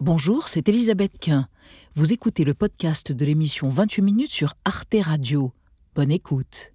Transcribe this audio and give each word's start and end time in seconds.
Bonjour, 0.00 0.46
c'est 0.46 0.68
Elisabeth 0.68 1.18
Quint. 1.18 1.48
Vous 1.94 2.12
écoutez 2.12 2.44
le 2.44 2.54
podcast 2.54 3.10
de 3.10 3.24
l'émission 3.24 3.68
28 3.68 4.02
minutes 4.02 4.30
sur 4.30 4.54
Arte 4.64 4.94
Radio. 5.02 5.52
Bonne 5.96 6.12
écoute. 6.12 6.72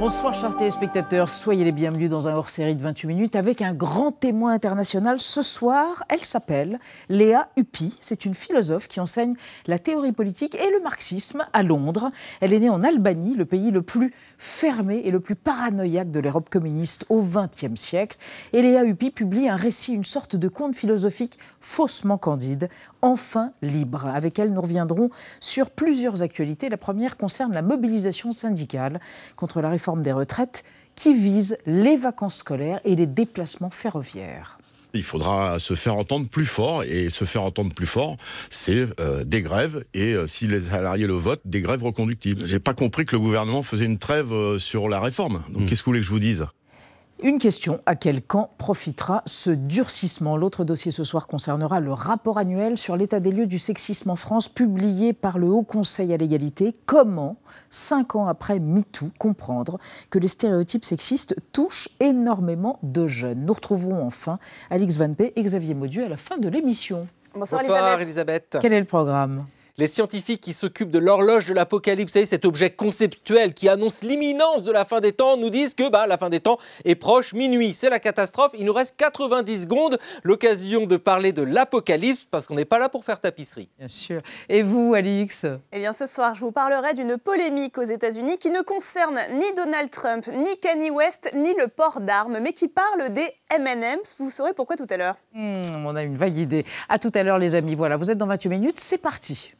Bonsoir 0.00 0.34
chers 0.34 0.54
téléspectateurs, 0.54 1.30
soyez 1.30 1.64
les 1.64 1.72
bienvenus 1.72 2.10
dans 2.10 2.28
un 2.28 2.34
hors-série 2.34 2.74
de 2.74 2.82
28 2.82 3.06
minutes 3.06 3.36
avec 3.36 3.62
un 3.62 3.72
grand 3.72 4.12
témoin 4.12 4.52
international. 4.52 5.18
Ce 5.18 5.40
soir, 5.40 6.04
elle 6.10 6.24
s'appelle 6.24 6.78
Léa 7.08 7.48
Huppy. 7.56 7.96
C'est 8.02 8.26
une 8.26 8.34
philosophe 8.34 8.86
qui 8.86 9.00
enseigne 9.00 9.34
la 9.66 9.78
théorie 9.78 10.12
politique 10.12 10.56
et 10.56 10.70
le 10.70 10.82
marxisme 10.82 11.46
à 11.54 11.62
Londres. 11.62 12.10
Elle 12.42 12.52
est 12.52 12.60
née 12.60 12.68
en 12.68 12.82
Albanie, 12.82 13.34
le 13.34 13.46
pays 13.46 13.70
le 13.70 13.80
plus 13.80 14.12
fermé 14.44 15.00
et 15.04 15.10
le 15.10 15.20
plus 15.20 15.36
paranoïaque 15.36 16.10
de 16.10 16.20
l'Europe 16.20 16.50
communiste 16.50 17.06
au 17.08 17.22
XXe 17.22 17.80
siècle. 17.80 18.18
Et 18.52 18.60
Léa 18.60 18.84
publie 19.14 19.48
un 19.48 19.56
récit, 19.56 19.94
une 19.94 20.04
sorte 20.04 20.36
de 20.36 20.48
conte 20.48 20.76
philosophique 20.76 21.38
faussement 21.60 22.18
candide, 22.18 22.68
enfin 23.00 23.52
libre. 23.62 24.06
Avec 24.06 24.38
elle, 24.38 24.52
nous 24.52 24.60
reviendrons 24.60 25.08
sur 25.40 25.70
plusieurs 25.70 26.22
actualités. 26.22 26.68
La 26.68 26.76
première 26.76 27.16
concerne 27.16 27.54
la 27.54 27.62
mobilisation 27.62 28.32
syndicale 28.32 29.00
contre 29.34 29.62
la 29.62 29.70
réforme 29.70 30.02
des 30.02 30.12
retraites 30.12 30.62
qui 30.94 31.14
vise 31.14 31.56
les 31.64 31.96
vacances 31.96 32.36
scolaires 32.36 32.80
et 32.84 32.96
les 32.96 33.06
déplacements 33.06 33.70
ferroviaires. 33.70 34.58
Il 34.94 35.02
faudra 35.02 35.58
se 35.58 35.74
faire 35.74 35.96
entendre 35.96 36.28
plus 36.28 36.46
fort, 36.46 36.84
et 36.84 37.08
se 37.08 37.24
faire 37.24 37.42
entendre 37.42 37.74
plus 37.74 37.86
fort, 37.86 38.16
c'est 38.48 38.86
euh, 39.00 39.24
des 39.24 39.42
grèves, 39.42 39.84
et 39.92 40.14
euh, 40.14 40.26
si 40.26 40.46
les 40.46 40.62
salariés 40.62 41.06
le 41.06 41.14
votent, 41.14 41.42
des 41.44 41.60
grèves 41.60 41.82
reconductibles. 41.82 42.46
J'ai 42.46 42.60
pas 42.60 42.74
compris 42.74 43.04
que 43.04 43.16
le 43.16 43.20
gouvernement 43.20 43.62
faisait 43.62 43.86
une 43.86 43.98
trêve 43.98 44.32
euh, 44.32 44.58
sur 44.58 44.88
la 44.88 45.00
réforme. 45.00 45.42
Donc 45.48 45.62
hmm. 45.62 45.66
qu'est-ce 45.66 45.82
que 45.82 45.86
vous 45.86 45.92
voulez 45.92 46.00
que 46.00 46.06
je 46.06 46.10
vous 46.10 46.20
dise? 46.20 46.46
Une 47.24 47.38
question, 47.38 47.80
à 47.86 47.96
quel 47.96 48.20
camp 48.20 48.50
profitera 48.58 49.22
ce 49.24 49.48
durcissement? 49.48 50.36
L'autre 50.36 50.62
dossier 50.62 50.92
ce 50.92 51.04
soir 51.04 51.26
concernera 51.26 51.80
le 51.80 51.90
rapport 51.90 52.36
annuel 52.36 52.76
sur 52.76 52.96
l'état 52.96 53.18
des 53.18 53.30
lieux 53.30 53.46
du 53.46 53.58
sexisme 53.58 54.10
en 54.10 54.16
France 54.16 54.50
publié 54.50 55.14
par 55.14 55.38
le 55.38 55.48
Haut 55.48 55.62
Conseil 55.62 56.12
à 56.12 56.18
l'égalité. 56.18 56.76
Comment, 56.84 57.36
cinq 57.70 58.14
ans 58.14 58.28
après 58.28 58.60
MeToo, 58.60 59.08
comprendre 59.18 59.78
que 60.10 60.18
les 60.18 60.28
stéréotypes 60.28 60.84
sexistes 60.84 61.34
touchent 61.52 61.88
énormément 61.98 62.78
de 62.82 63.06
jeunes? 63.06 63.46
Nous 63.46 63.54
retrouverons 63.54 64.04
enfin 64.06 64.38
Alix 64.68 64.96
Van 64.96 65.14
P 65.14 65.32
et 65.34 65.42
Xavier 65.42 65.72
Maudieu 65.72 66.04
à 66.04 66.08
la 66.08 66.18
fin 66.18 66.36
de 66.36 66.50
l'émission. 66.50 67.08
Bonsoir, 67.34 67.62
Bonsoir 67.62 68.00
Elisabeth. 68.00 68.58
Quel 68.60 68.74
est 68.74 68.80
le 68.80 68.86
programme? 68.86 69.46
Les 69.76 69.88
scientifiques 69.88 70.40
qui 70.40 70.52
s'occupent 70.52 70.90
de 70.90 70.98
l'horloge 70.98 71.46
de 71.46 71.54
l'apocalypse, 71.54 72.12
vous 72.12 72.14
savez, 72.14 72.26
cet 72.26 72.44
objet 72.44 72.70
conceptuel 72.70 73.54
qui 73.54 73.68
annonce 73.68 74.02
l'imminence 74.02 74.62
de 74.62 74.70
la 74.70 74.84
fin 74.84 75.00
des 75.00 75.12
temps, 75.12 75.36
nous 75.36 75.50
disent 75.50 75.74
que 75.74 75.90
bah, 75.90 76.06
la 76.06 76.16
fin 76.16 76.30
des 76.30 76.40
temps 76.40 76.58
est 76.84 76.94
proche, 76.94 77.32
minuit. 77.34 77.74
C'est 77.74 77.90
la 77.90 77.98
catastrophe. 77.98 78.52
Il 78.56 78.66
nous 78.66 78.72
reste 78.72 78.94
90 78.96 79.62
secondes, 79.62 79.98
l'occasion 80.22 80.86
de 80.86 80.96
parler 80.96 81.32
de 81.32 81.42
l'apocalypse, 81.42 82.26
parce 82.30 82.46
qu'on 82.46 82.54
n'est 82.54 82.64
pas 82.64 82.78
là 82.78 82.88
pour 82.88 83.04
faire 83.04 83.20
tapisserie. 83.20 83.68
Bien 83.78 83.88
sûr. 83.88 84.22
Et 84.48 84.62
vous, 84.62 84.94
Alix? 84.94 85.46
Eh 85.72 85.80
bien, 85.80 85.92
ce 85.92 86.06
soir, 86.06 86.34
je 86.36 86.40
vous 86.40 86.52
parlerai 86.52 86.94
d'une 86.94 87.18
polémique 87.18 87.76
aux 87.78 87.82
États-Unis 87.82 88.38
qui 88.38 88.50
ne 88.50 88.60
concerne 88.60 89.18
ni 89.34 89.52
Donald 89.56 89.90
Trump, 89.90 90.26
ni 90.28 90.56
Kanye 90.60 90.90
West, 90.90 91.30
ni 91.34 91.52
le 91.54 91.66
port 91.68 92.00
d'armes, 92.00 92.38
mais 92.40 92.52
qui 92.52 92.68
parle 92.68 93.12
des 93.12 93.28
M&M's. 93.50 94.14
Vous 94.18 94.30
saurez 94.30 94.52
pourquoi 94.54 94.76
tout 94.76 94.86
à 94.90 94.96
l'heure. 94.96 95.16
Hmm, 95.32 95.62
on 95.84 95.96
a 95.96 96.02
une 96.04 96.16
vague 96.16 96.36
idée. 96.36 96.64
À 96.88 96.98
tout 96.98 97.10
à 97.14 97.22
l'heure, 97.22 97.38
les 97.38 97.54
amis. 97.54 97.74
Voilà, 97.74 97.96
vous 97.96 98.10
êtes 98.10 98.18
dans 98.18 98.26
28 98.26 98.48
minutes. 98.48 98.80
C'est 98.80 98.98
parti. 98.98 99.54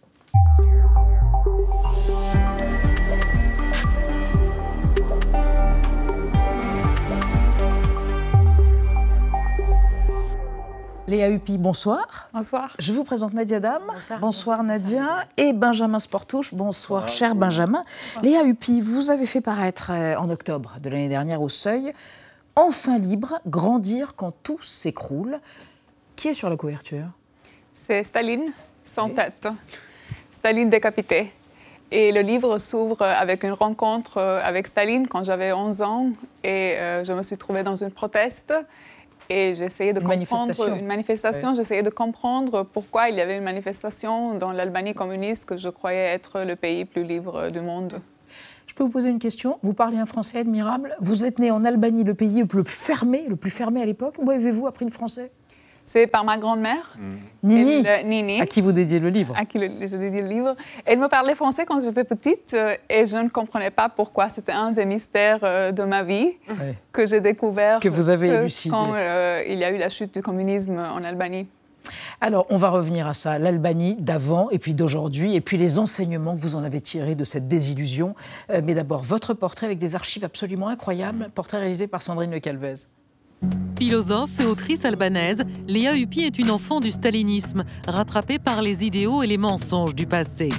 Léa 11.07 11.29
Huppy, 11.29 11.59
bonsoir. 11.59 12.31
Bonsoir. 12.33 12.75
Je 12.79 12.91
vous 12.91 13.05
présente 13.05 13.35
Nadia 13.35 13.61
Dam. 13.61 13.83
Bonsoir. 14.21 14.63
Nadia. 14.63 15.27
et 15.37 15.53
Benjamin 15.53 15.99
Sportouche. 15.99 16.55
Bonsoir, 16.55 17.11
cher 17.11 17.35
Benjamin. 17.35 17.85
Léa 18.23 18.43
Huppy, 18.43 18.81
vous 18.81 19.11
avez 19.11 19.27
fait 19.27 19.43
paraître 19.43 19.91
euh, 19.93 20.17
en 20.17 20.31
octobre 20.31 20.79
de 20.81 20.89
l'année 20.89 21.11
dernière 21.11 21.43
au 21.43 21.51
Seuil 21.51 21.93
Enfin 22.57 22.99
libre, 22.99 23.39
grandir 23.47 24.15
quand 24.17 24.33
tout 24.43 24.63
s'écroule. 24.63 25.41
Qui 26.17 26.29
est 26.29 26.35
sur 26.35 26.49
la 26.49 26.57
couverture? 26.57 27.09
C'est 27.75 28.03
Staline, 28.03 28.53
sans 28.87 29.11
tête. 29.11 29.47
Staline 30.33 30.71
décapité. 30.71 31.33
Et 31.91 32.13
le 32.13 32.23
livre 32.23 32.57
s'ouvre 32.57 33.03
avec 33.03 33.45
une 33.45 33.53
rencontre 33.53 34.17
euh, 34.17 34.41
avec 34.43 34.69
Staline 34.69 35.07
quand 35.07 35.23
j'avais 35.23 35.53
11 35.53 35.83
ans 35.83 36.07
et 36.43 36.77
euh, 36.79 37.05
je 37.05 37.13
me 37.13 37.23
suis 37.23 37.37
trouvée 37.37 37.63
dans 37.63 37.77
une 37.77 37.91
proteste 37.91 38.55
et 39.29 39.55
j'essayais 39.55 39.93
de 39.93 40.01
comprendre 40.01 40.77
une 40.77 40.87
manifestation. 40.87 41.55
J'essayais 41.55 41.83
de 41.83 41.91
comprendre 41.91 42.65
pourquoi 42.65 43.09
il 43.09 43.17
y 43.17 43.21
avait 43.21 43.37
une 43.37 43.45
manifestation 43.45 44.35
dans 44.35 44.53
l'Albanie 44.53 44.95
communiste 44.95 45.45
que 45.45 45.57
je 45.57 45.69
croyais 45.69 46.15
être 46.15 46.43
le 46.43 46.57
pays 46.57 46.85
plus 46.85 47.05
libre 47.05 47.51
du 47.51 47.61
monde. 47.61 48.01
Je 48.67 48.75
peux 48.75 48.85
vous 48.85 48.91
poser 48.91 49.09
une 49.09 49.19
question 49.19 49.59
Vous 49.63 49.75
parlez 49.75 49.99
un 49.99 50.07
français 50.07 50.39
admirable. 50.39 50.97
Vous 51.01 51.25
êtes 51.25 51.39
né 51.39 51.51
en 51.51 51.65
Albanie, 51.65 52.05
le 52.05 52.15
pays 52.15 52.41
le 52.41 52.47
plus 52.47 52.65
fermé, 52.65 53.25
le 53.29 53.37
plus 53.37 53.51
fermé 53.51 53.83
à 53.83 53.85
l'époque. 53.85 54.17
Où 54.19 54.31
avez-vous 54.31 54.67
appris 54.67 54.85
le 54.85 54.91
français? 54.91 55.31
C'est 55.85 56.07
par 56.07 56.25
ma 56.25 56.39
grand-mère. 56.39 56.93
Mmh. 56.99 57.09
Nini. 57.43 57.85
Nini. 58.05 58.41
À 58.41 58.47
qui 58.47 58.61
vous 58.61 58.73
dédiez 58.73 58.99
le 58.99 59.11
livre? 59.11 59.35
À 59.37 59.45
qui 59.45 59.59
je 59.61 59.97
dédie 59.97 60.23
le 60.23 60.29
livre. 60.29 60.57
Elle 60.85 60.99
me 60.99 61.09
parlait 61.09 61.35
français 61.35 61.65
quand 61.67 61.81
j'étais 61.81 62.05
petite 62.05 62.55
euh, 62.55 62.77
et 62.89 63.07
je 63.07 63.17
ne 63.17 63.29
comprenais 63.29 63.71
pas 63.71 63.89
pourquoi. 63.89 64.29
C'était 64.29 64.53
un 64.53 64.71
des 64.71 64.87
mystères 64.87 65.41
euh, 65.43 65.73
de 65.73 65.83
ma 65.83 66.03
vie 66.03 66.33
que 66.93 67.07
j'ai 67.07 67.21
découvert. 67.21 67.81
Que 67.81 67.89
vous 67.89 68.09
avez 68.09 68.29
élucidé. 68.29 68.71
Quand 68.71 68.95
euh, 68.95 69.43
il 69.47 69.59
y 69.59 69.65
a 69.65 69.71
eu 69.71 69.77
la 69.77 69.89
chute 69.89 70.15
du 70.15 70.23
communisme 70.23 70.79
en 70.79 71.05
Albanie. 71.05 71.47
Alors, 72.23 72.47
on 72.49 72.57
va 72.57 72.71
revenir 72.71 73.07
à 73.07 73.13
ça, 73.13 73.39
l'Albanie 73.39 73.97
d'avant 73.97 74.49
et 74.49 74.59
puis 74.59 74.73
d'aujourd'hui, 74.73 75.37
et 75.37 75.43
puis 75.43 75.59
les 75.59 75.79
enseignements 75.79 76.35
que 76.35 76.41
vous 76.41 76.57
en 76.57 76.65
avez 76.65 76.81
tirés 76.81 77.15
de 77.15 77.27
cette 77.27 77.47
désillusion. 77.47 78.15
mais 78.49 78.73
d'abord, 78.73 79.03
votre 79.03 79.35
portrait 79.35 79.67
avec 79.67 79.79
des 79.79 79.95
archives 79.95 80.25
absolument 80.25 80.69
incroyables, 80.69 81.29
portrait 81.35 81.59
réalisé 81.59 81.87
par 81.87 82.01
Sandrine 82.01 82.31
Le 82.31 82.41
Calvez. 82.41 82.77
Philosophe 83.79 84.41
et 84.41 84.47
autrice 84.47 84.85
albanaise, 84.85 85.45
Léa 85.69 85.97
Hupi 85.97 86.23
est 86.23 86.39
une 86.39 86.51
enfant 86.51 86.81
du 86.81 86.91
stalinisme, 86.91 87.65
rattrapée 87.87 88.39
par 88.39 88.63
les 88.63 88.85
idéaux 88.85 89.23
et 89.23 89.27
les 89.27 89.37
mensonges 89.37 89.95
du 89.95 90.07
passé. 90.07 90.51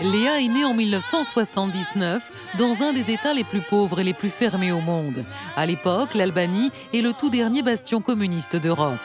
Léa 0.00 0.40
est 0.40 0.48
née 0.48 0.64
en 0.64 0.72
1979 0.72 2.32
dans 2.58 2.82
un 2.82 2.94
des 2.94 3.12
États 3.12 3.34
les 3.34 3.44
plus 3.44 3.60
pauvres 3.60 4.00
et 4.00 4.04
les 4.04 4.14
plus 4.14 4.30
fermés 4.30 4.72
au 4.72 4.80
monde. 4.80 5.24
À 5.56 5.66
l'époque, 5.66 6.14
l'Albanie 6.14 6.70
est 6.94 7.02
le 7.02 7.12
tout 7.12 7.28
dernier 7.28 7.62
bastion 7.62 8.00
communiste 8.00 8.56
d'Europe. 8.56 8.98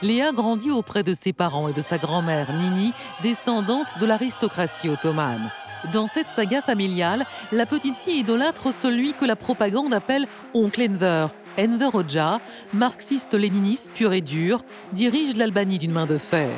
Léa 0.00 0.32
grandit 0.32 0.70
auprès 0.70 1.02
de 1.02 1.12
ses 1.12 1.32
parents 1.32 1.68
et 1.68 1.74
de 1.74 1.82
sa 1.82 1.98
grand-mère 1.98 2.52
Nini, 2.54 2.92
descendante 3.22 3.98
de 4.00 4.06
l'aristocratie 4.06 4.88
ottomane. 4.88 5.50
Dans 5.92 6.06
cette 6.06 6.28
saga 6.28 6.62
familiale, 6.62 7.26
la 7.52 7.66
petite 7.66 7.94
fille 7.94 8.20
idolâtre 8.20 8.72
celui 8.72 9.12
que 9.12 9.24
la 9.24 9.36
propagande 9.36 9.92
appelle 9.92 10.26
Oncle 10.54 10.82
Enver, 10.82 11.28
Enver 11.58 11.94
Hoxha, 11.94 12.40
marxiste-léniniste 12.72 13.90
pur 13.92 14.12
et 14.12 14.20
dur, 14.20 14.62
dirige 14.92 15.36
l'Albanie 15.36 15.78
d'une 15.78 15.90
main 15.90 16.06
de 16.06 16.16
fer. 16.16 16.50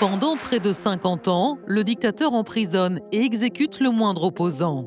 Pendant 0.00 0.36
près 0.36 0.60
de 0.60 0.72
50 0.72 1.28
ans, 1.28 1.58
le 1.66 1.82
dictateur 1.82 2.34
emprisonne 2.34 3.00
et 3.10 3.22
exécute 3.22 3.80
le 3.80 3.90
moindre 3.90 4.24
opposant. 4.24 4.86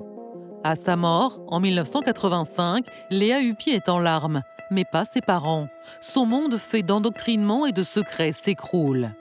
À 0.63 0.75
sa 0.75 0.95
mort, 0.95 1.41
en 1.47 1.59
1985, 1.59 2.85
Léa 3.09 3.41
Hupi 3.41 3.71
est 3.71 3.89
en 3.89 3.99
larmes, 3.99 4.43
mais 4.69 4.85
pas 4.85 5.05
ses 5.05 5.21
parents. 5.21 5.67
Son 6.01 6.25
monde 6.27 6.57
fait 6.57 6.83
d'endoctrinement 6.83 7.65
et 7.65 7.71
de 7.71 7.83
secrets 7.83 8.31
s'écroule. 8.31 9.11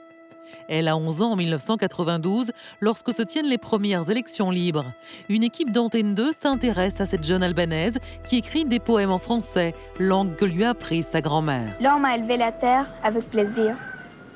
Elle 0.69 0.87
a 0.87 0.95
11 0.97 1.21
ans 1.21 1.31
en 1.31 1.35
1992 1.35 2.51
lorsque 2.81 3.13
se 3.13 3.21
tiennent 3.21 3.47
les 3.47 3.57
premières 3.57 4.09
élections 4.09 4.51
libres. 4.51 4.85
Une 5.29 5.43
équipe 5.43 5.71
d'Antenne 5.71 6.15
2 6.15 6.31
s'intéresse 6.31 7.01
à 7.01 7.05
cette 7.05 7.23
jeune 7.23 7.43
albanaise 7.43 7.99
qui 8.23 8.37
écrit 8.37 8.65
des 8.65 8.79
poèmes 8.79 9.11
en 9.11 9.19
français, 9.19 9.73
langue 9.99 10.35
que 10.35 10.45
lui 10.45 10.63
a 10.63 10.69
apprise 10.69 11.07
sa 11.07 11.21
grand-mère. 11.21 11.75
L'homme 11.81 12.05
a 12.05 12.15
élevé 12.15 12.37
la 12.37 12.51
terre 12.51 12.85
avec 13.03 13.29
plaisir, 13.29 13.75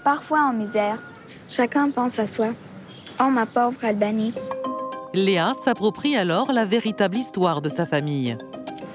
parfois 0.04 0.42
en 0.42 0.54
misère. 0.54 1.04
Chacun 1.50 1.90
pense 1.92 2.18
à 2.18 2.26
soi. 2.26 2.48
Oh 3.20 3.30
ma 3.30 3.46
pauvre 3.46 3.84
Albanie. 3.84 4.34
Léa 5.14 5.52
s'approprie 5.54 6.16
alors 6.16 6.52
la 6.52 6.66
véritable 6.66 7.18
histoire 7.18 7.62
de 7.62 7.70
sa 7.70 7.86
famille. 7.86 8.38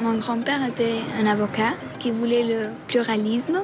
Mon 0.00 0.16
grand-père 0.16 0.66
était 0.66 1.00
un 1.20 1.26
avocat 1.26 1.74
qui 1.98 2.10
voulait 2.10 2.42
le 2.42 2.70
pluralisme 2.88 3.60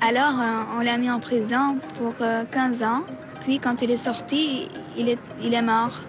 alors, 0.00 0.40
euh, 0.40 0.78
on 0.78 0.80
l'a 0.80 0.96
mis 0.96 1.10
en 1.10 1.20
prison 1.20 1.76
pour 1.98 2.14
15 2.50 2.82
euh, 2.82 2.86
ans. 2.86 3.02
Puis, 3.42 3.58
quand 3.58 3.82
il 3.82 3.90
est 3.90 3.96
sorti, 3.96 4.68
il 4.96 5.08
est, 5.08 5.18
il 5.42 5.54
est 5.54 5.62
mort. 5.62 6.00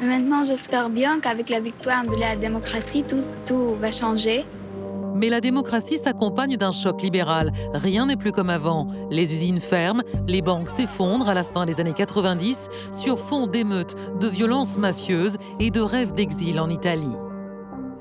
maintenant, 0.00 0.44
j'espère 0.44 0.88
bien 0.88 1.20
qu'avec 1.20 1.50
la 1.50 1.60
victoire 1.60 2.04
de 2.04 2.18
la 2.18 2.36
démocratie, 2.36 3.04
tout, 3.04 3.22
tout 3.46 3.74
va 3.80 3.90
changer. 3.90 4.44
Mais 5.14 5.28
la 5.28 5.40
démocratie 5.40 5.98
s'accompagne 5.98 6.56
d'un 6.56 6.72
choc 6.72 7.02
libéral. 7.02 7.52
Rien 7.72 8.06
n'est 8.06 8.16
plus 8.16 8.32
comme 8.32 8.50
avant. 8.50 8.88
Les 9.10 9.32
usines 9.32 9.60
ferment, 9.60 10.02
les 10.26 10.42
banques 10.42 10.68
s'effondrent 10.68 11.28
à 11.28 11.34
la 11.34 11.44
fin 11.44 11.66
des 11.66 11.80
années 11.80 11.92
90 11.92 12.68
sur 12.92 13.20
fond 13.20 13.46
d'émeutes, 13.46 13.94
de 14.20 14.26
violences 14.26 14.76
mafieuses 14.76 15.36
et 15.60 15.70
de 15.70 15.80
rêves 15.80 16.14
d'exil 16.14 16.58
en 16.58 16.68
Italie. 16.68 17.16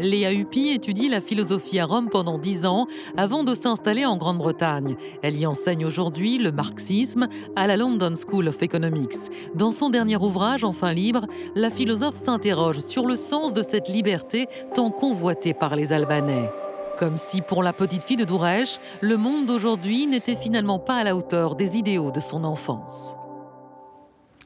Léa 0.04 0.34
Huppy 0.34 0.72
étudie 0.72 1.08
la 1.08 1.22
philosophie 1.22 1.80
à 1.80 1.86
Rome 1.86 2.10
pendant 2.10 2.38
dix 2.38 2.66
ans 2.66 2.88
avant 3.16 3.46
de 3.46 3.56
s'installer 3.56 4.06
en 4.06 4.18
Grande-Bretagne. 4.18 4.98
Elle 5.22 5.38
y 5.38 5.46
enseigne 5.46 5.86
aujourd'hui 5.86 6.38
le 6.38 6.52
marxisme 6.52 7.30
à 7.56 7.68
la 7.68 7.78
London 7.78 8.14
School 8.16 8.50
of 8.50 8.62
Economics. 8.62 9.16
Dans 9.56 9.72
son 9.72 9.90
dernier 9.90 10.18
ouvrage, 10.18 10.66
Enfin 10.66 10.92
libre, 10.92 11.26
la 11.56 11.70
philosophe 11.70 12.16
s'interroge 12.16 12.80
sur 12.80 13.06
le 13.06 13.16
sens 13.16 13.54
de 13.54 13.64
cette 13.64 13.88
liberté 13.88 14.48
tant 14.76 14.90
convoitée 14.90 15.54
par 15.54 15.78
les 15.78 15.94
Albanais. 15.94 16.50
Comme 16.98 17.16
si 17.16 17.42
pour 17.42 17.64
la 17.64 17.72
petite 17.72 18.04
fille 18.04 18.18
de 18.18 18.26
Dourèche, 18.26 18.80
le 19.00 19.16
monde 19.16 19.46
d'aujourd'hui 19.46 20.06
n'était 20.06 20.36
finalement 20.36 20.80
pas 20.80 20.98
à 20.98 21.04
la 21.06 21.16
hauteur 21.16 21.56
des 21.56 21.78
idéaux 21.78 22.12
de 22.12 22.20
son 22.20 22.44
enfance. 22.44 23.16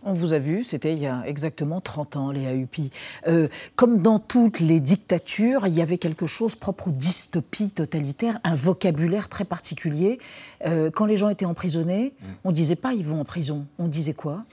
On 0.10 0.14
vous 0.14 0.32
a 0.32 0.38
vu, 0.38 0.64
c'était 0.64 0.94
il 0.94 1.00
y 1.00 1.06
a 1.06 1.24
exactement 1.26 1.82
30 1.82 2.16
ans, 2.16 2.32
Léa 2.32 2.54
Huppy. 2.54 2.92
Euh, 3.28 3.50
comme 3.76 4.02
dans 4.02 4.20
toutes 4.20 4.62
les 4.62 4.80
dictatures, 4.80 5.68
il 5.68 5.74
y 5.74 5.82
avait 5.82 5.98
quelque 5.98 6.28
chose 6.28 6.56
propre 6.56 6.88
aux 6.88 6.92
dystopies 6.92 7.72
totalitaires, 7.72 8.40
un 8.46 8.56
vocabulaire 8.56 9.28
très 9.28 9.44
particulier. 9.44 10.20
Euh, 10.66 10.90
quand 10.92 11.06
les 11.06 11.18
gens 11.18 11.28
étaient 11.28 11.46
emprisonnés, 11.46 12.14
mm. 12.22 12.26
on 12.46 12.52
ne 12.52 12.56
disait 12.56 12.78
pas 12.78 12.94
ils 12.94 13.04
vont 13.04 13.20
en 13.20 13.26
prison. 13.26 13.66
On 13.80 13.90
disait 13.90 14.14
quoi? 14.14 14.46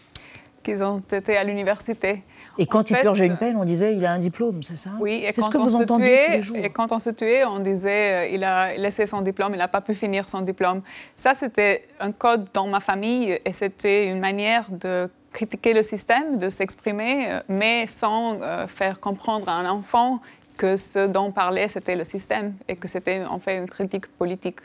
Qu'ils 0.64 0.82
ont 0.82 1.00
été 1.12 1.36
à 1.36 1.44
l'université. 1.44 2.24
Et 2.58 2.66
quand 2.66 2.90
il 2.90 2.96
purgeait 2.96 3.26
une 3.26 3.36
peine, 3.36 3.56
on 3.56 3.64
disait 3.64 3.94
il 3.94 4.04
a 4.06 4.12
un 4.12 4.18
diplôme, 4.18 4.64
c'est 4.64 4.76
ça? 4.76 4.90
Oui, 4.98 5.22
et 5.24 5.32
quand, 5.32 5.46
ce 5.46 5.50
que 5.50 5.58
on 5.58 5.66
vous 5.66 5.80
se 5.80 5.84
tuait, 5.84 6.64
et 6.64 6.70
quand 6.70 6.90
on 6.90 6.98
se 6.98 7.10
tuait, 7.10 7.44
on 7.44 7.60
disait 7.60 8.12
euh, 8.12 8.26
il 8.26 8.42
a 8.42 8.74
laissé 8.74 9.06
son 9.06 9.20
diplôme, 9.20 9.54
il 9.54 9.58
n'a 9.58 9.68
pas 9.68 9.82
pu 9.82 9.94
finir 9.94 10.28
son 10.28 10.40
diplôme. 10.40 10.82
Ça, 11.14 11.34
c'était 11.34 11.86
un 12.00 12.10
code 12.10 12.48
dans 12.52 12.66
ma 12.66 12.80
famille 12.80 13.38
et 13.44 13.52
c'était 13.52 14.06
une 14.06 14.18
manière 14.18 14.66
de 14.72 15.08
critiquer 15.34 15.74
le 15.74 15.82
système, 15.82 16.38
de 16.38 16.48
s'exprimer, 16.48 17.30
euh, 17.30 17.40
mais 17.48 17.86
sans 17.86 18.40
euh, 18.40 18.66
faire 18.66 19.00
comprendre 19.00 19.48
à 19.48 19.52
un 19.52 19.68
enfant 19.68 20.20
que 20.56 20.76
ce 20.76 21.08
dont 21.08 21.32
parlait, 21.32 21.68
c'était 21.68 21.96
le 21.96 22.04
système 22.04 22.54
et 22.68 22.76
que 22.76 22.86
c'était 22.86 23.24
en 23.24 23.40
fait 23.40 23.58
une 23.58 23.68
critique 23.68 24.06
politique. 24.06 24.58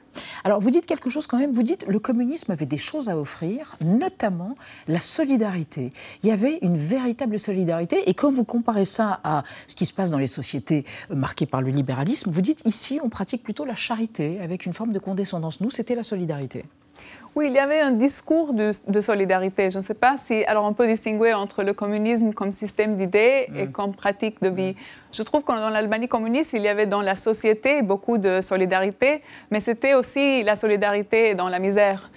Alors 0.44 0.60
vous 0.60 0.70
dites 0.70 0.86
quelque 0.86 1.10
chose 1.10 1.26
quand 1.26 1.40
même, 1.40 1.52
vous 1.52 1.64
dites 1.64 1.86
le 1.88 1.98
communisme 2.00 2.52
avait 2.52 2.68
des 2.68 2.78
choses 2.78 3.10
à 3.10 3.18
offrir, 3.18 3.76
notamment 3.84 4.56
la 4.88 5.00
solidarité. 5.00 5.92
Il 6.22 6.30
y 6.30 6.32
avait 6.32 6.60
une 6.62 6.78
véritable 6.78 7.40
solidarité 7.40 8.08
et 8.08 8.14
quand 8.14 8.32
vous 8.32 8.44
comparez 8.44 8.86
ça 8.86 9.20
à 9.24 9.44
ce 9.68 9.74
qui 9.74 9.88
se 9.88 9.94
passe 9.94 10.12
dans 10.12 10.20
les 10.20 10.28
sociétés 10.28 10.86
euh, 11.10 11.16
marquées 11.16 11.48
par 11.48 11.62
le 11.62 11.72
libéralisme, 11.72 12.30
vous 12.30 12.42
dites 12.42 12.62
ici 12.66 13.00
on 13.04 13.10
pratique 13.10 13.44
plutôt 13.44 13.66
la 13.66 13.76
charité 13.76 14.40
avec 14.42 14.66
une 14.66 14.74
forme 14.74 14.94
de 14.94 15.00
condescendance. 15.00 15.60
Nous, 15.60 15.72
c'était 15.72 15.96
la 15.96 16.04
solidarité. 16.04 16.66
Oui, 17.36 17.48
il 17.48 17.54
y 17.54 17.60
avait 17.60 17.80
un 17.80 17.92
discours 17.92 18.54
de, 18.54 18.72
solidarité. 19.02 19.70
Je 19.70 19.78
ne 19.78 19.84
sais 19.84 19.94
pas 19.94 20.18
si. 20.18 20.44
Alors, 20.46 20.66
on 20.66 20.74
peut 20.74 20.88
distinguer 20.88 21.34
entre 21.34 21.64
le 21.64 21.74
communisme 21.74 22.34
comme 22.34 22.52
système 22.52 22.98
d'idées 22.98 23.48
et 23.56 23.66
mm. 23.66 23.72
comme 23.72 23.94
pratique 23.94 24.42
de 24.42 24.50
vie. 24.50 24.76
Je 25.12 25.24
trouve 25.24 25.44
que 25.44 25.52
dans 25.52 25.70
l'Albanie 25.70 26.08
communiste, 26.08 26.54
il 26.54 26.62
y 26.62 26.68
avait 26.68 26.86
dans 26.86 27.02
la 27.02 27.16
société 27.16 27.82
beaucoup 27.82 28.18
de 28.18 28.42
solidarité, 28.42 29.22
mais 29.52 29.60
c'était 29.60 29.94
aussi 29.94 30.44
la 30.44 30.56
solidarité 30.56 31.36
dans 31.36 31.50
la 31.50 31.60
misère. 31.60 32.10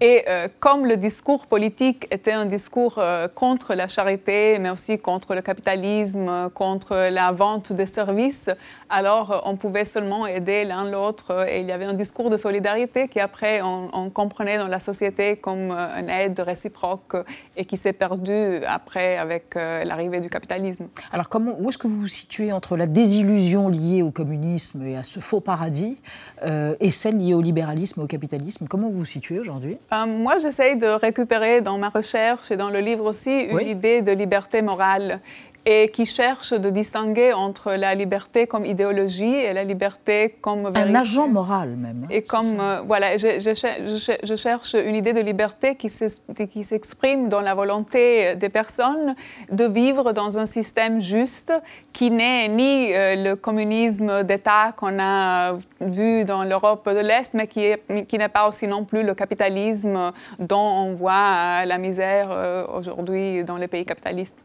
Et 0.00 0.24
euh, 0.28 0.48
comme 0.60 0.86
le 0.86 0.96
discours 0.96 1.46
politique 1.46 2.06
était 2.10 2.32
un 2.32 2.46
discours 2.46 2.94
euh, 2.98 3.28
contre 3.28 3.74
la 3.74 3.88
charité, 3.88 4.58
mais 4.58 4.70
aussi 4.70 4.98
contre 4.98 5.34
le 5.34 5.42
capitalisme, 5.42 6.50
contre 6.54 7.10
la 7.10 7.32
vente 7.32 7.72
des 7.72 7.86
services, 7.86 8.50
alors 8.88 9.30
euh, 9.30 9.38
on 9.44 9.56
pouvait 9.56 9.84
seulement 9.84 10.26
aider 10.26 10.64
l'un 10.64 10.90
l'autre. 10.90 11.46
Et 11.48 11.60
il 11.60 11.66
y 11.66 11.72
avait 11.72 11.84
un 11.84 11.92
discours 11.92 12.30
de 12.30 12.36
solidarité 12.36 13.08
qui 13.08 13.20
après 13.20 13.60
on, 13.62 14.10
comprenait 14.10 14.58
dans 14.58 14.66
la 14.66 14.80
société 14.80 15.36
comme 15.36 15.70
une 15.70 16.08
aide 16.08 16.40
réciproque 16.40 17.16
et 17.56 17.64
qui 17.64 17.76
s'est 17.76 17.92
perdu 17.92 18.64
après 18.66 19.16
avec 19.16 19.54
l'arrivée 19.54 20.20
du 20.20 20.28
capitalisme. 20.28 20.88
Alors 21.12 21.28
où 21.60 21.68
est-ce 21.68 21.78
que 21.78 21.86
vous 21.86 22.00
vous 22.00 22.08
situez 22.08 22.52
entre 22.52 22.76
la 22.76 22.86
désillusion 22.86 23.68
liée 23.68 24.02
au 24.02 24.10
communisme 24.10 24.84
et 24.84 24.96
à 24.96 25.02
ce 25.02 25.20
faux 25.20 25.40
paradis 25.40 26.00
et 26.42 26.90
celle 26.90 27.18
liée 27.18 27.34
au 27.34 27.40
libéralisme 27.40 28.00
au 28.00 28.06
capitalisme? 28.06 28.66
Comment 28.66 28.88
vous 28.88 28.98
vous 28.98 29.04
situez 29.04 29.38
aujourd'hui? 29.38 29.78
Euh, 29.92 30.06
moi, 30.06 30.38
j'essaye 30.38 30.76
de 30.76 30.86
récupérer 30.86 31.60
dans 31.60 31.76
ma 31.76 31.88
recherche 31.88 32.50
et 32.50 32.56
dans 32.56 32.70
le 32.70 32.78
livre 32.78 33.04
aussi 33.04 33.40
une 33.42 33.60
idée 33.60 34.02
de 34.02 34.12
liberté 34.12 34.62
morale 34.62 35.20
et 35.66 35.90
qui 35.90 36.06
cherche 36.06 36.52
de 36.52 36.70
distinguer 36.70 37.32
entre 37.32 37.72
la 37.72 37.94
liberté 37.94 38.46
comme 38.46 38.64
idéologie 38.64 39.34
et 39.34 39.52
la 39.52 39.64
liberté 39.64 40.36
comme 40.40 40.66
un 40.74 40.94
agent 40.94 41.28
moral 41.28 41.76
même. 41.76 42.04
Hein, 42.04 42.08
et 42.10 42.22
comme 42.22 42.60
euh, 42.60 42.80
voilà, 42.86 43.18
je, 43.18 43.40
je, 43.40 44.36
cherche 44.36 44.74
une 44.74 44.96
idée 44.96 45.12
de 45.12 45.20
liberté 45.20 45.76
qui 45.76 45.90
s'exprime 45.90 47.28
dans 47.28 47.40
la 47.40 47.54
volonté 47.54 48.36
des 48.36 48.48
personnes 48.48 49.14
de 49.50 49.64
vivre 49.64 50.12
dans 50.12 50.38
un 50.38 50.46
système 50.46 51.00
juste 51.00 51.52
qui 51.92 52.10
n'est 52.10 52.48
ni 52.48 52.94
euh, 52.94 53.16
le 53.16 53.36
communisme 53.36 54.22
d'État 54.24 54.72
qu'on 54.76 54.98
a 54.98 55.54
vu 55.80 56.24
dans 56.24 56.44
l'Europe 56.44 56.88
de 56.88 57.00
l'Est, 57.00 57.34
mais 57.34 57.46
qui 57.46 57.72
n'est 57.88 58.06
qui 58.06 58.18
pas 58.18 58.48
aussi 58.48 58.66
non 58.66 58.84
plus 58.84 59.02
le 59.02 59.14
capitalisme 59.14 60.12
dont 60.38 60.56
on 60.58 60.94
voit 60.94 61.64
la 61.64 61.78
misère 61.78 62.28
euh, 62.30 62.66
aujourd'hui 62.66 63.44
dans 63.44 63.56
les 63.56 63.68
pays 63.68 63.84
capitalistes. 63.84 64.44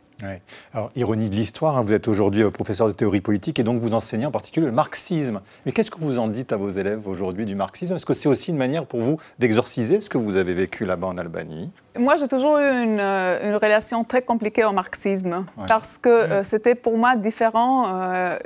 Alors, 0.73 0.91
ironie 0.95 1.29
de 1.29 1.35
l'histoire, 1.35 1.77
hein, 1.77 1.81
vous 1.81 1.93
êtes 1.93 2.07
aujourd'hui 2.07 2.43
euh, 2.43 2.49
professeur 2.49 2.87
de 2.87 2.93
théorie 2.93 3.19
politique 3.19 3.59
et 3.59 3.63
donc 3.63 3.81
vous 3.81 3.93
enseignez 3.93 4.25
en 4.25 4.31
particulier 4.31 4.65
le 4.65 4.71
marxisme. 4.71 5.41
Mais 5.65 5.71
qu'est-ce 5.71 5.91
que 5.91 5.99
vous 5.99 6.19
en 6.19 6.27
dites 6.27 6.53
à 6.53 6.57
vos 6.57 6.69
élèves 6.69 7.07
aujourd'hui 7.07 7.45
du 7.45 7.55
marxisme? 7.55 7.95
Est-ce 7.95 8.05
que 8.05 8.13
c'est 8.13 8.29
aussi 8.29 8.51
une 8.51 8.57
manière 8.57 8.85
pour 8.85 9.01
vous 9.01 9.17
d'exorciser 9.39 9.99
ce 9.99 10.09
que 10.09 10.17
vous 10.17 10.37
avez 10.37 10.53
vécu 10.53 10.85
là-bas 10.85 11.07
en 11.07 11.17
Albanie? 11.17 11.69
Moi, 11.97 12.15
j'ai 12.17 12.27
toujours 12.27 12.57
eu 12.57 12.83
une, 12.83 12.99
euh, 12.99 13.57
relation 13.61 14.03
très 14.03 14.21
compliquée 14.21 14.63
au 14.65 14.73
marxisme 14.73 15.45
parce 15.67 15.97
que 15.97 16.09
euh, 16.09 16.43
c'était 16.43 16.75
pour 16.75 16.97
moi 16.97 17.15
différent 17.15 17.65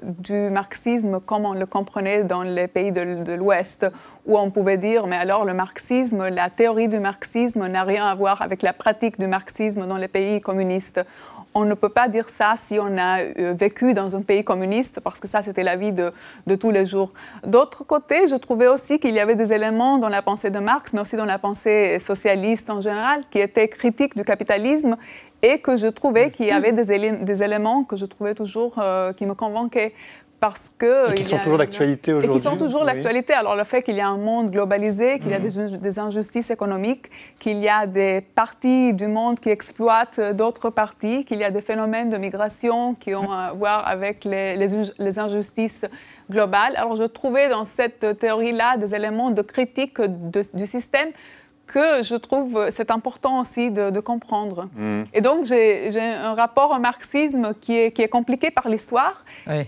du 0.03 0.49
marxisme 0.49 1.19
comme 1.19 1.45
on 1.45 1.53
le 1.53 1.65
comprenait 1.65 2.23
dans 2.23 2.43
les 2.43 2.67
pays 2.67 2.91
de, 2.91 3.23
de 3.23 3.33
l'Ouest 3.33 3.85
où 4.25 4.37
on 4.37 4.51
pouvait 4.51 4.77
dire, 4.77 5.07
mais 5.07 5.15
alors 5.15 5.45
le 5.45 5.53
marxisme, 5.53 6.27
la 6.29 6.49
théorie 6.49 6.87
du 6.87 6.99
marxisme 6.99 7.65
n'a 7.67 7.83
rien 7.83 8.05
à 8.05 8.13
voir 8.13 8.41
avec 8.41 8.61
la 8.61 8.73
pratique 8.73 9.19
du 9.19 9.27
marxisme 9.27 9.87
dans 9.87 9.97
les 9.97 10.07
pays 10.07 10.39
communistes 10.41 11.01
on 11.55 11.65
ne 11.65 11.73
peut 11.73 11.89
pas 11.89 12.07
dire 12.07 12.29
ça 12.29 12.53
si 12.55 12.79
on 12.79 12.97
a 12.97 13.21
euh, 13.21 13.53
vécu 13.57 13.93
dans 13.93 14.15
un 14.15 14.21
pays 14.21 14.43
communiste, 14.43 14.99
parce 14.99 15.19
que 15.19 15.27
ça, 15.27 15.41
c'était 15.41 15.63
la 15.63 15.75
vie 15.75 15.91
de, 15.91 16.11
tous 16.55 16.71
les 16.71 16.85
jours. 16.85 17.11
D'autre 17.45 17.83
côté, 17.83 18.27
je 18.27 18.35
trouvais 18.35 18.67
aussi 18.67 18.99
qu'il 18.99 19.15
y 19.15 19.19
avait 19.19 19.35
des 19.35 19.51
éléments 19.51 19.97
dans 19.97 20.09
la 20.09 20.21
pensée 20.21 20.49
de 20.49 20.59
Marx, 20.59 20.93
mais 20.93 21.01
aussi 21.01 21.15
dans 21.15 21.25
la 21.25 21.39
pensée 21.39 21.99
socialiste 21.99 22.69
en 22.69 22.81
général, 22.81 23.23
qui 23.31 23.39
étaient 23.39 23.67
critiques 23.67 24.15
du 24.15 24.23
capitalisme 24.23 24.95
et 25.41 25.59
que 25.59 25.75
je 25.75 25.87
trouvais 25.87 26.31
qu'il 26.31 26.47
y 26.47 26.51
avait 26.51 26.73
des, 26.73 27.43
éléments 27.43 27.83
que 27.83 27.95
je 27.95 28.05
trouvais 28.05 28.35
toujours 28.35 28.75
euh, 28.77 29.13
qui 29.13 29.25
me 29.25 29.33
convainquaient 29.33 29.93
parce 30.39 30.71
que... 30.77 31.11
Et 31.11 31.15
qui 31.15 31.23
sont 31.23 31.37
toujours 31.37 31.57
d'actualité 31.57 32.13
aujourd'hui. 32.13 32.37
Et 32.37 32.41
qui 32.41 32.43
sont 32.43 32.57
toujours 32.57 32.85
d'actualité. 32.85 33.33
Alors 33.33 33.55
le 33.55 33.63
fait 33.63 33.81
qu'il 33.81 33.95
y 33.95 34.01
a 34.01 34.07
un 34.07 34.17
monde 34.17 34.51
globalisé, 34.51 35.19
qu'il 35.19 35.31
y 35.31 35.33
a 35.33 35.39
mm. 35.39 35.77
des, 35.77 35.99
injustices 35.99 36.49
économiques, 36.49 37.09
qu'il 37.39 37.57
y 37.57 37.67
a 37.67 37.87
des 37.87 38.21
parties 38.21 38.93
du 38.93 39.07
monde 39.07 39.39
qui 39.39 39.49
exploitent 39.49 40.19
d'autres 40.19 40.69
parties, 40.69 41.25
qu'il 41.25 41.39
y 41.39 41.43
a 41.43 41.51
des 41.51 41.61
phénomènes 41.61 42.09
de 42.09 42.17
migration 42.17 42.95
qui 42.95 43.13
ont 43.15 43.31
à 43.31 43.51
voir 43.53 43.87
avec 43.87 44.23
les, 44.23 44.55
les, 44.55 45.19
injustices 45.19 45.85
globales. 46.31 46.75
Alors 46.75 46.95
je 46.95 47.03
trouvais 47.03 47.49
dans 47.49 47.65
cette 47.65 48.17
théorie-là 48.19 48.77
des 48.77 48.95
éléments 48.95 49.31
de 49.31 49.41
critique 49.41 49.99
du 50.01 50.67
système 50.67 51.09
que 51.73 52.03
je 52.03 52.15
trouve 52.15 52.67
c'est 52.69 52.91
important 52.91 53.39
aussi 53.39 53.71
de, 53.71 53.99
comprendre. 53.99 54.69
Mm. 54.75 55.03
Et 55.13 55.21
donc, 55.21 55.45
j'ai 55.45 55.99
un 55.99 56.33
rapport 56.33 56.71
au 56.71 56.79
marxisme 56.79 57.53
qui 57.61 57.77
est, 57.77 57.91
qui 57.91 58.01
est 58.01 58.07
compliqué 58.07 58.51
par 58.51 58.69
l'histoire. 58.69 59.23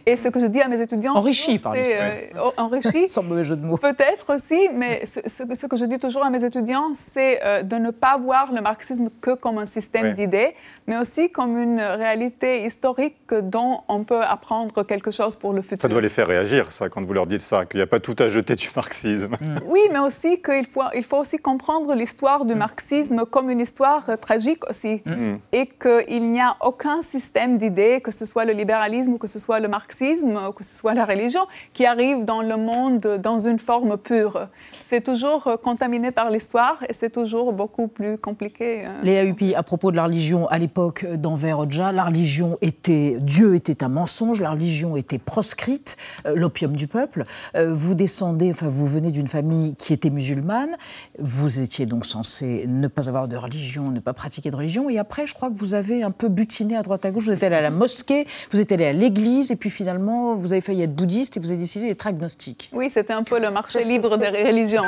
Et 0.05 0.15
ce 0.15 0.27
que 0.29 0.39
je 0.39 0.45
dis 0.45 0.61
à 0.61 0.67
mes 0.67 0.81
étudiants... 0.81 1.15
Enrichi 1.15 1.57
par 1.57 1.73
l'histoire. 1.73 2.09
Euh, 2.35 2.51
enrichi. 2.57 3.07
Sans 3.07 3.23
mauvais 3.23 3.43
jeu 3.43 3.55
de 3.55 3.65
mots. 3.65 3.77
Peut-être 3.77 4.33
aussi, 4.33 4.69
mais 4.73 5.05
ce, 5.05 5.19
ce, 5.27 5.65
que 5.67 5.77
je 5.77 5.85
dis 5.85 5.99
toujours 5.99 6.23
à 6.23 6.29
mes 6.29 6.43
étudiants, 6.43 6.91
c'est 6.93 7.39
euh, 7.43 7.63
de 7.63 7.77
ne 7.77 7.91
pas 7.91 8.17
voir 8.17 8.51
le 8.51 8.61
marxisme 8.61 9.09
que 9.21 9.33
comme 9.35 9.57
un 9.57 9.65
système 9.65 10.13
d'idées, 10.13 10.55
mais 10.87 10.97
aussi 10.97 11.31
comme 11.31 11.57
une 11.57 11.81
réalité 11.81 12.65
historique 12.65 13.17
dont 13.31 13.81
on 13.87 14.03
peut 14.03 14.21
apprendre 14.21 14.83
quelque 14.83 15.11
chose 15.11 15.35
pour 15.35 15.53
le 15.53 15.61
futur. 15.61 15.81
Ça 15.81 15.87
doit 15.87 16.01
les 16.01 16.09
faire 16.09 16.27
réagir, 16.27 16.71
ça, 16.71 16.89
quand 16.89 17.01
vous 17.01 17.13
leur 17.13 17.27
dites 17.27 17.41
ça, 17.41 17.65
qu'il 17.65 17.79
n'y 17.79 17.83
a 17.83 17.87
pas 17.87 17.99
tout 17.99 18.15
à 18.19 18.29
jeter 18.29 18.55
du 18.55 18.69
marxisme. 18.75 19.35
Mm. 19.39 19.59
Oui, 19.67 19.81
mais 19.91 19.99
aussi 19.99 20.41
qu'il 20.41 20.65
faut, 20.65 20.81
il 20.95 21.03
faut 21.03 21.17
aussi 21.17 21.37
comprendre 21.37 21.90
l'histoire 21.93 22.45
du 22.45 22.55
mm. 22.55 22.57
marxisme 22.57 23.25
comme 23.25 23.49
une 23.49 23.59
histoire 23.59 24.09
euh, 24.09 24.17
tragique 24.17 24.69
aussi. 24.69 25.01
Mm. 25.05 25.35
Et 25.51 25.67
qu'il 25.67 26.31
n'y 26.31 26.41
a 26.41 26.55
aucun 26.61 27.01
système 27.01 27.57
d'idées, 27.57 28.01
que 28.01 28.11
ce 28.11 28.25
soit 28.25 28.45
le 28.45 28.53
libéralisme 28.53 29.13
ou 29.13 29.17
que 29.17 29.27
ce 29.27 29.39
soit 29.39 29.59
le 29.59 29.67
marxisme 29.67 30.39
ou 30.49 30.51
que 30.51 30.63
ce 30.63 30.75
soit 30.75 30.93
la 30.93 31.05
religion, 31.05 31.41
qui 31.73 31.85
arrive 31.85 32.25
dans 32.25 32.41
le 32.41 32.57
monde 32.57 33.19
dans 33.21 33.37
une 33.37 33.59
forme 33.59 33.97
pure. 33.97 34.47
C'est 34.71 35.03
toujours 35.03 35.47
euh, 35.47 35.57
contaminé 35.57 36.11
par 36.11 36.29
l'histoire 36.29 36.77
et 36.87 36.93
c'est 36.93 37.09
toujours 37.09 37.53
beaucoup 37.53 37.87
plus 37.87 38.17
compliqué. 38.17 38.85
Hein. 38.85 38.95
Léa 39.03 39.25
Huppy, 39.25 39.55
à 39.55 39.63
propos 39.63 39.91
de 39.91 39.95
la 39.95 40.05
religion, 40.05 40.47
à 40.47 40.57
l'époque 40.57 41.05
d'Enver 41.05 41.53
Hoxha, 41.53 41.91
la 41.91 42.05
religion 42.05 42.57
était, 42.61 43.17
Dieu 43.19 43.55
était 43.55 43.83
un 43.83 43.89
mensonge, 43.89 44.41
la 44.41 44.51
religion 44.51 44.95
était 44.95 45.19
proscrite, 45.19 45.97
euh, 46.25 46.35
l'opium 46.35 46.75
du 46.75 46.87
peuple. 46.87 47.25
vous 47.55 47.93
descendez, 47.93 48.51
enfin 48.51 48.69
vous 48.69 48.87
venez 48.87 49.11
d'une 49.11 49.27
famille 49.27 49.75
qui 49.75 49.93
était 49.93 50.09
musulmane, 50.09 50.77
vous 51.19 51.59
étiez 51.59 51.80
étiez 51.81 51.85
donc 51.85 52.05
censé 52.05 52.65
ne 52.67 52.87
pas 52.87 53.07
avoir 53.07 53.27
de 53.27 53.35
religion, 53.35 53.89
ne 53.91 53.99
pas 53.99 54.13
pratiquer 54.13 54.49
de 54.49 54.55
religion. 54.55 54.89
Et 54.89 54.99
après, 54.99 55.25
je 55.27 55.33
crois 55.33 55.49
que 55.49 55.55
vous 55.55 55.73
avez 55.73 56.03
un 56.03 56.11
peu 56.11 56.29
butiné 56.29 56.75
à 56.75 56.81
droite 56.81 57.05
à 57.05 57.11
gauche. 57.11 57.25
Vous 57.25 57.31
êtes 57.31 57.43
allé 57.43 57.55
à 57.55 57.61
la 57.61 57.69
mosquée, 57.69 58.27
vous 58.51 58.59
êtes 58.59 58.71
allé 58.71 58.85
à 58.85 58.93
l'église, 58.93 59.51
et 59.51 59.55
puis 59.55 59.69
finalement, 59.69 60.35
vous 60.35 60.51
avez 60.51 60.61
failli 60.61 60.83
être 60.83 60.95
bouddhiste 60.95 61.37
et 61.37 61.39
vous 61.39 61.47
avez 61.47 61.57
décidé 61.57 61.87
d'être 61.87 62.07
agnostique. 62.07 62.69
Oui, 62.73 62.89
c'était 62.89 63.13
un 63.13 63.23
peu 63.23 63.39
le 63.39 63.51
marché 63.51 63.83
libre 63.83 64.17
des 64.17 64.27
religions. 64.47 64.83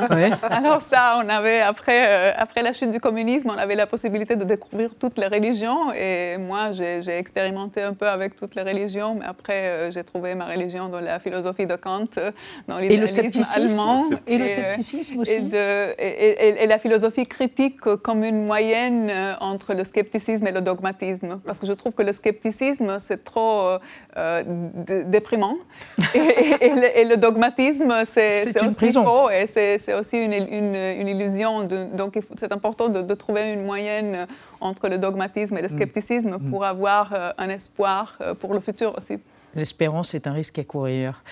Alors 0.50 0.82
ça, 0.82 1.20
on 1.24 1.30
avait, 1.30 1.62
après, 1.62 2.06
euh, 2.06 2.32
après 2.38 2.62
la 2.62 2.74
chute 2.74 2.92
du 2.92 3.00
communisme, 3.00 3.50
on 3.50 3.58
avait 3.58 3.76
la 3.76 3.88
possibilité 3.88 4.36
de 4.36 4.44
découvrir 4.44 4.92
toutes 5.00 5.18
les 5.18 5.28
religions. 5.28 5.92
Et 5.94 6.38
moi, 6.38 6.72
j'ai 6.74 7.18
expérimenté 7.18 7.82
un 7.82 7.94
peu 7.94 8.08
avec 8.08 8.36
toutes 8.36 8.56
les 8.56 8.62
religions, 8.62 9.16
mais 9.16 9.26
après, 9.26 9.68
euh, 9.68 9.92
j'ai 9.92 10.04
trouvé 10.04 10.36
ma 10.36 10.46
religion 10.46 10.90
dans 10.90 11.00
la 11.00 11.20
philosophie 11.20 11.66
de 11.66 11.76
Kant, 11.76 12.08
dans 12.68 12.80
l'idéalisme 12.80 13.22
allemand. 13.56 14.10
Et, 14.28 14.38
le 14.38 14.48
scepticisme 14.48 15.20
aussi. 15.20 15.34
Et, 15.34 15.42
de, 15.42 16.00
et, 16.00 16.68
la 16.68 16.80
philosophie 16.84 17.26
critique 17.26 17.80
comme 17.80 18.24
une 18.26 18.46
moyenne 18.46 19.10
euh, 19.10 19.34
entre 19.40 19.74
le 19.74 19.84
scepticisme 19.86 20.46
et 20.48 20.52
le 20.52 20.62
dogmatisme. 20.62 21.40
Parce 21.46 21.58
que 21.58 21.66
je 21.66 21.72
trouve 21.72 21.94
que 21.94 22.04
le 22.04 22.14
scepticisme, 22.14 22.98
c'est 23.00 23.24
trop 23.24 23.56
euh, 24.18 24.44
déprimant. 25.16 25.56
et, 26.14 27.06
le, 27.12 27.16
dogmatisme, 27.16 27.94
c'est 28.06 28.62
aussi 28.68 28.92
faux 28.92 29.30
et 29.30 29.48
c'est 29.48 29.94
aussi 29.94 30.18
une, 30.18 30.34
une, 30.34 31.08
illusion. 31.08 31.64
De, 31.64 31.86
donc, 31.86 32.20
c'est 32.38 32.52
important 32.52 32.90
de, 32.90 33.02
de, 33.02 33.14
trouver 33.14 33.54
une 33.54 33.64
moyenne 33.64 34.28
entre 34.60 34.90
le 34.90 34.98
dogmatisme 34.98 35.58
et 35.58 35.62
le 35.62 35.72
mm. 35.74 35.78
scepticisme 35.78 36.38
pour 36.50 36.62
mm. 36.62 36.74
avoir 36.74 37.14
euh, 37.14 37.32
un 37.38 37.50
espoir 37.50 38.18
pour 38.40 38.54
le 38.54 38.60
futur 38.60 38.90
aussi. 38.98 39.18
L'espérance 39.56 40.14
est 40.14 40.28
un 40.28 40.34
risque 40.34 40.60
à 40.60 40.64
courir. 40.64 41.24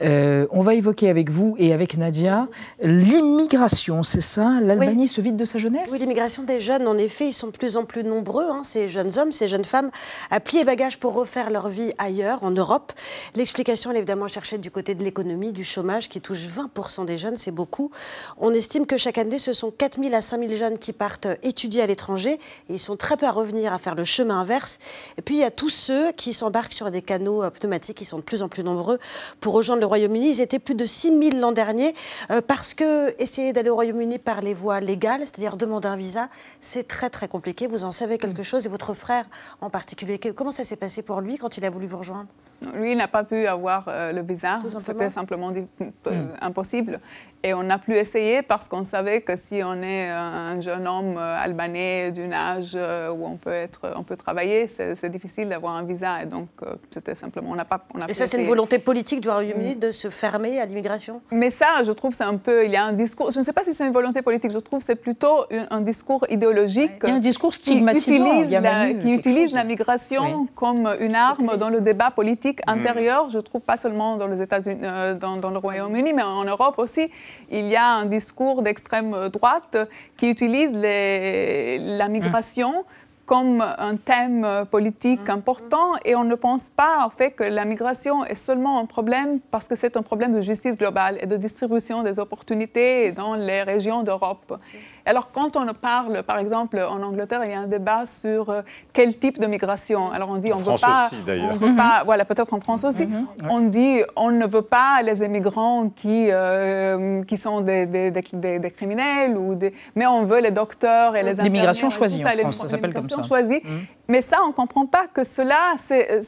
Euh, 0.00 0.46
on 0.50 0.62
va 0.62 0.74
évoquer 0.74 1.08
avec 1.08 1.30
vous 1.30 1.54
et 1.58 1.72
avec 1.72 1.96
Nadia 1.96 2.48
l'immigration, 2.80 4.02
c'est 4.02 4.22
ça? 4.22 4.58
L'Albanie 4.60 5.06
se 5.06 5.20
vide 5.20 5.36
de 5.36 5.44
sa 5.44 5.58
jeunesse? 5.58 5.90
Oui, 5.92 5.98
l'immigration 5.98 6.42
des 6.42 6.58
jeunes, 6.58 6.88
en 6.88 6.98
effet, 6.98 7.28
ils 7.28 7.32
sont 7.32 7.48
de 7.48 7.52
plus 7.52 7.76
en 7.76 7.84
plus 7.84 8.02
nombreux, 8.02 8.46
hein, 8.48 8.62
ces 8.64 8.88
jeunes 8.88 9.16
hommes, 9.18 9.30
ces 9.30 9.48
jeunes 9.48 9.64
femmes, 9.64 9.90
à 10.30 10.40
plier 10.40 10.64
bagages 10.64 10.98
pour 10.98 11.14
refaire 11.14 11.50
leur 11.50 11.68
vie 11.68 11.92
ailleurs, 11.98 12.42
en 12.42 12.50
Europe. 12.50 12.92
L'explication, 13.36 13.90
elle 13.90 13.96
est 13.96 14.00
évidemment 14.00 14.28
cherchée 14.28 14.58
du 14.58 14.70
côté 14.70 14.94
de 14.94 15.04
l'économie, 15.04 15.52
du 15.52 15.62
chômage, 15.62 16.08
qui 16.08 16.20
touche 16.20 16.46
20% 16.46 17.04
des 17.04 17.18
jeunes, 17.18 17.36
c'est 17.36 17.52
beaucoup. 17.52 17.90
On 18.38 18.52
estime 18.52 18.86
que 18.86 18.96
chaque 18.96 19.18
année, 19.18 19.38
ce 19.38 19.52
sont 19.52 19.70
4 19.70 20.02
000 20.02 20.14
à 20.14 20.20
5 20.20 20.40
000 20.40 20.54
jeunes 20.54 20.78
qui 20.78 20.92
partent 20.92 21.28
étudier 21.42 21.82
à 21.82 21.86
l'étranger, 21.86 22.32
et 22.32 22.72
ils 22.74 22.80
sont 22.80 22.96
très 22.96 23.16
peu 23.16 23.26
à 23.26 23.30
revenir, 23.30 23.72
à 23.72 23.78
faire 23.78 23.94
le 23.94 24.04
chemin 24.04 24.40
inverse. 24.40 24.78
Et 25.18 25.22
puis, 25.22 25.36
il 25.36 25.40
y 25.40 25.44
a 25.44 25.50
tous 25.50 25.68
ceux 25.68 26.10
qui 26.12 26.32
s'embarquent 26.32 26.72
sur 26.72 26.90
des 26.90 27.02
canaux 27.02 27.42
pneumatiques, 27.52 27.98
qui 27.98 28.04
sont 28.04 28.18
de 28.18 28.22
plus 28.22 28.42
en 28.42 28.48
plus 28.48 28.64
nombreux, 28.64 28.98
pour 29.40 29.54
rejoindre 29.54 29.80
le 29.80 29.86
Royaume-Uni. 29.86 30.30
Ils 30.30 30.40
étaient 30.40 30.58
plus 30.58 30.74
de 30.74 30.86
6 30.86 31.08
000 31.08 31.40
l'an 31.40 31.52
dernier 31.52 31.94
euh, 32.30 32.40
parce 32.40 32.74
que 32.74 33.14
essayer 33.20 33.52
d'aller 33.52 33.70
au 33.70 33.74
Royaume-Uni 33.74 34.18
par 34.18 34.40
les 34.40 34.54
voies 34.54 34.80
légales, 34.80 35.20
c'est-à-dire 35.20 35.56
demander 35.56 35.88
un 35.88 35.96
visa, 35.96 36.28
c'est 36.60 36.86
très 36.86 37.10
très 37.10 37.28
compliqué. 37.28 37.66
Vous 37.66 37.84
en 37.84 37.90
savez 37.90 38.18
quelque 38.18 38.40
mm. 38.40 38.44
chose 38.44 38.66
et 38.66 38.68
votre 38.68 38.94
frère 38.94 39.26
en 39.60 39.70
particulier. 39.70 40.18
Comment 40.18 40.50
ça 40.50 40.64
s'est 40.64 40.76
passé 40.76 41.02
pour 41.02 41.20
lui 41.20 41.36
quand 41.36 41.56
il 41.56 41.64
a 41.64 41.70
voulu 41.70 41.86
vous 41.86 41.98
rejoindre? 41.98 42.28
Lui, 42.74 42.92
il 42.92 42.98
n'a 42.98 43.08
pas 43.08 43.24
pu 43.24 43.46
avoir 43.46 43.84
euh, 43.88 44.12
le 44.12 44.22
visa. 44.22 44.58
C'était 44.78 45.10
simplement 45.10 45.52
euh, 45.52 46.10
mm. 46.10 46.34
impossible. 46.40 47.00
Et 47.44 47.54
on 47.54 47.64
n'a 47.64 47.78
plus 47.78 47.94
essayé 47.94 48.42
parce 48.42 48.68
qu'on 48.68 48.84
savait 48.84 49.20
que 49.20 49.34
si 49.34 49.62
on 49.64 49.82
est 49.82 50.08
un 50.08 50.60
jeune 50.60 50.86
homme 50.86 51.16
albanais 51.18 52.12
d'un 52.12 52.30
âge 52.30 52.76
où 52.76 53.26
on 53.26 53.36
peut, 53.36 53.50
être, 53.50 53.92
on 53.96 54.04
peut 54.04 54.16
travailler, 54.16 54.68
c'est 54.68 55.08
difficile 55.10 55.48
d'avoir 55.48 55.74
un 55.74 55.82
visa. 55.82 56.22
Et 56.22 56.26
donc, 56.26 56.48
c'était 56.92 57.16
simplement, 57.16 57.50
on 57.50 57.56
n'a 57.56 57.64
pas. 57.64 57.84
On 57.94 58.06
et 58.06 58.14
ça, 58.14 58.26
c'est 58.26 58.40
une 58.40 58.46
volonté 58.46 58.78
politique 58.78 59.20
du 59.20 59.28
Royaume-Uni 59.28 59.74
mm. 59.74 59.78
de 59.80 59.90
se 59.90 60.08
fermer 60.08 60.60
à 60.60 60.66
l'immigration? 60.66 61.20
Mais 61.32 61.50
ça, 61.50 61.82
je 61.84 61.90
trouve, 61.90 62.14
c'est 62.14 62.22
un 62.22 62.36
peu. 62.36 62.64
Il 62.64 62.70
y 62.70 62.76
a 62.76 62.84
un 62.84 62.92
discours. 62.92 63.32
Je 63.32 63.40
ne 63.40 63.44
sais 63.44 63.52
pas 63.52 63.64
si 63.64 63.74
c'est 63.74 63.86
une 63.86 63.92
volonté 63.92 64.22
politique. 64.22 64.52
Je 64.52 64.58
trouve 64.58 64.78
que 64.78 64.84
c'est 64.84 64.94
plutôt 64.94 65.44
un, 65.70 65.80
discours 65.80 66.24
idéologique. 66.30 66.92
Il 67.02 67.08
y 67.08 67.12
a 67.12 67.16
un 67.16 67.18
discours 67.18 67.54
stigmatisant. 67.54 68.04
Qui 68.04 68.20
utilise, 68.20 68.60
la, 68.60 68.94
qui 68.94 69.10
utilise 69.10 69.52
la 69.52 69.64
migration 69.64 70.46
comme 70.54 70.88
une 71.00 71.16
arme 71.16 71.56
dans 71.58 71.70
le 71.70 71.80
débat 71.80 72.10
politique 72.10 72.51
mm. 72.60 72.70
intérieur. 72.70 73.30
Je 73.30 73.38
trouve 73.38 73.62
pas 73.62 73.76
seulement 73.76 74.16
dans 74.16 74.26
les 74.26 74.40
États-Unis, 74.40 74.80
euh, 74.82 75.14
dans, 75.14 75.36
dans, 75.36 75.50
le 75.50 75.58
Royaume-Uni, 75.58 76.12
mais 76.12 76.22
en 76.22 76.44
Europe 76.44 76.78
aussi. 76.78 77.10
Il 77.50 77.66
y 77.68 77.76
a 77.76 77.86
un 77.86 78.06
discours 78.06 78.62
d'extrême 78.62 79.28
droite 79.28 79.76
qui 80.16 80.30
utilise 80.30 80.72
les, 80.72 81.78
la 81.78 82.08
migration 82.08 82.84
comme 83.24 83.60
un 83.60 83.96
thème 83.96 84.66
politique 84.70 85.28
mm. 85.28 85.30
important 85.30 85.92
et 86.04 86.14
on 86.16 86.24
ne 86.24 86.34
pense 86.34 86.70
pas 86.70 87.04
en 87.04 87.10
fait 87.10 87.30
que 87.30 87.44
la 87.44 87.64
migration 87.64 88.24
est 88.24 88.34
seulement 88.34 88.80
un 88.80 88.86
problème 88.86 89.38
parce 89.50 89.68
que 89.68 89.76
c'est 89.76 89.96
un 89.96 90.02
problème 90.02 90.34
de 90.34 90.40
justice 90.40 90.76
globale 90.76 91.18
et 91.20 91.26
de 91.26 91.36
distribution 91.36 92.02
des 92.02 92.18
opportunités 92.18 93.12
dans 93.12 93.34
les 93.34 93.62
régions 93.62 94.02
d'Europe. 94.02 94.58
Alors, 95.04 95.30
quand 95.32 95.56
on 95.56 95.66
parle, 95.74 96.22
par 96.22 96.38
exemple, 96.38 96.78
en 96.78 97.02
Angleterre, 97.02 97.44
il 97.44 97.50
y 97.50 97.54
a 97.54 97.60
un 97.60 97.66
débat 97.66 98.06
sur 98.06 98.50
euh, 98.50 98.62
quel 98.92 99.16
type 99.18 99.40
de 99.40 99.46
migration. 99.46 100.12
Alors, 100.12 100.30
on 100.30 100.36
dit, 100.36 100.52
on 100.52 100.58
ne 100.58 100.62
veut 100.62 100.74
pas. 100.80 101.06
Aussi, 101.06 101.22
d'ailleurs. 101.22 101.54
veut 101.54 101.76
pas. 101.76 102.02
Voilà, 102.04 102.24
peut-être 102.24 102.52
en 102.54 102.60
France 102.60 102.84
aussi. 102.84 103.06
Mhm. 103.06 103.26
On 103.50 103.60
dit, 103.60 104.02
on 104.16 104.30
ne 104.30 104.46
veut 104.46 104.62
pas 104.62 105.02
les 105.02 105.22
immigrants 105.22 105.88
qui, 105.88 106.28
euh, 106.30 107.22
qui 107.24 107.36
sont 107.36 107.60
des, 107.60 107.86
des, 107.86 108.10
des, 108.10 108.70
criminels, 108.70 109.36
ou 109.36 109.54
des, 109.54 109.72
mais 109.96 110.06
on 110.06 110.24
veut 110.24 110.40
les 110.40 110.50
docteurs 110.50 111.16
et 111.16 111.22
les 111.22 111.34
L'immigration 111.34 111.90
choisie 111.90 112.24
en 112.24 112.28
France, 112.28 112.56
ça 112.58 112.68
s'appelle 112.68 112.94
comme 112.94 113.08
ça. 113.08 113.22
Mhm. 113.22 113.60
Mais 114.08 114.20
ça, 114.20 114.38
on 114.44 114.48
ne 114.48 114.52
comprend 114.52 114.86
pas 114.86 115.06
que 115.06 115.24
cela, 115.24 115.74
c'est, 115.78 116.20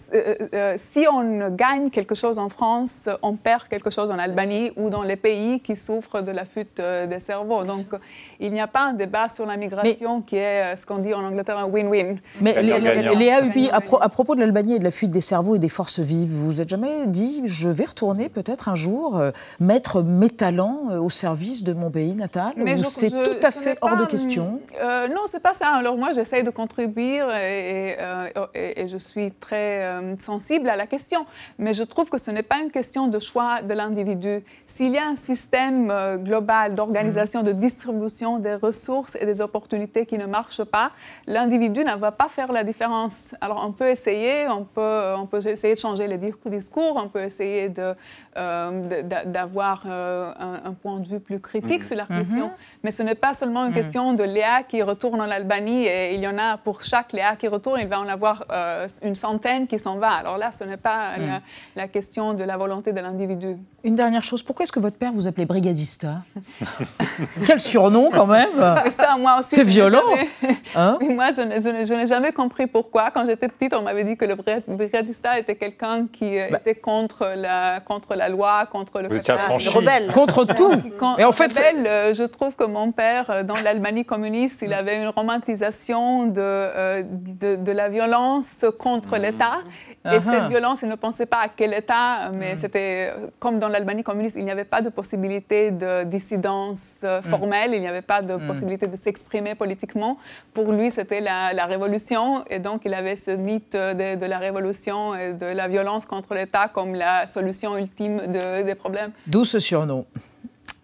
euh, 0.54 0.74
si 0.78 1.06
on 1.10 1.50
gagne 1.50 1.90
quelque 1.90 2.14
chose 2.14 2.38
en 2.38 2.48
France, 2.48 3.08
on 3.20 3.34
perd 3.34 3.68
quelque 3.68 3.90
chose 3.90 4.10
en 4.10 4.18
Albanie 4.18 4.72
ou 4.76 4.90
dans 4.90 5.02
les 5.02 5.16
pays 5.16 5.60
qui 5.60 5.76
souffrent 5.76 6.22
de 6.22 6.30
la 6.30 6.44
fuite 6.44 6.80
des 6.80 7.20
cerveaux. 7.20 7.64
Donc, 7.64 7.86
il 8.40 8.52
n'y 8.52 8.60
a 8.60 8.63
pas 8.66 8.82
un 8.82 8.92
débat 8.92 9.28
sur 9.28 9.46
la 9.46 9.56
migration 9.56 10.20
qui 10.20 10.36
est 10.36 10.72
euh, 10.72 10.76
ce 10.76 10.86
qu'on 10.86 10.98
dit 10.98 11.14
en 11.14 11.24
Angleterre 11.24 11.58
un 11.58 11.68
win-win. 11.68 12.18
Mais 12.40 12.62
Léa 12.62 13.40
à, 13.72 13.76
à, 13.76 14.08
propos 14.08 14.34
de 14.34 14.40
l'Albanie 14.40 14.76
et 14.76 14.78
de 14.78 14.84
la 14.84 14.90
fuite 14.90 15.10
des 15.10 15.20
cerveaux 15.20 15.56
et 15.56 15.58
des 15.58 15.68
forces 15.68 16.00
vives, 16.00 16.30
vous 16.30 16.46
vous 16.46 16.60
êtes 16.60 16.68
jamais 16.68 17.06
dit 17.06 17.42
je 17.44 17.68
vais 17.68 17.84
retourner 17.84 18.28
peut-être 18.28 18.68
un 18.68 18.74
jour 18.74 19.18
euh, 19.18 19.30
mettre 19.60 20.02
mes 20.02 20.30
talents 20.30 20.88
euh, 20.90 20.98
au 20.98 21.10
service 21.10 21.62
de 21.64 21.72
mon 21.72 21.90
pays 21.90 22.14
natal 22.14 22.52
Mais 22.56 22.78
c'est 22.82 23.10
tout 23.10 23.46
à 23.46 23.50
fait 23.50 23.78
hors 23.80 23.96
de 23.96 24.04
question? 24.04 24.60
euh, 24.80 25.08
Non, 25.08 25.22
c'est 25.26 25.42
pas 25.42 25.54
ça. 25.54 25.68
Alors 25.68 25.96
moi, 25.96 26.10
j'essaye 26.14 26.42
de 26.42 26.50
contribuer 26.50 27.18
et, 27.34 27.96
et, 28.54 28.88
je 28.88 28.98
suis 28.98 29.30
très 29.32 29.94
sensible 30.18 30.68
à 30.68 30.76
la 30.76 30.86
question. 30.86 31.26
Mais 31.58 31.74
je 31.74 31.82
trouve 31.82 32.10
que 32.10 32.18
ce 32.18 32.30
n'est 32.30 32.42
pas 32.42 32.58
une 32.62 32.70
question 32.70 33.08
de 33.08 33.18
choix 33.18 33.62
de 33.62 33.74
l'individu. 33.74 34.42
S'il 34.66 34.92
y 34.92 34.98
a 34.98 35.06
un 35.06 35.16
système 35.16 35.92
global 36.22 36.74
d'organisation, 36.74 37.42
de 37.42 37.52
distribution 37.52 38.38
des 38.38 38.53
ressources 38.54 39.16
et 39.20 39.26
des 39.26 39.40
opportunités 39.40 40.06
qui 40.06 40.18
ne 40.18 40.26
marchent 40.26 40.64
pas, 40.64 40.90
l'individu 41.26 41.84
ne 41.84 41.94
va 41.96 42.12
pas 42.12 42.28
faire 42.28 42.52
la 42.52 42.64
différence. 42.64 43.34
Alors 43.40 43.62
on 43.64 43.72
peut 43.72 43.88
essayer, 43.88 44.48
on 44.48 44.64
peut, 44.64 45.14
on 45.16 45.26
peut 45.26 45.46
essayer 45.46 45.74
de 45.74 45.78
changer 45.78 46.06
les 46.06 46.18
discours, 46.18 47.00
on 47.02 47.08
peut 47.08 47.22
essayer 47.22 47.68
de, 47.68 47.94
euh, 48.36 49.02
d'avoir 49.26 49.84
euh, 49.86 50.32
un, 50.64 50.72
point 50.72 50.98
de 50.98 51.06
vue 51.06 51.20
plus 51.20 51.38
critique 51.38 51.82
mhm. 51.82 51.84
sur 51.84 51.96
la 51.96 52.06
question. 52.06 52.46
Mhm. 52.46 52.52
Mais 52.82 52.90
ce 52.90 53.04
n'est 53.04 53.14
pas 53.14 53.32
seulement 53.32 53.64
une 53.64 53.70
mhm. 53.70 53.76
question 53.76 54.12
de 54.12 54.24
Léa 54.24 54.64
qui 54.64 54.82
retourne 54.82 55.20
en 55.20 55.30
Albanie 55.30 55.86
et 55.86 56.14
il 56.14 56.20
y 56.20 56.26
en 56.26 56.36
a 56.36 56.56
pour 56.56 56.82
chaque 56.82 57.12
Léa 57.12 57.36
qui 57.36 57.46
retourne, 57.46 57.78
il 57.80 57.86
va 57.86 58.00
en 58.00 58.08
avoir 58.08 58.44
euh, 58.50 58.88
une 59.02 59.14
centaine 59.14 59.68
qui 59.68 59.78
s'en 59.78 59.98
va. 59.98 60.10
Alors 60.10 60.36
là, 60.36 60.50
ce 60.50 60.64
n'est 60.64 60.76
pas 60.76 61.12
la, 61.76 61.86
question 61.86 62.34
de 62.34 62.42
la 62.42 62.56
volonté 62.56 62.92
de 62.92 63.00
l'individu. 63.00 63.56
Une 63.84 63.94
dernière 63.94 64.24
chose, 64.24 64.42
pourquoi 64.42 64.64
est-ce 64.64 64.72
que 64.72 64.80
votre 64.80 64.96
père 64.96 65.12
vous 65.12 65.28
appelait 65.28 65.46
brigadista 65.46 66.22
Quel 67.46 67.60
surnom 67.60 68.10
quand 68.10 68.26
même 68.26 68.43
C'est 69.56 69.64
violent. 69.64 70.02
Hein? 70.76 70.98
Moi, 71.00 71.26
je 71.36 71.94
n'ai 71.94 72.06
jamais 72.06 72.32
compris 72.32 72.66
pourquoi. 72.66 73.10
Quand 73.12 73.24
j'étais 73.26 73.48
petite, 73.48 73.74
on 73.74 73.82
m'avait 73.82 74.04
dit 74.04 74.16
que 74.16 74.24
le 74.24 74.34
brigadista 74.66 75.38
était 75.38 75.54
quelqu'un 75.54 76.06
qui 76.12 76.36
bah. 76.50 76.58
était 76.58 76.74
contre 76.74 77.32
la, 77.36 77.80
contre 77.80 78.14
la 78.14 78.28
loi, 78.28 78.66
contre 78.66 79.00
le 79.00 79.08
rebelle. 79.08 80.10
Contre 80.12 80.44
tout. 80.44 80.72
Et 81.18 81.24
en 81.24 81.32
fait, 81.32 81.52
rebelle, 81.52 81.86
euh, 81.86 82.14
je 82.14 82.24
trouve 82.24 82.54
que 82.54 82.64
mon 82.64 82.92
père, 82.92 83.30
euh, 83.30 83.42
dans 83.42 83.56
l'Allemagne 83.56 84.04
communiste, 84.04 84.60
il 84.62 84.72
avait 84.72 85.00
une 85.00 85.08
romantisation 85.08 86.26
de, 86.26 86.40
euh, 86.40 87.02
de, 87.04 87.72
la 87.72 87.88
violence 87.88 88.64
contre 88.78 89.18
mmh. 89.18 89.22
l'État. 89.22 89.58
Et 90.12 90.20
cette 90.20 90.34
uh-huh. 90.34 90.48
violence, 90.48 90.82
il 90.82 90.88
ne 90.88 90.96
pensait 90.96 91.26
pas 91.26 91.38
à 91.38 91.48
quel 91.48 91.72
État, 91.72 92.30
mais 92.32 92.54
mmh. 92.54 92.56
c'était 92.58 93.12
comme 93.38 93.58
dans 93.58 93.68
l'Allemagne 93.68 94.02
communiste, 94.02 94.36
il 94.38 94.44
n'y 94.44 94.50
avait 94.50 94.64
pas 94.64 94.82
de 94.82 94.90
possibilité 94.90 95.70
de 95.70 96.04
dissidence 96.04 97.02
mmh. 97.02 97.28
formelle, 97.28 97.74
il 97.74 97.80
n'y 97.80 97.88
avait 97.88 98.02
pas 98.02 98.20
de 98.20 98.33
possibilité 98.38 98.86
de 98.86 98.96
s'exprimer 98.96 99.54
politiquement. 99.54 100.18
Pour 100.52 100.72
lui, 100.72 100.90
c'était 100.90 101.20
la, 101.20 101.66
révolution, 101.66 102.44
et 102.50 102.58
donc 102.58 102.82
il 102.84 102.94
avait 102.94 103.16
ce 103.16 103.30
mythe 103.30 103.72
de, 103.72 104.16
de 104.16 104.26
la 104.26 104.38
révolution 104.38 105.14
et 105.14 105.32
de 105.32 105.46
la 105.46 105.68
violence 105.68 106.04
contre 106.04 106.34
l'État 106.34 106.68
comme 106.68 106.94
la 106.94 107.26
solution 107.26 107.76
ultime 107.76 108.20
des 108.26 108.74
problèmes. 108.74 109.12
D'où 109.26 109.44
ce 109.44 109.58
surnom. 109.58 110.04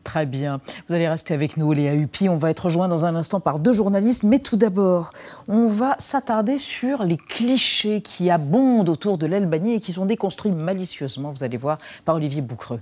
Très 0.05 0.27
bien. 0.27 0.61
Vous 0.89 0.95
allez 0.95 1.09
rester 1.09 1.35
avec 1.35 1.57
nous, 1.57 1.73
Léa 1.73 1.95
Hupi. 1.95 2.29
On 2.29 2.37
va 2.37 2.51
être 2.51 2.65
rejoint 2.65 2.89
dans 2.89 3.05
un 3.05 3.15
instant 3.15 3.39
par 3.39 3.59
deux 3.59 3.73
journalistes. 3.73 4.23
Mais 4.23 4.39
tout 4.39 4.57
d'abord, 4.57 5.13
on 5.47 5.67
va 5.67 5.95
s'attarder 5.99 6.59
sur 6.59 7.05
les 7.05 7.17
clichés 7.17 8.01
qui 8.01 8.31
abondent 8.31 8.89
autour 8.89 9.19
de 9.19 9.27
l'Albanie 9.27 9.75
et 9.75 9.81
qui 9.81 9.93
sont 9.93 10.07
déconstruits 10.07 10.53
malicieusement, 10.53 11.31
vous 11.31 11.45
allez 11.45 11.59
voir, 11.59 11.79
par 12.05 12.17
Olivier 12.17 12.41
Boucreux. 12.41 12.81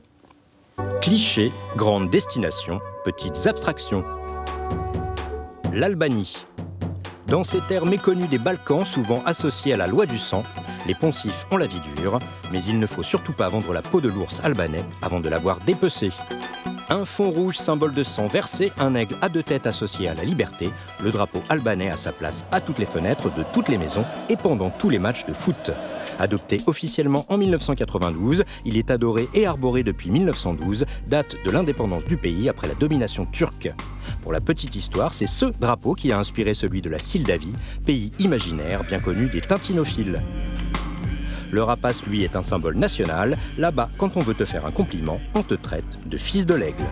Clichés, 1.02 1.52
grande 1.76 2.08
destination, 2.08 2.78
petites 3.04 3.46
abstractions. 3.46 4.04
l'Albanie. 5.72 6.46
Dans 7.26 7.44
ces 7.44 7.60
terres 7.60 7.84
méconnues 7.84 8.26
des 8.28 8.38
Balkans, 8.38 8.84
souvent 8.84 9.22
associées 9.26 9.74
à 9.74 9.76
la 9.76 9.86
loi 9.86 10.06
du 10.06 10.16
sang, 10.16 10.42
les 10.86 10.94
poncifs 10.94 11.46
ont 11.50 11.58
la 11.58 11.66
vie 11.66 11.80
dure, 11.96 12.18
mais 12.50 12.62
il 12.64 12.78
ne 12.78 12.86
faut 12.86 13.02
surtout 13.02 13.34
pas 13.34 13.48
vendre 13.48 13.72
la 13.74 13.82
peau 13.82 14.00
de 14.00 14.08
l'ours 14.08 14.40
albanais 14.44 14.84
avant 15.02 15.20
de 15.20 15.28
l'avoir 15.28 15.58
dépecé. 15.60 16.10
Un 16.88 17.04
fond 17.04 17.30
rouge 17.30 17.58
symbole 17.58 17.92
de 17.92 18.02
sang 18.02 18.28
versé, 18.28 18.72
un 18.78 18.94
aigle 18.94 19.16
à 19.20 19.28
deux 19.28 19.42
têtes 19.42 19.66
associé 19.66 20.08
à 20.08 20.14
la 20.14 20.24
liberté, 20.24 20.70
le 21.02 21.10
drapeau 21.10 21.42
albanais 21.50 21.90
a 21.90 21.98
sa 21.98 22.12
place 22.12 22.46
à 22.50 22.62
toutes 22.62 22.78
les 22.78 22.86
fenêtres 22.86 23.32
de 23.34 23.44
toutes 23.52 23.68
les 23.68 23.76
maisons 23.76 24.06
et 24.30 24.36
pendant 24.36 24.70
tous 24.70 24.88
les 24.88 24.98
matchs 24.98 25.26
de 25.26 25.34
foot. 25.34 25.70
Adopté 26.18 26.62
officiellement 26.66 27.26
en 27.28 27.36
1992, 27.36 28.44
il 28.64 28.78
est 28.78 28.90
adoré 28.90 29.28
et 29.34 29.46
arboré 29.46 29.82
depuis 29.82 30.10
1912, 30.10 30.86
date 31.06 31.36
de 31.44 31.50
l'indépendance 31.50 32.06
du 32.06 32.16
pays 32.16 32.48
après 32.48 32.68
la 32.68 32.74
domination 32.74 33.26
turque. 33.26 33.70
Pour 34.28 34.34
la 34.34 34.42
petite 34.42 34.76
histoire, 34.76 35.14
c'est 35.14 35.26
ce 35.26 35.46
drapeau 35.46 35.94
qui 35.94 36.12
a 36.12 36.18
inspiré 36.18 36.52
celui 36.52 36.82
de 36.82 36.90
la 36.90 36.98
Sildavie, 36.98 37.54
pays 37.86 38.12
imaginaire 38.18 38.84
bien 38.84 39.00
connu 39.00 39.30
des 39.30 39.40
tintinophiles. 39.40 40.22
Le 41.50 41.62
rapace, 41.62 42.04
lui, 42.04 42.24
est 42.24 42.36
un 42.36 42.42
symbole 42.42 42.76
national. 42.76 43.38
Là-bas, 43.56 43.88
quand 43.96 44.18
on 44.18 44.20
veut 44.20 44.34
te 44.34 44.44
faire 44.44 44.66
un 44.66 44.70
compliment, 44.70 45.18
on 45.32 45.42
te 45.42 45.54
traite 45.54 45.98
de 46.04 46.18
fils 46.18 46.44
de 46.44 46.52
l'aigle. 46.52 46.84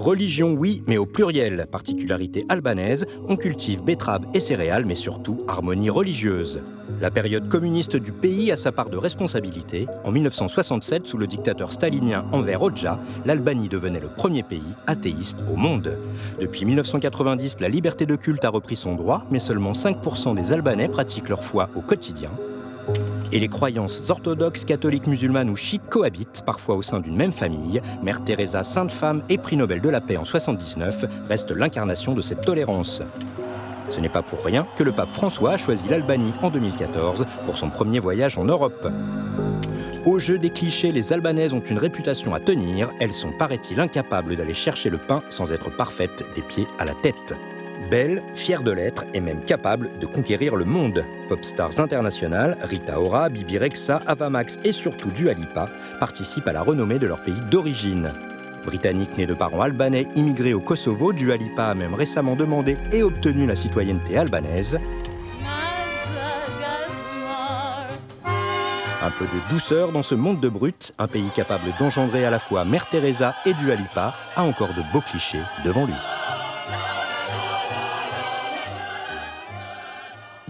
Religion, 0.00 0.54
oui, 0.58 0.82
mais 0.86 0.96
au 0.96 1.04
pluriel. 1.04 1.66
Particularité 1.70 2.46
albanaise, 2.48 3.04
on 3.28 3.36
cultive 3.36 3.84
betteraves 3.84 4.24
et 4.32 4.40
céréales, 4.40 4.86
mais 4.86 4.94
surtout 4.94 5.44
harmonie 5.46 5.90
religieuse. 5.90 6.62
La 7.02 7.10
période 7.10 7.50
communiste 7.50 7.96
du 7.96 8.10
pays 8.10 8.50
a 8.50 8.56
sa 8.56 8.72
part 8.72 8.88
de 8.88 8.96
responsabilité. 8.96 9.86
En 10.06 10.10
1967, 10.10 11.06
sous 11.06 11.18
le 11.18 11.26
dictateur 11.26 11.70
stalinien 11.70 12.24
Enver 12.32 12.56
Hoxha, 12.62 12.98
l'Albanie 13.26 13.68
devenait 13.68 14.00
le 14.00 14.08
premier 14.08 14.42
pays 14.42 14.72
athéiste 14.86 15.40
au 15.52 15.56
monde. 15.56 15.98
Depuis 16.40 16.64
1990, 16.64 17.56
la 17.60 17.68
liberté 17.68 18.06
de 18.06 18.16
culte 18.16 18.46
a 18.46 18.48
repris 18.48 18.76
son 18.76 18.94
droit, 18.94 19.26
mais 19.30 19.38
seulement 19.38 19.72
5% 19.72 20.34
des 20.34 20.54
Albanais 20.54 20.88
pratiquent 20.88 21.28
leur 21.28 21.44
foi 21.44 21.68
au 21.76 21.82
quotidien. 21.82 22.30
Et 23.32 23.38
les 23.38 23.48
croyances 23.48 24.10
orthodoxes, 24.10 24.64
catholiques, 24.64 25.06
musulmanes 25.06 25.50
ou 25.50 25.56
chiites 25.56 25.88
cohabitent, 25.88 26.42
parfois 26.44 26.74
au 26.74 26.82
sein 26.82 26.98
d'une 27.00 27.16
même 27.16 27.32
famille. 27.32 27.80
Mère 28.02 28.24
Teresa, 28.24 28.64
sainte 28.64 28.90
femme 28.90 29.22
et 29.28 29.38
prix 29.38 29.56
Nobel 29.56 29.80
de 29.80 29.88
la 29.88 30.00
paix 30.00 30.16
en 30.16 30.24
79, 30.24 31.04
reste 31.28 31.52
l'incarnation 31.52 32.14
de 32.14 32.22
cette 32.22 32.40
tolérance. 32.40 33.02
Ce 33.88 34.00
n'est 34.00 34.08
pas 34.08 34.22
pour 34.22 34.44
rien 34.44 34.66
que 34.76 34.82
le 34.82 34.92
pape 34.92 35.10
François 35.10 35.52
a 35.52 35.56
choisi 35.56 35.88
l'Albanie 35.88 36.32
en 36.42 36.50
2014 36.50 37.26
pour 37.44 37.56
son 37.56 37.70
premier 37.70 38.00
voyage 38.00 38.36
en 38.38 38.44
Europe. 38.44 38.88
Au 40.06 40.18
jeu 40.18 40.38
des 40.38 40.50
clichés, 40.50 40.92
les 40.92 41.12
Albanaises 41.12 41.52
ont 41.52 41.60
une 41.60 41.78
réputation 41.78 42.34
à 42.34 42.40
tenir. 42.40 42.90
Elles 43.00 43.12
sont, 43.12 43.32
paraît-il, 43.32 43.78
incapables 43.80 44.34
d'aller 44.34 44.54
chercher 44.54 44.90
le 44.90 44.98
pain 44.98 45.22
sans 45.28 45.52
être 45.52 45.70
parfaites 45.70 46.24
des 46.34 46.42
pieds 46.42 46.66
à 46.78 46.84
la 46.84 46.94
tête. 46.94 47.34
Belle, 47.90 48.22
fière 48.36 48.62
de 48.62 48.70
l'être 48.70 49.04
et 49.14 49.20
même 49.20 49.42
capable 49.42 49.90
de 49.98 50.06
conquérir 50.06 50.54
le 50.54 50.64
monde. 50.64 51.04
Pop 51.28 51.42
stars 51.44 51.80
internationales, 51.80 52.56
Rita 52.62 53.00
Ora, 53.00 53.28
Bibi 53.28 53.58
Rexa, 53.58 54.00
Avamax 54.06 54.60
et 54.62 54.70
surtout 54.70 55.10
Dua 55.10 55.32
Lipa 55.32 55.68
participent 55.98 56.46
à 56.46 56.52
la 56.52 56.62
renommée 56.62 57.00
de 57.00 57.08
leur 57.08 57.20
pays 57.24 57.40
d'origine. 57.50 58.12
Britannique 58.64 59.18
née 59.18 59.26
de 59.26 59.34
parents 59.34 59.62
albanais 59.62 60.06
immigrés 60.14 60.54
au 60.54 60.60
Kosovo, 60.60 61.12
Dua 61.12 61.36
Lipa 61.36 61.64
a 61.64 61.74
même 61.74 61.94
récemment 61.94 62.36
demandé 62.36 62.76
et 62.92 63.02
obtenu 63.02 63.44
la 63.44 63.56
citoyenneté 63.56 64.16
albanaise. 64.16 64.78
Un 69.02 69.10
peu 69.18 69.24
de 69.24 69.50
douceur 69.50 69.90
dans 69.90 70.04
ce 70.04 70.14
monde 70.14 70.38
de 70.38 70.48
brutes, 70.48 70.94
un 70.98 71.08
pays 71.08 71.30
capable 71.34 71.72
d'engendrer 71.80 72.24
à 72.24 72.30
la 72.30 72.38
fois 72.38 72.64
Mère 72.64 72.88
Teresa 72.88 73.34
et 73.46 73.54
Dua 73.54 73.74
Lipa 73.74 74.14
a 74.36 74.42
encore 74.44 74.74
de 74.74 74.92
beaux 74.92 75.00
clichés 75.00 75.42
devant 75.64 75.86
lui. 75.86 75.94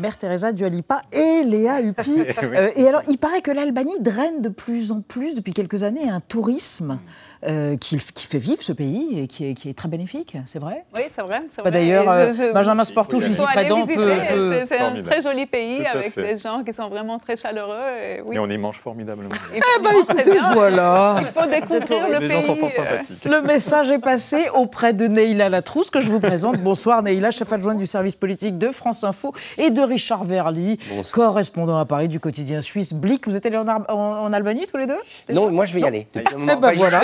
Mère 0.01 0.19
Teresa 0.19 0.53
Dualipa 0.53 1.03
et 1.13 1.43
Léa 1.45 1.81
Huppy. 1.81 2.25
Euh, 2.43 2.71
et 2.75 2.89
alors, 2.89 3.03
il 3.09 3.19
paraît 3.19 3.43
que 3.43 3.51
l'Albanie 3.51 4.01
draine 4.01 4.41
de 4.41 4.49
plus 4.49 4.93
en 4.93 5.03
plus, 5.03 5.35
depuis 5.35 5.53
quelques 5.53 5.83
années, 5.83 6.09
un 6.09 6.21
tourisme 6.21 6.99
euh, 7.43 7.79
qui, 7.79 7.97
qui, 7.97 8.27
fait 8.27 8.39
vivre 8.39 8.63
ce 8.63 8.73
pays 8.73 9.19
et 9.19 9.27
qui 9.27 9.47
est, 9.47 9.55
qui 9.55 9.71
est 9.71 9.75
très 9.75 9.89
bénéfique, 9.89 10.37
c'est 10.45 10.59
vrai? 10.59 10.85
Oui, 10.95 11.03
c'est 11.09 11.23
vrai. 11.23 11.43
Bah, 11.65 11.71
D'ailleurs, 11.71 12.05
euh, 12.11 12.53
Benjamin 12.53 12.85
Sportouche, 12.85 13.29
ici 13.29 13.43
présent, 13.43 13.87
peut... 13.87 14.65
C'est 14.67 14.79
un 14.79 15.03
très 15.03 15.23
joli 15.23 15.47
pays 15.47 15.87
avec 15.87 16.15
des 16.17 16.37
gens 16.37 16.63
qui 16.63 16.75
sont 16.75 16.89
vraiment 16.89 17.19
très 17.19 17.37
chaleureux. 17.37 17.79
Et, 18.03 18.21
oui. 18.21 18.37
et 18.37 18.39
on 18.39 18.49
y 18.49 18.59
mange 18.59 18.77
formidablement. 18.77 19.31
Eh 19.55 19.61
ben, 19.83 19.91
écoutez, 20.03 20.39
voilà. 20.53 21.17
Il 21.21 21.27
faut 21.29 21.49
découvrir 21.49 22.09
le 22.09 22.13
les 22.13 22.19
pays. 22.19 22.29
gens 22.29 22.43
sont 22.43 22.57
fort 22.57 22.71
sympathiques. 22.73 23.25
Le 23.25 23.41
message 23.41 23.91
est 23.91 23.99
passé 23.99 24.49
auprès 24.55 24.93
de 24.93 25.07
Neila 25.07 25.49
Latrousse, 25.49 25.89
que 25.89 26.03
je 26.03 26.11
vous 26.11 26.21
présente. 26.21 26.59
Bonsoir 26.59 27.03
Neila, 27.03 27.31
chef 27.31 27.51
adjointe 27.53 27.79
du 27.79 27.87
service 27.87 28.17
politique 28.17 28.59
de 28.59 28.71
France 28.71 29.03
Info, 29.03 29.33
et 29.57 29.71
de 29.71 29.81
Richard 29.81 30.25
Verly, 30.25 30.79
correspondant 31.13 31.79
à 31.79 31.87
Paris 31.87 32.09
du 32.09 32.21
quotidien 32.21 32.61
suisse 32.61 32.93
Blick. 32.93 33.27
Vous 33.27 33.37
êtes 33.37 33.47
allés 33.47 33.57
en, 33.57 33.67
en, 33.67 33.85
en, 33.89 34.33
Albanie 34.35 34.67
tous 34.67 34.77
les 34.77 34.87
deux 34.87 35.01
Non, 35.33 35.51
moi 35.51 35.65
je 35.65 35.73
vais 35.73 35.81
y 35.81 35.87
aller. 35.87 36.07
Eh 36.15 36.21
ben, 36.21 36.73
voilà. 36.77 37.01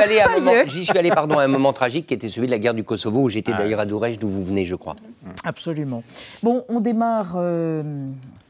J'y 0.67 0.85
suis 0.85 0.99
allé 0.99 1.11
pardon, 1.11 1.39
à 1.39 1.45
un 1.45 1.49
moment 1.49 1.73
tragique 1.73 2.07
qui 2.07 2.15
était 2.15 2.29
celui 2.29 2.47
de 2.47 2.53
la 2.53 2.59
guerre 2.59 2.75
du 2.75 2.85
Kosovo, 2.85 3.23
où 3.23 3.29
j'étais 3.29 3.53
ah. 3.55 3.59
d'ailleurs 3.59 3.81
à 3.81 3.87
Dourej, 3.87 4.19
d'où 4.19 4.29
vous 4.29 4.45
venez, 4.45 4.65
je 4.65 4.75
crois. 4.75 4.97
Absolument. 5.45 6.03
Bon, 6.43 6.65
on 6.69 6.81
démarre 6.81 7.35
euh, 7.37 7.83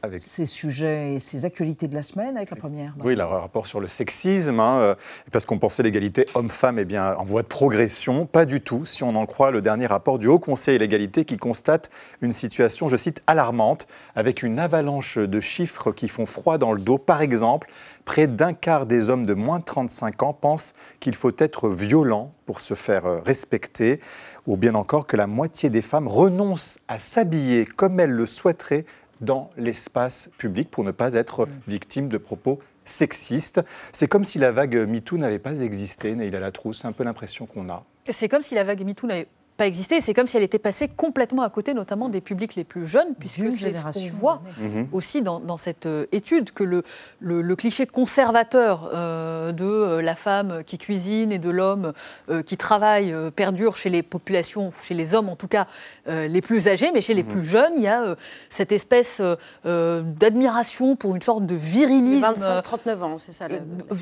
avec 0.03 0.21
ces 0.21 0.45
sujets 0.45 1.13
et 1.13 1.19
ces 1.19 1.45
actualités 1.45 1.87
de 1.87 1.95
la 1.95 2.03
semaine 2.03 2.37
avec 2.37 2.49
la 2.49 2.57
première. 2.57 2.93
Oui, 3.03 3.15
le 3.15 3.23
rapport 3.23 3.67
sur 3.67 3.79
le 3.79 3.87
sexisme, 3.87 4.59
hein, 4.59 4.95
parce 5.31 5.45
qu'on 5.45 5.57
pensait 5.57 5.83
l'égalité 5.83 6.27
homme-femme 6.35 6.79
eh 6.79 6.85
bien, 6.85 7.15
en 7.15 7.23
voie 7.23 7.41
de 7.41 7.47
progression. 7.47 8.25
Pas 8.25 8.45
du 8.45 8.61
tout, 8.61 8.85
si 8.85 9.03
on 9.03 9.15
en 9.15 9.25
croit 9.25 9.51
le 9.51 9.61
dernier 9.61 9.85
rapport 9.85 10.19
du 10.19 10.27
Haut 10.27 10.39
Conseil 10.39 10.75
à 10.75 10.79
l'égalité 10.79 11.25
qui 11.25 11.37
constate 11.37 11.89
une 12.21 12.31
situation, 12.31 12.89
je 12.89 12.97
cite, 12.97 13.21
alarmante, 13.27 13.87
avec 14.15 14.43
une 14.43 14.59
avalanche 14.59 15.17
de 15.17 15.39
chiffres 15.39 15.91
qui 15.91 16.07
font 16.07 16.25
froid 16.25 16.57
dans 16.57 16.73
le 16.73 16.81
dos. 16.81 16.97
Par 16.97 17.21
exemple, 17.21 17.67
près 18.07 18.25
d'un 18.25 18.53
quart 18.53 18.85
des 18.85 19.09
hommes 19.09 19.25
de 19.25 19.33
moins 19.33 19.59
de 19.59 19.65
35 19.65 20.23
ans 20.23 20.33
pensent 20.33 20.73
qu'il 21.01 21.13
faut 21.13 21.33
être 21.37 21.69
violent 21.69 22.31
pour 22.45 22.61
se 22.61 22.73
faire 22.73 23.21
respecter, 23.23 23.99
ou 24.47 24.55
bien 24.55 24.75
encore 24.75 25.05
que 25.05 25.17
la 25.17 25.27
moitié 25.27 25.69
des 25.69 25.81
femmes 25.81 26.07
renoncent 26.07 26.79
à 26.87 26.99
s'habiller 26.99 27.65
comme 27.65 27.99
elles 27.99 28.11
le 28.11 28.25
souhaiteraient 28.25 28.85
dans 29.19 29.49
l'espace 29.57 30.29
public 30.37 30.71
pour 30.71 30.85
ne 30.85 30.91
pas 30.91 31.15
être 31.15 31.49
victimes 31.67 32.07
de 32.07 32.17
propos 32.17 32.59
sexistes. 32.85 33.61
C'est 33.91 34.07
comme 34.07 34.23
si 34.23 34.39
la 34.39 34.51
vague 34.53 34.87
MeToo 34.87 35.17
n'avait 35.17 35.37
pas 35.37 35.59
existé, 35.59 36.15
Neila 36.15 36.39
Latrousse, 36.39 36.79
c'est 36.83 36.87
un 36.87 36.93
peu 36.93 37.03
l'impression 37.03 37.45
qu'on 37.45 37.69
a. 37.69 37.83
C'est 38.09 38.29
comme 38.29 38.41
si 38.41 38.55
la 38.55 38.63
vague 38.63 38.85
MeToo 38.85 39.05
n'avait 39.05 39.27
pas 39.57 39.67
existé. 39.67 39.99
C'est 40.01 40.13
comme 40.13 40.27
si 40.27 40.37
elle 40.37 40.43
était 40.43 40.59
passée 40.59 40.87
complètement 40.87 41.41
à 41.41 41.49
côté, 41.49 41.73
notamment 41.73 42.09
des 42.09 42.21
publics 42.21 42.55
les 42.55 42.63
plus 42.63 42.85
jeunes, 42.85 43.15
puisque 43.19 43.51
c'est 43.53 43.73
ce 43.73 43.83
qu'on 43.83 44.09
voit 44.09 44.41
mmh. 44.59 44.83
aussi 44.91 45.21
dans, 45.21 45.39
dans, 45.39 45.57
cette 45.57 45.87
étude, 46.11 46.51
que 46.51 46.63
le, 46.63 46.83
le, 47.19 47.41
le 47.41 47.55
cliché 47.55 47.85
conservateur 47.87 48.91
euh, 48.93 49.51
de 49.51 49.65
euh, 49.65 50.01
la 50.01 50.15
femme 50.15 50.63
qui 50.65 50.77
cuisine 50.77 51.31
et 51.31 51.39
de 51.39 51.49
l'homme 51.49 51.93
euh, 52.29 52.43
qui 52.43 52.57
travaille 52.57 53.11
euh, 53.11 53.31
perdure 53.31 53.75
chez 53.75 53.89
les 53.89 54.03
populations, 54.03 54.71
chez 54.83 54.93
les 54.93 55.15
hommes 55.15 55.29
en 55.29 55.35
tout 55.35 55.47
cas, 55.47 55.65
euh, 56.07 56.27
les 56.27 56.41
plus 56.41 56.67
âgés, 56.67 56.91
mais 56.93 57.01
chez 57.01 57.13
les 57.13 57.23
mmh. 57.23 57.27
plus 57.27 57.43
jeunes, 57.43 57.73
il 57.77 57.83
y 57.83 57.87
a 57.87 58.15
cette 58.49 58.71
espèce 58.71 59.21
d'admiration 59.63 60.95
pour 60.95 61.15
une 61.15 61.21
sorte 61.21 61.45
de 61.45 61.55
virilisme. 61.55 62.25
25-39 62.25 63.01
ans, 63.01 63.17
c'est 63.17 63.31
ça. 63.31 63.47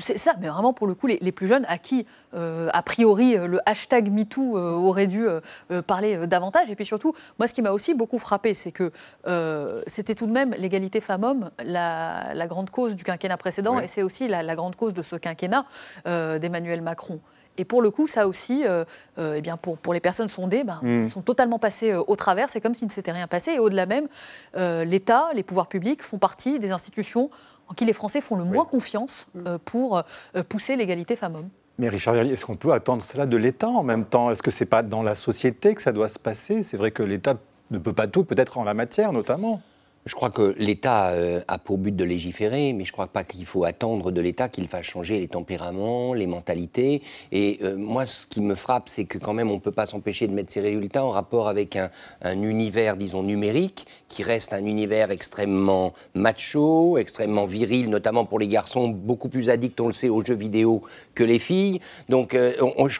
C'est 0.00 0.18
ça, 0.18 0.34
mais 0.40 0.48
vraiment 0.48 0.72
pour 0.72 0.86
le 0.86 0.94
coup, 0.94 1.06
les, 1.06 1.18
les 1.20 1.32
plus 1.32 1.48
jeunes 1.48 1.64
à 1.68 1.78
qui, 1.78 2.06
a 2.34 2.82
priori, 2.82 3.36
le 3.36 3.58
hashtag 3.66 4.12
MeToo 4.12 4.56
aurait 4.56 5.06
dû 5.06 5.26
euh, 5.28 5.40
parler 5.86 6.16
euh, 6.16 6.26
davantage. 6.26 6.70
Et 6.70 6.76
puis 6.76 6.84
surtout, 6.84 7.14
moi, 7.38 7.48
ce 7.48 7.54
qui 7.54 7.62
m'a 7.62 7.70
aussi 7.70 7.94
beaucoup 7.94 8.18
frappé, 8.18 8.54
c'est 8.54 8.72
que 8.72 8.90
euh, 9.26 9.82
c'était 9.86 10.14
tout 10.14 10.26
de 10.26 10.32
même 10.32 10.54
l'égalité 10.58 11.00
femmes-hommes, 11.00 11.50
la, 11.64 12.34
la, 12.34 12.46
grande 12.46 12.70
cause 12.70 12.96
du 12.96 13.04
quinquennat 13.04 13.36
précédent, 13.36 13.78
et 13.78 13.88
c'est 13.88 14.02
aussi 14.02 14.28
la, 14.28 14.42
la, 14.42 14.54
grande 14.54 14.76
cause 14.76 14.94
de 14.94 15.02
ce 15.02 15.16
quinquennat 15.16 15.64
d'Emmanuel 16.04 16.82
Macron. 16.82 17.20
Et 17.58 17.64
pour 17.64 17.82
le 17.82 17.90
coup, 17.90 18.06
ça 18.06 18.28
aussi, 18.28 18.64
euh, 18.64 18.84
euh, 19.18 19.34
eh 19.36 19.40
bien 19.40 19.56
pour, 19.56 19.78
pour, 19.78 19.94
les 19.94 20.00
personnes 20.00 20.28
sondées, 20.28 20.64
ben, 20.64 20.80
mmh. 20.82 21.08
sont 21.08 21.22
totalement 21.22 21.58
passées 21.58 21.92
euh, 21.92 22.02
au 22.06 22.16
travers. 22.16 22.48
C'est 22.48 22.60
comme 22.60 22.74
s'il 22.74 22.88
ne 22.88 22.92
s'était 22.92 23.12
rien 23.12 23.26
passé. 23.26 23.52
Et 23.52 23.58
au-delà 23.58 23.86
même, 23.86 24.06
euh, 24.56 24.84
l'État, 24.84 25.30
les 25.34 25.42
pouvoirs 25.42 25.68
publics 25.68 26.02
font 26.02 26.18
partie 26.18 26.58
des 26.58 26.70
institutions 26.70 27.30
en 27.68 27.74
qui 27.74 27.84
les 27.84 27.92
Français 27.92 28.20
font 28.20 28.36
le 28.36 28.44
oui. 28.44 28.50
moins 28.50 28.64
confiance 28.64 29.26
pour 29.64 30.02
pousser 30.48 30.76
l'égalité 30.76 31.16
femmes-hommes. 31.16 31.48
Mais 31.78 31.88
Richard 31.88 32.16
est-ce 32.16 32.46
qu'on 32.46 32.56
peut 32.56 32.72
attendre 32.72 33.02
cela 33.02 33.26
de 33.26 33.36
l'État 33.36 33.68
en 33.68 33.82
même 33.82 34.04
temps? 34.04 34.30
Est-ce 34.30 34.42
que 34.42 34.50
ce 34.50 34.64
n'est 34.64 34.68
pas 34.68 34.82
dans 34.82 35.02
la 35.02 35.14
société 35.14 35.74
que 35.74 35.82
ça 35.82 35.92
doit 35.92 36.08
se 36.08 36.18
passer? 36.18 36.62
C'est 36.62 36.76
vrai 36.76 36.90
que 36.90 37.02
l'État 37.02 37.34
ne 37.70 37.78
peut 37.78 37.92
pas 37.92 38.06
tout, 38.06 38.24
peut-être 38.24 38.58
en 38.58 38.64
la 38.64 38.74
matière 38.74 39.12
notamment. 39.12 39.60
Je 40.06 40.14
crois 40.14 40.30
que 40.30 40.54
l'État 40.56 41.08
euh, 41.08 41.40
a 41.48 41.58
pour 41.58 41.78
but 41.78 41.90
de 41.90 42.04
légiférer, 42.04 42.72
mais 42.72 42.84
je 42.84 42.90
ne 42.90 42.92
crois 42.92 43.08
pas 43.08 43.24
qu'il 43.24 43.44
faut 43.44 43.64
attendre 43.64 44.12
de 44.12 44.20
l'État 44.20 44.48
qu'il 44.48 44.68
fasse 44.68 44.84
changer 44.84 45.18
les 45.18 45.26
tempéraments, 45.26 46.14
les 46.14 46.28
mentalités. 46.28 47.02
Et 47.32 47.58
euh, 47.64 47.76
moi, 47.76 48.06
ce 48.06 48.24
qui 48.24 48.40
me 48.40 48.54
frappe, 48.54 48.88
c'est 48.88 49.04
que 49.04 49.18
quand 49.18 49.32
même, 49.32 49.50
on 49.50 49.54
ne 49.54 49.60
peut 49.60 49.72
pas 49.72 49.84
s'empêcher 49.84 50.28
de 50.28 50.32
mettre 50.32 50.52
ces 50.52 50.60
résultats 50.60 51.04
en 51.04 51.10
rapport 51.10 51.48
avec 51.48 51.74
un, 51.74 51.90
un, 52.22 52.40
univers, 52.42 52.96
disons, 52.96 53.24
numérique, 53.24 53.88
qui 54.08 54.22
reste 54.22 54.52
un 54.52 54.64
univers 54.64 55.10
extrêmement 55.10 55.92
macho, 56.14 56.98
extrêmement 56.98 57.46
viril, 57.46 57.90
notamment 57.90 58.24
pour 58.24 58.38
les 58.38 58.46
garçons, 58.46 58.86
beaucoup 58.86 59.28
plus 59.28 59.50
addicts, 59.50 59.80
on 59.80 59.88
le 59.88 59.92
sait, 59.92 60.08
aux 60.08 60.24
jeux 60.24 60.36
vidéo 60.36 60.82
que 61.16 61.24
les 61.24 61.40
filles. 61.40 61.80
Donc, 62.08 62.34
euh, 62.34 62.52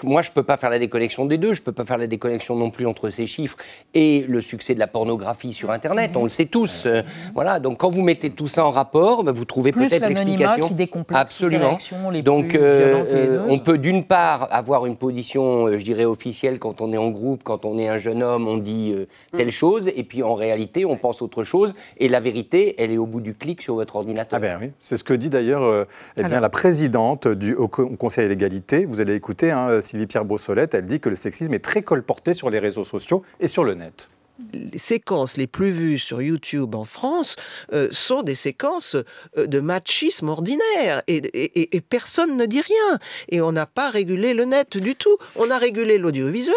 moi, 0.02 0.22
je 0.22 0.30
ne 0.30 0.34
peux 0.34 0.42
pas 0.42 0.56
faire 0.56 0.70
la 0.70 0.80
déconnexion 0.80 1.24
des 1.24 1.38
deux. 1.38 1.54
Je 1.54 1.60
ne 1.60 1.64
peux 1.66 1.72
pas 1.72 1.84
faire 1.84 1.98
la 1.98 2.08
déconnexion 2.08 2.56
non 2.56 2.70
plus 2.70 2.84
entre 2.84 3.10
ces 3.10 3.28
chiffres 3.28 3.58
et 3.94 4.24
le 4.26 4.42
succès 4.42 4.74
de 4.74 4.80
la 4.80 4.88
pornographie 4.88 5.52
sur 5.52 5.70
Internet. 5.70 6.16
On 6.16 6.24
le 6.24 6.30
sait 6.30 6.46
tous. 6.46 6.88
Euh, 6.96 7.02
voilà, 7.34 7.60
donc 7.60 7.78
quand 7.78 7.90
vous 7.90 8.02
mettez 8.02 8.30
tout 8.30 8.48
ça 8.48 8.64
en 8.64 8.70
rapport, 8.70 9.24
bah, 9.24 9.32
vous 9.32 9.44
trouvez 9.44 9.72
peut-être 9.72 10.08
l'explication. 10.08 10.68
Absolument. 11.10 11.78
Les 12.12 12.22
donc 12.22 12.54
euh, 12.54 13.44
on 13.48 13.58
peut 13.58 13.78
d'une 13.78 14.04
part 14.04 14.48
avoir 14.50 14.86
une 14.86 14.96
position, 14.96 15.66
euh, 15.66 15.78
je 15.78 15.84
dirais, 15.84 16.04
officielle 16.04 16.58
quand 16.58 16.80
on 16.80 16.92
est 16.92 16.96
en 16.96 17.10
groupe, 17.10 17.42
quand 17.44 17.64
on 17.64 17.78
est 17.78 17.88
un 17.88 17.98
jeune 17.98 18.22
homme, 18.22 18.48
on 18.48 18.56
dit 18.56 18.94
telle 19.36 19.50
chose, 19.50 19.90
et 19.94 20.02
puis 20.02 20.22
en 20.22 20.34
réalité, 20.34 20.84
on 20.84 20.96
pense 20.96 21.22
autre 21.22 21.44
chose. 21.44 21.74
Et 21.98 22.08
la 22.08 22.20
vérité, 22.20 22.74
elle 22.78 22.90
est 22.90 22.98
au 22.98 23.06
bout 23.06 23.20
du 23.20 23.34
clic 23.34 23.62
sur 23.62 23.74
votre 23.74 23.96
ordinateur. 23.96 24.38
Ah 24.38 24.40
ben 24.40 24.58
oui, 24.60 24.70
c'est 24.80 24.96
ce 24.96 25.04
que 25.04 25.14
dit 25.14 25.30
d'ailleurs 25.30 25.86
eh 26.16 26.22
bien, 26.24 26.40
la 26.40 26.48
présidente 26.48 27.28
du 27.28 27.54
Haut 27.54 27.68
Conseil 27.68 28.26
à 28.26 28.28
l'égalité. 28.28 28.86
Vous 28.86 29.00
allez 29.00 29.14
écouter 29.14 29.50
hein, 29.50 29.80
Sylvie 29.80 30.06
Pierre 30.06 30.24
Brossolette, 30.24 30.74
elle 30.74 30.86
dit 30.86 31.00
que 31.00 31.08
le 31.08 31.16
sexisme 31.16 31.54
est 31.54 31.64
très 31.64 31.82
colporté 31.82 32.34
sur 32.34 32.50
les 32.50 32.58
réseaux 32.58 32.84
sociaux 32.84 33.22
et 33.40 33.48
sur 33.48 33.64
le 33.64 33.74
net 33.74 34.08
les 34.52 34.78
séquences 34.78 35.36
les 35.36 35.46
plus 35.46 35.70
vues 35.70 35.98
sur 35.98 36.20
YouTube 36.20 36.74
en 36.74 36.84
France 36.84 37.36
euh, 37.72 37.88
sont 37.90 38.22
des 38.22 38.34
séquences 38.34 38.96
euh, 39.38 39.46
de 39.46 39.60
machisme 39.60 40.28
ordinaire 40.28 41.02
et, 41.06 41.80
personne 41.88 42.36
ne 42.36 42.46
dit 42.46 42.60
rien. 42.60 42.98
Et 43.28 43.40
on 43.40 43.52
n'a 43.52 43.66
pas 43.66 43.90
régulé 43.90 44.34
le 44.34 44.44
net 44.44 44.76
du 44.76 44.94
tout. 44.94 45.16
On 45.36 45.50
a 45.50 45.58
régulé 45.58 45.98
l'audiovisuel 45.98 46.54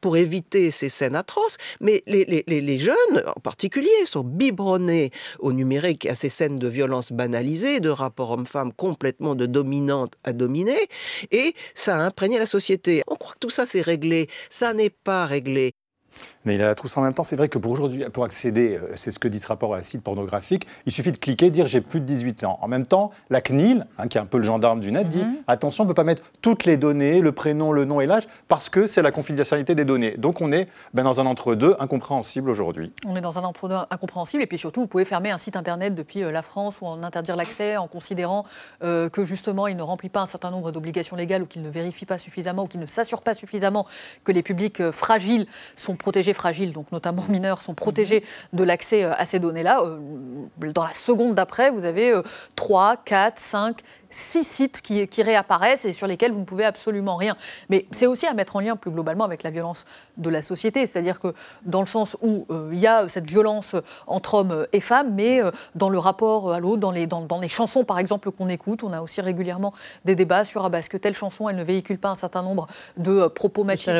pour 0.00 0.16
éviter 0.16 0.70
ces 0.70 0.88
scènes 0.88 1.14
atroces. 1.14 1.56
Mais 1.80 2.02
les, 2.06 2.78
jeunes, 2.78 3.22
en 3.26 3.40
particulier, 3.40 3.90
sont 4.04 4.24
biberonnés 4.24 5.10
au 5.38 5.52
numérique, 5.52 6.06
à 6.06 6.14
ces 6.14 6.28
scènes 6.28 6.58
de 6.58 6.68
violence 6.68 7.12
banalisées, 7.12 7.80
de 7.80 7.90
rapports 7.90 8.30
hommes-femmes 8.30 8.72
complètement 8.72 9.34
de 9.34 9.46
dominante 9.46 10.14
à 10.24 10.32
dominée. 10.32 10.88
Et 11.30 11.54
ça 11.74 11.96
a 11.96 12.00
imprégné 12.00 12.38
la 12.38 12.46
société. 12.46 13.02
On 13.06 13.16
croit 13.16 13.34
que 13.34 13.38
tout 13.38 13.50
ça 13.50 13.66
c'est 13.66 13.82
réglé. 13.82 14.28
Ça 14.50 14.72
n'est 14.72 14.90
pas 14.90 15.26
réglé. 15.26 15.74
Mais 16.44 16.54
il 16.54 16.62
a 16.62 16.66
la 16.66 16.74
trousse 16.74 16.96
en 16.96 17.02
même 17.02 17.14
temps. 17.14 17.24
C'est 17.24 17.36
vrai 17.36 17.48
que 17.48 17.58
pour 17.58 17.72
aujourd'hui, 17.72 18.04
pour 18.10 18.24
accéder, 18.24 18.76
euh, 18.76 18.92
c'est 18.96 19.10
ce 19.10 19.18
que 19.18 19.28
dit 19.28 19.38
ce 19.38 19.46
rapport 19.46 19.74
à 19.74 19.78
un 19.78 19.82
site 19.82 20.02
pornographique, 20.02 20.66
il 20.86 20.92
suffit 20.92 21.12
de 21.12 21.16
cliquer, 21.16 21.50
dire 21.50 21.66
j'ai 21.66 21.80
plus 21.80 22.00
de 22.00 22.06
18 22.06 22.44
ans. 22.44 22.58
En 22.62 22.68
même 22.68 22.86
temps, 22.86 23.10
la 23.28 23.40
CNIL, 23.40 23.86
hein, 23.98 24.08
qui 24.08 24.18
est 24.18 24.20
un 24.20 24.26
peu 24.26 24.38
le 24.38 24.44
gendarme 24.44 24.80
du 24.80 24.92
net, 24.92 25.08
dit 25.08 25.22
mhm. 25.22 25.36
attention, 25.46 25.84
on 25.84 25.86
ne 25.86 25.90
peut 25.90 25.94
pas 25.94 26.04
mettre 26.04 26.22
toutes 26.42 26.64
les 26.64 26.76
données, 26.76 27.20
le 27.20 27.32
prénom, 27.32 27.72
le 27.72 27.84
nom 27.84 28.00
et 28.00 28.06
l'âge, 28.06 28.24
parce 28.48 28.68
que 28.68 28.86
c'est 28.86 29.02
la 29.02 29.12
confidentialité 29.12 29.74
des 29.74 29.84
données. 29.84 30.16
Donc 30.16 30.40
on 30.40 30.52
est 30.52 30.68
ben, 30.94 31.04
dans 31.04 31.20
un 31.20 31.26
entre-deux 31.26 31.76
incompréhensible 31.78 32.50
aujourd'hui. 32.50 32.92
On 33.06 33.16
est 33.16 33.20
dans 33.20 33.38
un 33.38 33.44
entre-deux 33.44 33.76
incompréhensible, 33.90 34.42
et 34.42 34.46
puis 34.46 34.58
surtout, 34.58 34.80
vous 34.80 34.86
pouvez 34.86 35.04
fermer 35.04 35.30
un 35.30 35.38
site 35.38 35.56
internet 35.56 35.94
depuis 35.94 36.22
euh, 36.22 36.30
la 36.30 36.42
France 36.42 36.80
ou 36.80 36.86
en 36.86 37.02
interdire 37.02 37.36
l'accès 37.36 37.76
en 37.76 37.86
considérant 37.86 38.44
euh, 38.82 39.08
que 39.08 39.24
justement 39.24 39.66
il 39.66 39.76
ne 39.76 39.82
remplit 39.82 40.08
pas 40.08 40.22
un 40.22 40.26
certain 40.26 40.50
nombre 40.50 40.72
d'obligations 40.72 41.16
légales 41.16 41.42
ou 41.42 41.46
qu'il 41.46 41.62
ne 41.62 41.70
vérifie 41.70 42.06
pas 42.06 42.18
suffisamment 42.18 42.64
ou 42.64 42.66
qu'il 42.66 42.80
ne 42.80 42.86
s'assure 42.86 43.22
pas 43.22 43.34
suffisamment 43.34 43.86
que 44.24 44.32
les 44.32 44.42
publics 44.42 44.90
fragiles 44.90 45.46
sont 45.76 45.96
protégés 46.00 46.34
fragiles, 46.34 46.72
donc 46.72 46.90
notamment 46.90 47.22
mineurs, 47.28 47.62
sont 47.62 47.74
protégés 47.74 48.24
de 48.52 48.64
l'accès 48.64 49.04
euh, 49.04 49.12
à 49.16 49.24
ces 49.26 49.38
données-là. 49.38 49.82
Euh, 49.84 49.98
dans 50.72 50.84
la 50.84 50.94
seconde 50.94 51.34
d'après, 51.34 51.70
vous 51.70 51.84
avez 51.84 52.12
3, 52.56 52.96
4, 53.04 53.38
5, 53.38 53.82
six 54.10 54.44
sites 54.44 54.82
qui, 54.82 55.22
réapparaissent 55.22 55.84
et 55.84 55.92
sur 55.92 56.06
lesquels 56.06 56.32
vous 56.32 56.40
ne 56.40 56.44
pouvez 56.44 56.64
absolument 56.64 57.16
rien. 57.16 57.36
Mais 57.68 57.86
c'est 57.90 58.06
aussi 58.06 58.26
à 58.26 58.34
mettre 58.34 58.56
en 58.56 58.60
lien 58.60 58.76
plus 58.76 58.90
globalement 58.90 59.24
avec 59.24 59.42
la 59.42 59.50
violence 59.50 59.84
de 60.16 60.28
la 60.28 60.42
société, 60.42 60.86
c'est-à-dire 60.86 61.20
que 61.20 61.32
dans 61.64 61.80
le 61.80 61.86
sens 61.86 62.16
où 62.20 62.46
euh, 62.50 62.70
il 62.72 62.78
y 62.78 62.86
a 62.86 63.08
cette 63.08 63.28
violence 63.28 63.76
entre 64.06 64.34
hommes 64.34 64.66
et 64.72 64.80
femmes, 64.80 65.14
mais 65.14 65.42
euh, 65.42 65.50
dans 65.74 65.88
le 65.88 65.98
rapport 65.98 66.52
à 66.52 66.58
l'autre, 66.58 66.78
dans 66.78 66.90
les, 66.90 67.06
dans, 67.06 67.40
les 67.40 67.48
chansons 67.48 67.84
par 67.84 67.98
exemple 67.98 68.30
qu'on 68.30 68.48
écoute, 68.48 68.82
on 68.82 68.92
a 68.92 69.00
aussi 69.00 69.20
régulièrement 69.20 69.72
des 70.04 70.14
débats 70.14 70.44
sur 70.44 70.64
ah, 70.64 70.68
bah, 70.68 70.78
est-ce 70.78 70.90
que 70.90 70.96
telle 70.96 71.14
chanson 71.14 71.48
elle 71.48 71.56
ne 71.56 71.64
véhicule 71.64 71.98
pas 71.98 72.10
un 72.10 72.14
certain 72.16 72.42
nombre 72.42 72.66
de 72.96 73.12
euh, 73.12 73.28
propos 73.28 73.64
machistes 73.64 73.90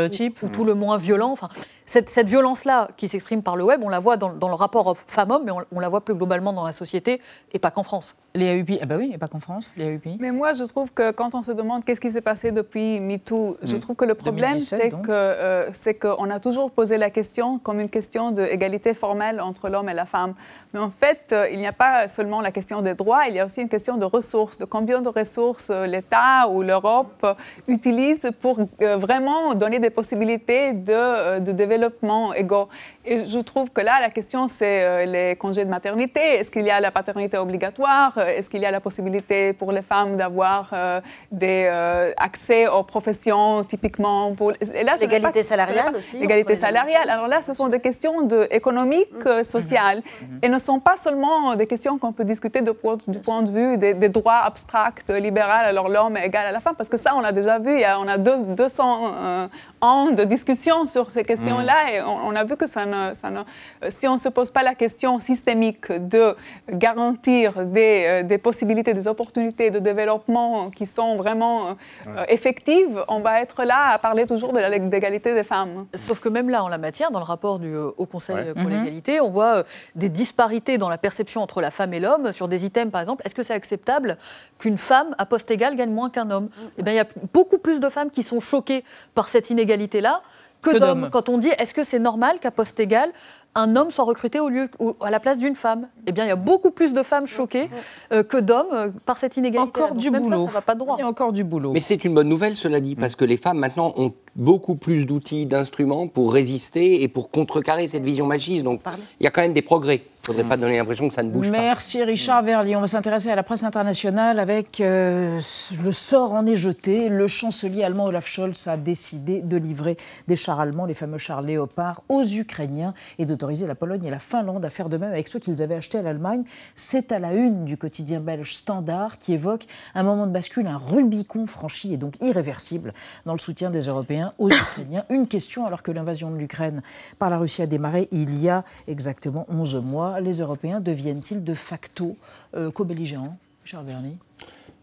ou, 0.42 0.48
tout 0.48 0.64
le 0.64 0.74
moins 0.74 0.98
violents? 0.98 1.32
Enfin, 1.32 1.48
cette, 1.90 2.08
cette 2.08 2.28
violence-là 2.28 2.88
qui 2.96 3.08
s'exprime 3.08 3.42
par 3.42 3.56
le 3.56 3.64
web, 3.64 3.80
on 3.82 3.88
la 3.88 3.98
voit 3.98 4.16
dans, 4.16 4.30
le 4.30 4.54
rapport 4.54 4.96
femmes-hommes, 4.96 5.42
mais 5.44 5.50
on, 5.72 5.80
la 5.80 5.88
voit 5.88 6.02
plus 6.02 6.14
globalement 6.14 6.52
dans 6.52 6.64
la 6.64 6.70
société 6.70 7.20
et 7.52 7.58
pas 7.58 7.72
qu'en 7.72 7.82
France. 7.82 8.14
Les 8.32 8.60
AUP, 8.60 8.78
ah 8.80 8.86
bah 8.86 8.94
oui, 8.96 9.10
et 9.12 9.18
pas 9.18 9.26
qu'en 9.26 9.40
France, 9.40 9.72
les 9.76 10.00
mais 10.20 10.30
moi, 10.30 10.52
je 10.52 10.62
trouve 10.62 10.92
que 10.92 11.10
quand 11.10 11.34
on 11.34 11.42
se 11.42 11.50
demande 11.50 11.84
qu'est-ce 11.84 12.00
qui 12.00 12.12
s'est 12.12 12.20
passé 12.20 12.52
depuis 12.52 13.00
MeToo, 13.00 13.56
je 13.60 13.74
mm. 13.74 13.80
trouve 13.80 13.96
que 13.96 14.04
le 14.04 14.14
problème, 14.14 14.60
c'est 14.60 14.90
que 14.90 15.10
euh, 15.10 15.68
c'est 15.72 15.94
qu'on 15.94 16.30
a 16.30 16.38
toujours 16.38 16.70
posé 16.70 16.96
la 16.96 17.10
question 17.10 17.58
comme 17.58 17.80
une 17.80 17.90
question 17.90 18.30
d'égalité 18.30 18.94
formelle 18.94 19.40
entre 19.40 19.68
l'homme 19.68 19.88
et 19.88 19.94
la 19.94 20.06
femme. 20.06 20.34
Mais 20.72 20.78
en 20.78 20.90
fait, 20.90 21.32
euh, 21.32 21.48
il 21.50 21.58
n'y 21.58 21.66
a 21.66 21.72
pas 21.72 22.06
seulement 22.06 22.40
la 22.40 22.52
question 22.52 22.82
des 22.82 22.94
droits, 22.94 23.26
il 23.26 23.34
y 23.34 23.40
a 23.40 23.44
aussi 23.44 23.62
une 23.62 23.68
question 23.68 23.96
de 23.96 24.04
ressources, 24.04 24.58
de 24.58 24.64
combien 24.64 25.00
de 25.00 25.08
ressources 25.08 25.70
euh, 25.70 25.86
l'État 25.86 26.48
ou 26.48 26.62
l'Europe 26.62 27.26
utilise 27.66 28.30
pour 28.40 28.60
vraiment 28.78 29.56
donner 29.56 29.80
des 29.80 29.90
possibilités 29.90 30.72
de, 30.72 31.40
de 31.40 31.50
développement 31.80 32.34
égaux. 32.34 32.68
Et 33.04 33.26
je 33.26 33.38
trouve 33.38 33.70
que 33.70 33.80
là, 33.80 33.98
la 34.00 34.10
question, 34.10 34.48
c'est 34.48 35.06
les 35.06 35.36
congés 35.36 35.64
de 35.64 35.70
maternité. 35.70 36.20
Est-ce 36.20 36.50
qu'il 36.50 36.66
y 36.66 36.70
a 36.70 36.80
la 36.80 36.90
paternité 36.90 37.38
obligatoire? 37.38 38.16
Est-ce 38.18 38.50
qu'il 38.50 38.60
y 38.60 38.66
a 38.66 38.70
la 38.70 38.80
possibilité 38.80 39.52
pour 39.52 39.72
les 39.72 39.82
femmes 39.82 40.16
d'avoir 40.16 40.70
euh, 40.72 41.00
des 41.30 41.64
euh, 41.66 42.12
accès 42.16 42.66
aux 42.68 42.82
professions 42.82 43.64
typiquement 43.64 44.34
pour 44.34 44.52
l'égalité 44.52 45.42
salariale 45.42 45.92
aussi. 45.96 46.18
L'égalité 46.18 46.56
salariale. 46.56 47.08
Alors 47.08 47.28
là, 47.28 47.42
ce 47.42 47.52
sont 47.52 47.68
des 47.68 47.80
questions 47.80 48.22
de, 48.22 48.48
économiques, 48.50 49.24
mmh. 49.24 49.28
euh, 49.28 49.44
sociales, 49.44 49.98
mmh. 50.00 50.24
et 50.42 50.48
ne 50.48 50.58
sont 50.58 50.80
pas 50.80 50.96
seulement 50.96 51.54
des 51.54 51.66
questions 51.66 51.98
qu'on 51.98 52.12
peut 52.12 52.24
discuter 52.24 52.60
de, 52.60 52.74
du 53.06 53.18
point 53.20 53.42
de 53.42 53.50
vue 53.50 53.78
des, 53.78 54.08
droits 54.08 54.42
abstracts, 54.44 55.10
libéraux. 55.10 55.50
Alors 55.50 55.88
l'homme 55.88 56.16
est 56.16 56.26
égal 56.26 56.46
à 56.46 56.52
la 56.52 56.60
femme, 56.60 56.74
parce 56.76 56.88
que 56.88 56.96
ça, 56.96 57.14
on 57.14 57.24
a 57.24 57.32
déjà 57.32 57.58
vu. 57.58 57.72
Il 57.72 57.80
y 57.80 57.84
a, 57.84 57.98
on 57.98 58.08
a 58.08 58.18
deux, 58.18 58.38
200 58.44 59.48
ans 59.80 60.10
de 60.10 60.24
discussion 60.24 60.84
sur 60.84 61.10
ces 61.10 61.24
questions-là, 61.24 61.78
mmh. 61.84 61.94
et 61.94 62.02
on, 62.02 62.34
a 62.34 62.44
vu 62.44 62.56
que 62.56 62.66
ça 62.66 62.86
ne, 62.90 63.14
ça 63.14 63.30
ne, 63.30 63.40
si 63.88 64.06
on 64.06 64.14
ne 64.14 64.18
se 64.18 64.28
pose 64.28 64.50
pas 64.50 64.62
la 64.62 64.74
question 64.74 65.20
systémique 65.20 65.90
de 65.92 66.36
garantir 66.68 67.64
des, 67.64 68.22
des 68.24 68.38
possibilités, 68.38 68.92
des 68.94 69.08
opportunités 69.08 69.70
de 69.70 69.78
développement 69.78 70.70
qui 70.70 70.86
sont 70.86 71.16
vraiment 71.16 71.76
euh, 72.06 72.24
effectives, 72.28 73.04
on 73.08 73.20
va 73.20 73.40
être 73.40 73.64
là 73.64 73.92
à 73.92 73.98
parler 73.98 74.26
toujours 74.26 74.52
de 74.52 74.58
l'égalité 74.58 75.34
des 75.34 75.44
femmes. 75.44 75.86
Sauf 75.94 76.20
que 76.20 76.28
même 76.28 76.48
là, 76.48 76.64
en 76.64 76.68
la 76.68 76.78
matière, 76.78 77.10
dans 77.10 77.18
le 77.18 77.24
rapport 77.24 77.58
du 77.58 77.74
euh, 77.74 77.90
Haut 77.96 78.06
Conseil 78.06 78.52
pour 78.54 78.64
mhm. 78.64 78.70
l'égalité, 78.70 79.20
on 79.20 79.30
voit 79.30 79.58
euh, 79.58 79.62
des 79.94 80.08
disparités 80.08 80.78
dans 80.78 80.88
la 80.88 80.98
perception 80.98 81.40
entre 81.40 81.60
la 81.60 81.70
femme 81.70 81.92
et 81.94 82.00
l'homme 82.00 82.32
sur 82.32 82.48
des 82.48 82.64
items, 82.64 82.90
par 82.90 83.00
exemple. 83.00 83.22
Est-ce 83.24 83.34
que 83.34 83.42
c'est 83.42 83.54
acceptable 83.54 84.16
qu'une 84.58 84.78
femme 84.78 85.14
à 85.18 85.26
poste 85.26 85.50
égal 85.50 85.76
gagne 85.76 85.90
moins 85.90 86.10
qu'un 86.10 86.30
homme? 86.30 86.48
Eh 86.78 86.82
bien, 86.82 86.92
il 86.92 86.96
y 86.96 87.00
a 87.00 87.06
beaucoup 87.32 87.58
plus 87.58 87.80
de 87.80 87.88
femmes 87.88 88.10
qui 88.10 88.22
sont 88.22 88.40
choquées 88.40 88.84
par 89.14 89.28
cette 89.28 89.50
inégalité-là 89.50 90.22
que, 90.60 90.78
d'hommes. 90.78 91.08
Quand 91.10 91.28
on 91.28 91.38
dit 91.38 91.50
est-ce 91.58 91.74
que 91.74 91.84
c'est 91.84 91.98
normal 91.98 92.38
qu'à 92.40 92.50
poste 92.50 92.78
égal, 92.80 93.10
un 93.54 93.74
homme 93.76 93.90
soit 93.90 94.04
recruté 94.04 94.38
au 94.38 94.48
lieu, 94.48 94.68
à 95.00 95.10
la 95.10 95.20
place 95.20 95.38
d'une 95.38 95.56
femme? 95.56 95.88
Eh 96.06 96.12
bien, 96.12 96.24
il 96.24 96.28
y 96.28 96.32
a 96.32 96.36
beaucoup 96.36 96.70
plus 96.70 96.92
de 96.92 97.02
femmes 97.02 97.26
choquées 97.26 97.68
euh, 98.12 98.22
que 98.22 98.36
d'hommes 98.36 98.66
euh, 98.72 98.90
par 99.04 99.18
cette 99.18 99.36
inégalité. 99.36 99.80
Encore 99.80 99.94
du 99.94 100.10
même 100.10 100.22
boulot. 100.22 100.40
Ça, 100.40 100.46
ça 100.46 100.52
va 100.52 100.60
pas 100.60 100.74
droit. 100.74 100.96
Il 100.98 101.00
y 101.00 101.04
a 101.04 101.08
encore 101.08 101.32
du 101.32 101.44
boulot. 101.44 101.72
Mais 101.72 101.80
c'est 101.80 102.04
une 102.04 102.14
bonne 102.14 102.28
nouvelle, 102.28 102.56
cela 102.56 102.80
dit, 102.80 102.94
parce 102.94 103.16
que 103.16 103.24
les 103.24 103.36
femmes 103.36 103.58
maintenant 103.58 103.92
ont 103.96 104.12
beaucoup 104.36 104.76
plus 104.76 105.04
d'outils, 105.06 105.46
d'instruments 105.46 106.06
pour 106.06 106.32
résister 106.32 107.02
et 107.02 107.08
pour 107.08 107.30
contrecarrer 107.30 107.88
cette 107.88 108.04
vision 108.04 108.26
machiste. 108.26 108.64
Donc, 108.64 108.80
il 109.18 109.24
y 109.24 109.26
a 109.26 109.30
quand 109.30 109.42
même 109.42 109.52
des 109.52 109.62
progrès. 109.62 110.02
Il 110.20 110.32
ne 110.32 110.36
faudrait 110.36 110.48
pas 110.50 110.58
donner 110.58 110.76
l'impression 110.76 111.08
que 111.08 111.14
ça 111.14 111.22
ne 111.22 111.30
bouge 111.30 111.50
pas. 111.50 111.58
Merci 111.58 112.04
Richard 112.04 112.42
Verlier. 112.42 112.76
On 112.76 112.82
va 112.82 112.86
s'intéresser 112.86 113.30
à 113.30 113.34
la 113.34 113.42
presse 113.42 113.62
internationale 113.62 114.38
avec 114.38 114.82
euh, 114.82 115.40
le 115.82 115.92
sort 115.92 116.34
en 116.34 116.44
est 116.44 116.56
jeté. 116.56 117.08
Le 117.08 117.26
chancelier 117.26 117.84
allemand 117.84 118.04
Olaf 118.04 118.26
Scholz 118.26 118.68
a 118.68 118.76
décidé 118.76 119.40
de 119.40 119.56
livrer 119.56 119.96
des 120.28 120.36
chars 120.36 120.60
allemands, 120.60 120.84
les 120.84 120.92
fameux 120.92 121.16
chars 121.16 121.40
Léopard, 121.40 122.02
aux 122.10 122.22
Ukrainiens 122.22 122.92
et 123.18 123.24
d'autoriser 123.24 123.66
la 123.66 123.74
Pologne 123.74 124.04
et 124.04 124.10
la 124.10 124.18
Finlande 124.18 124.62
à 124.62 124.68
faire 124.68 124.90
de 124.90 124.98
même 124.98 125.10
avec 125.10 125.26
ceux 125.26 125.38
qu'ils 125.38 125.62
avaient 125.62 125.76
achetés 125.76 125.96
à 125.96 126.02
l'Allemagne. 126.02 126.44
C'est 126.74 127.12
à 127.12 127.18
la 127.18 127.32
une 127.32 127.64
du 127.64 127.78
quotidien 127.78 128.20
belge 128.20 128.52
Standard 128.56 129.16
qui 129.16 129.32
évoque 129.32 129.64
un 129.94 130.02
moment 130.02 130.26
de 130.26 130.32
bascule, 130.32 130.66
un 130.66 130.76
Rubicon 130.76 131.46
franchi 131.46 131.94
et 131.94 131.96
donc 131.96 132.20
irréversible 132.20 132.92
dans 133.24 133.32
le 133.32 133.38
soutien 133.38 133.70
des 133.70 133.86
Européens 133.86 134.34
aux 134.38 134.50
Ukrainiens. 134.52 135.06
Une 135.08 135.26
question 135.26 135.64
alors 135.64 135.82
que 135.82 135.90
l'invasion 135.90 136.30
de 136.30 136.36
l'Ukraine 136.36 136.82
par 137.18 137.30
la 137.30 137.38
Russie 137.38 137.62
a 137.62 137.66
démarré 137.66 138.08
il 138.12 138.38
y 138.38 138.50
a 138.50 138.64
exactement 138.86 139.46
11 139.48 139.76
mois 139.76 140.19
les 140.20 140.38
Européens 140.38 140.80
deviennent-ils 140.80 141.42
de 141.42 141.54
facto 141.54 142.16
euh, 142.54 142.70
co-belligérants 142.70 143.36
Charles 143.64 143.86
Verny 143.86 144.16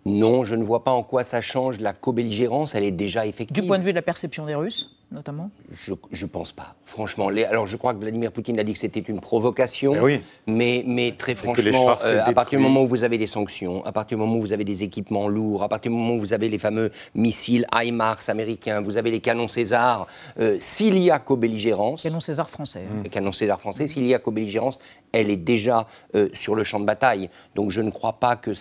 non, 0.06 0.46
je 0.46 0.56
ne 0.56 0.64
vois 0.64 0.86
pas 0.86 0.92
en 0.92 1.04
quoi 1.04 1.26
ça 1.26 1.42
change 1.42 1.82
la 1.82 1.92
co-belligérance, 1.92 2.76
elle 2.76 2.86
est 2.86 2.92
déjà 2.92 3.26
effective. 3.26 3.62
Du 3.62 3.68
point 3.68 3.78
de 3.78 3.84
vue 3.84 3.92
de 3.92 3.96
la 3.98 4.02
perception 4.02 4.46
des 4.46 4.56
Russes? 4.56 4.97
Notamment 5.12 5.50
Je 5.72 5.94
ne 5.94 6.30
pense 6.30 6.52
pas. 6.52 6.76
Franchement, 6.86 7.30
les, 7.30 7.44
alors 7.44 7.66
je 7.66 7.78
crois 7.78 7.94
que 7.94 8.00
Vladimir 8.00 8.32
Poutine 8.32 8.60
a 8.60 8.64
dit 8.64 8.74
que 8.74 8.80
c'était 8.80 9.00
une 9.00 9.20
provocation. 9.20 9.94
Eh 9.96 10.00
oui. 10.00 10.22
mais, 10.48 10.84
mais 10.86 11.12
très 11.18 11.36
franchement, 11.36 11.96
euh, 12.04 12.22
à 12.24 12.34
partir 12.34 12.60
du 12.60 12.64
moment 12.64 12.84
où 12.84 12.88
vous 12.88 13.04
avez 13.04 13.18
des 13.18 13.28
sanctions, 13.28 13.86
à 13.86 13.92
partir 13.92 14.18
du 14.18 14.24
moment 14.24 14.38
où 14.38 14.42
vous 14.42 14.54
avez 14.54 14.64
des 14.64 14.84
équipements 14.84 15.28
lourds, 15.28 15.64
à 15.64 15.70
partir 15.70 15.92
du 15.92 15.98
moment 15.98 16.16
où 16.16 16.20
vous 16.20 16.34
avez 16.34 16.50
les 16.50 16.58
fameux 16.58 16.92
missiles 17.16 17.66
HIMARS 17.74 18.30
américains, 18.30 18.82
vous 18.82 18.98
avez 18.98 19.12
les 19.12 19.20
canons 19.20 19.48
César, 19.48 20.08
euh, 20.40 20.58
s'il 20.60 20.98
y 20.98 21.10
a 21.12 21.20
co-belligérance, 21.20 22.04
Canon 22.04 22.20
César 22.20 22.50
français. 22.50 22.84
hein. 22.90 23.02
les 23.04 23.10
canons 23.10 23.32
César 23.32 23.60
français, 23.60 23.88
s'il 23.88 24.06
y 24.08 24.14
a 24.14 24.20
co-belligérance, 24.20 24.80
elle 25.12 25.30
est 25.30 25.38
déjà 25.38 25.88
euh, 26.16 26.30
sur 26.34 26.56
le 26.56 26.64
champ 26.64 26.80
de 26.80 26.86
bataille. 26.86 27.30
Donc 27.56 27.72
je 27.72 27.82
ne 27.82 27.92
crois 27.92 28.14
pas 28.14 28.36
que, 28.36 28.52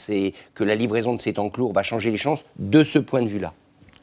que 0.54 0.64
la 0.64 0.74
livraison 0.74 1.14
de 1.14 1.20
ces 1.20 1.34
tanks 1.34 1.56
lourds 1.58 1.72
va 1.72 1.82
changer 1.82 2.10
les 2.10 2.16
chances 2.16 2.44
de 2.58 2.82
ce 2.82 2.98
point 2.98 3.22
de 3.22 3.28
vue-là. 3.28 3.52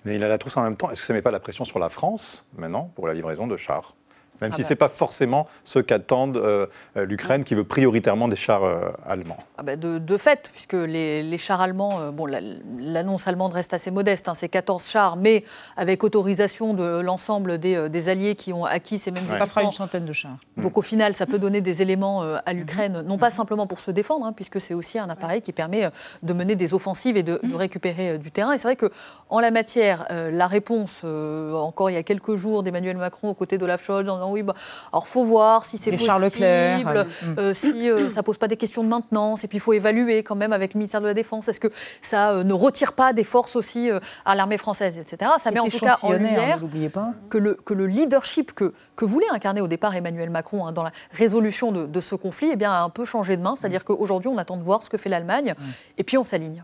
Mais 0.05 0.15
il 0.15 0.23
a 0.23 0.27
la 0.27 0.37
trousse 0.37 0.57
en 0.57 0.63
même 0.63 0.75
temps. 0.75 0.89
Est-ce 0.91 1.01
que 1.01 1.07
ça 1.07 1.13
ne 1.13 1.17
met 1.17 1.21
pas 1.21 1.31
la 1.31 1.39
pression 1.39 1.65
sur 1.65 1.79
la 1.79 1.89
France, 1.89 2.45
maintenant, 2.57 2.91
pour 2.95 3.07
la 3.07 3.13
livraison 3.13 3.47
de 3.47 3.57
chars? 3.57 3.95
Même 4.41 4.51
Ah 4.51 4.55
si 4.55 4.61
bah. 4.61 4.67
ce 4.67 4.73
n'est 4.73 4.77
pas 4.77 4.89
forcément 4.89 5.47
ce 5.63 5.79
qu'attendent 5.79 6.37
euh, 6.37 6.65
euh, 6.97 7.05
l'Ukraine, 7.05 7.43
qui 7.43 7.55
veut 7.55 7.63
prioritairement 7.63 8.27
des 8.27 8.35
chars 8.35 8.63
euh, 8.63 8.89
allemands. 9.07 9.37
Ah 9.57 9.63
bah, 9.63 9.75
de, 9.75 9.99
de 9.99 10.17
fait, 10.17 10.49
puisque 10.51 10.73
les, 10.73 11.23
les 11.23 11.37
chars 11.37 11.61
allemands, 11.61 11.99
euh, 12.01 12.11
bon, 12.11 12.25
la- 12.25 12.39
l'annonce 12.79 13.27
allemande 13.27 13.53
reste 13.53 13.73
assez 13.73 13.91
modeste, 13.91 14.27
hein, 14.27 14.35
c'est 14.35 14.49
14 14.49 14.87
chars, 14.87 15.15
mais 15.17 15.43
avec 15.77 16.03
autorisation 16.03 16.73
de 16.73 16.99
l'ensemble 17.01 17.57
des, 17.57 17.75
euh, 17.75 17.89
des 17.89 18.09
alliés 18.09 18.35
qui 18.35 18.53
ont 18.53 18.65
acquis 18.65 18.97
ces 18.99 19.11
mêmes 19.11 19.27
Ça 19.27 19.35
fera 19.35 19.45
équipements. 19.45 19.63
une 19.65 19.71
centaine 19.71 20.05
de 20.05 20.13
chars. 20.13 20.37
Donc 20.57 20.77
au 20.77 20.81
final, 20.81 21.15
ça 21.15 21.25
peut 21.25 21.39
donner 21.39 21.61
des 21.61 21.81
éléments 21.81 22.23
euh, 22.23 22.37
à 22.45 22.53
l'Ukraine, 22.53 23.03
non 23.05 23.17
pas 23.17 23.29
simplement 23.29 23.67
pour 23.67 23.79
se 23.79 23.91
défendre, 23.91 24.25
hein, 24.25 24.33
puisque 24.33 24.59
c'est 24.59 24.73
aussi 24.73 24.99
un 24.99 25.09
appareil 25.09 25.41
qui 25.41 25.53
permet 25.53 25.89
de 26.23 26.33
mener 26.33 26.55
des 26.55 26.73
offensives 26.73 27.17
et 27.17 27.23
de, 27.23 27.39
de 27.43 27.55
récupérer 27.55 28.11
euh, 28.11 28.17
du 28.17 28.31
terrain. 28.31 28.53
Et 28.53 28.57
c'est 28.57 28.67
vrai 28.67 28.75
que 28.75 28.89
en 29.29 29.39
la 29.39 29.51
matière, 29.51 30.05
euh, 30.11 30.31
la 30.31 30.47
réponse, 30.47 31.01
euh, 31.03 31.53
encore 31.53 31.89
il 31.89 31.93
y 31.93 31.97
a 31.97 32.03
quelques 32.03 32.35
jours, 32.35 32.63
d'Emmanuel 32.63 32.97
Macron 32.97 33.29
aux 33.29 33.33
côtés 33.33 33.57
d'Olaf 33.57 33.83
Scholz, 33.83 34.09
en 34.09 34.19
disant 34.23 34.33
oui, 34.33 34.43
bah, 34.43 34.53
alors 34.91 35.07
faut 35.07 35.23
voir 35.23 35.65
si 35.65 35.77
c'est 35.77 35.91
possible, 35.91 36.07
Charles 36.07 36.23
Leclerc, 36.23 37.05
euh, 37.37 37.53
si 37.53 37.89
euh, 37.89 38.09
ça 38.09 38.23
pose 38.23 38.37
pas 38.37 38.47
des 38.47 38.57
questions 38.57 38.83
de 38.83 38.89
maintenance, 38.89 39.43
et 39.43 39.47
puis 39.47 39.57
il 39.57 39.61
faut 39.61 39.73
évaluer 39.73 40.23
quand 40.23 40.35
même 40.35 40.53
avec 40.53 40.73
le 40.73 40.79
ministère 40.79 41.01
de 41.01 41.05
la 41.05 41.13
Défense, 41.13 41.47
est-ce 41.47 41.59
que 41.59 41.69
ça 42.01 42.31
euh, 42.31 42.43
ne 42.43 42.53
retire 42.53 42.93
pas 42.93 43.13
des 43.13 43.23
forces 43.23 43.55
aussi 43.55 43.89
euh, 43.89 43.99
à 44.25 44.35
l'armée 44.35 44.57
française, 44.57 44.97
etc. 44.97 45.31
Ça 45.39 45.51
met 45.51 45.59
en 45.59 45.67
tout 45.67 45.79
cas 45.79 45.97
en 46.01 46.11
hein, 46.11 46.17
lumière 46.17 46.59
pas. 46.91 47.11
que 47.29 47.37
le, 47.37 47.53
que 47.53 47.73
le 47.73 47.87
leadership 47.87 48.53
que, 48.53 48.73
que 48.95 49.05
voulait 49.05 49.29
incarner 49.31 49.61
au 49.61 49.67
départ 49.67 49.95
Emmanuel 49.95 50.29
Macron 50.29 50.65
hein, 50.65 50.71
dans 50.71 50.83
la 50.83 50.91
résolution 51.11 51.71
de, 51.71 51.85
de 51.85 52.01
ce 52.01 52.15
conflit 52.15 52.49
eh 52.51 52.55
bien, 52.55 52.71
a 52.71 52.83
un 52.83 52.89
peu 52.89 53.05
changé 53.05 53.37
de 53.37 53.41
main. 53.41 53.55
C'est-à-dire 53.55 53.85
qu'aujourd'hui, 53.85 54.29
on 54.29 54.37
attend 54.37 54.57
de 54.57 54.63
voir 54.63 54.83
ce 54.83 54.89
que 54.89 54.97
fait 54.97 55.09
l'Allemagne 55.09 55.53
et 55.97 56.03
puis 56.03 56.17
on 56.17 56.23
s'aligne. 56.23 56.63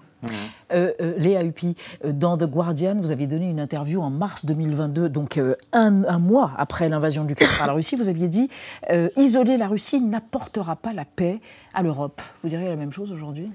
Euh, 0.72 0.92
euh, 1.02 1.14
Léa 1.18 1.44
Huppy, 1.44 1.76
euh, 2.04 2.12
dans 2.12 2.38
The 2.38 2.44
Guardian, 2.44 2.96
vous 3.00 3.12
avez 3.12 3.26
donné 3.26 3.50
une 3.50 3.60
interview 3.60 4.02
en 4.02 4.10
mars 4.10 4.46
2022, 4.46 5.10
donc 5.10 5.38
euh, 5.38 5.56
un, 5.72 6.04
un 6.04 6.20
mois 6.20 6.52
après 6.58 6.90
l'invasion 6.90 7.24
du 7.24 7.36
par 7.36 7.68
la 7.68 7.74
Russie. 7.74 7.96
Vous 7.96 8.10
aviez 8.10 8.28
dit 8.28 8.50
euh, 8.90 9.10
isoler 9.16 9.58
la 9.58 9.68
Russie 9.68 10.02
n'apportera 10.02 10.76
pas 10.76 10.94
la 10.94 11.06
paix 11.06 11.40
à 11.74 11.84
l'Europe. 11.84 12.22
Vous 12.44 12.50
diriez 12.50 12.68
la 12.68 12.76
même 12.76 12.92
chose 12.92 13.12
aujourd'hui? 13.12 13.50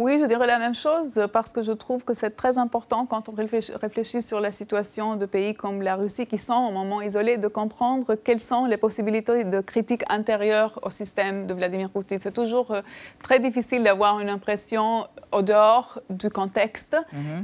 Oui, 0.00 0.18
je 0.18 0.24
dirais 0.24 0.46
la 0.46 0.58
même 0.58 0.74
chose 0.74 1.20
parce 1.30 1.52
que 1.52 1.62
je 1.62 1.72
trouve 1.72 2.04
que 2.04 2.14
c'est 2.14 2.30
très 2.30 2.56
important 2.56 3.04
quand 3.04 3.28
on 3.28 3.32
réfléchit, 3.32 4.22
sur 4.22 4.40
la 4.40 4.50
situation 4.50 5.14
de 5.16 5.26
pays 5.26 5.52
comme 5.54 5.82
la 5.82 5.94
Russie 5.96 6.26
qui 6.26 6.38
sont 6.38 6.54
au 6.68 6.70
moment 6.70 7.02
isolés 7.02 7.36
de 7.36 7.48
comprendre 7.48 8.14
quelles 8.14 8.40
sont 8.40 8.64
les 8.64 8.78
possibilités 8.78 9.44
de 9.44 9.60
critique 9.60 10.02
intérieure 10.08 10.78
au 10.82 10.90
système 10.90 11.46
de 11.46 11.52
Vladimir 11.52 11.90
Poutine. 11.90 12.18
C'est 12.18 12.32
toujours 12.32 12.70
euh, 12.70 12.80
très 13.22 13.40
difficile 13.40 13.82
d'avoir 13.82 14.20
une 14.20 14.30
impression 14.30 15.06
au 15.32 15.42
dehors 15.42 16.00
du 16.08 16.30
contexte, 16.30 16.96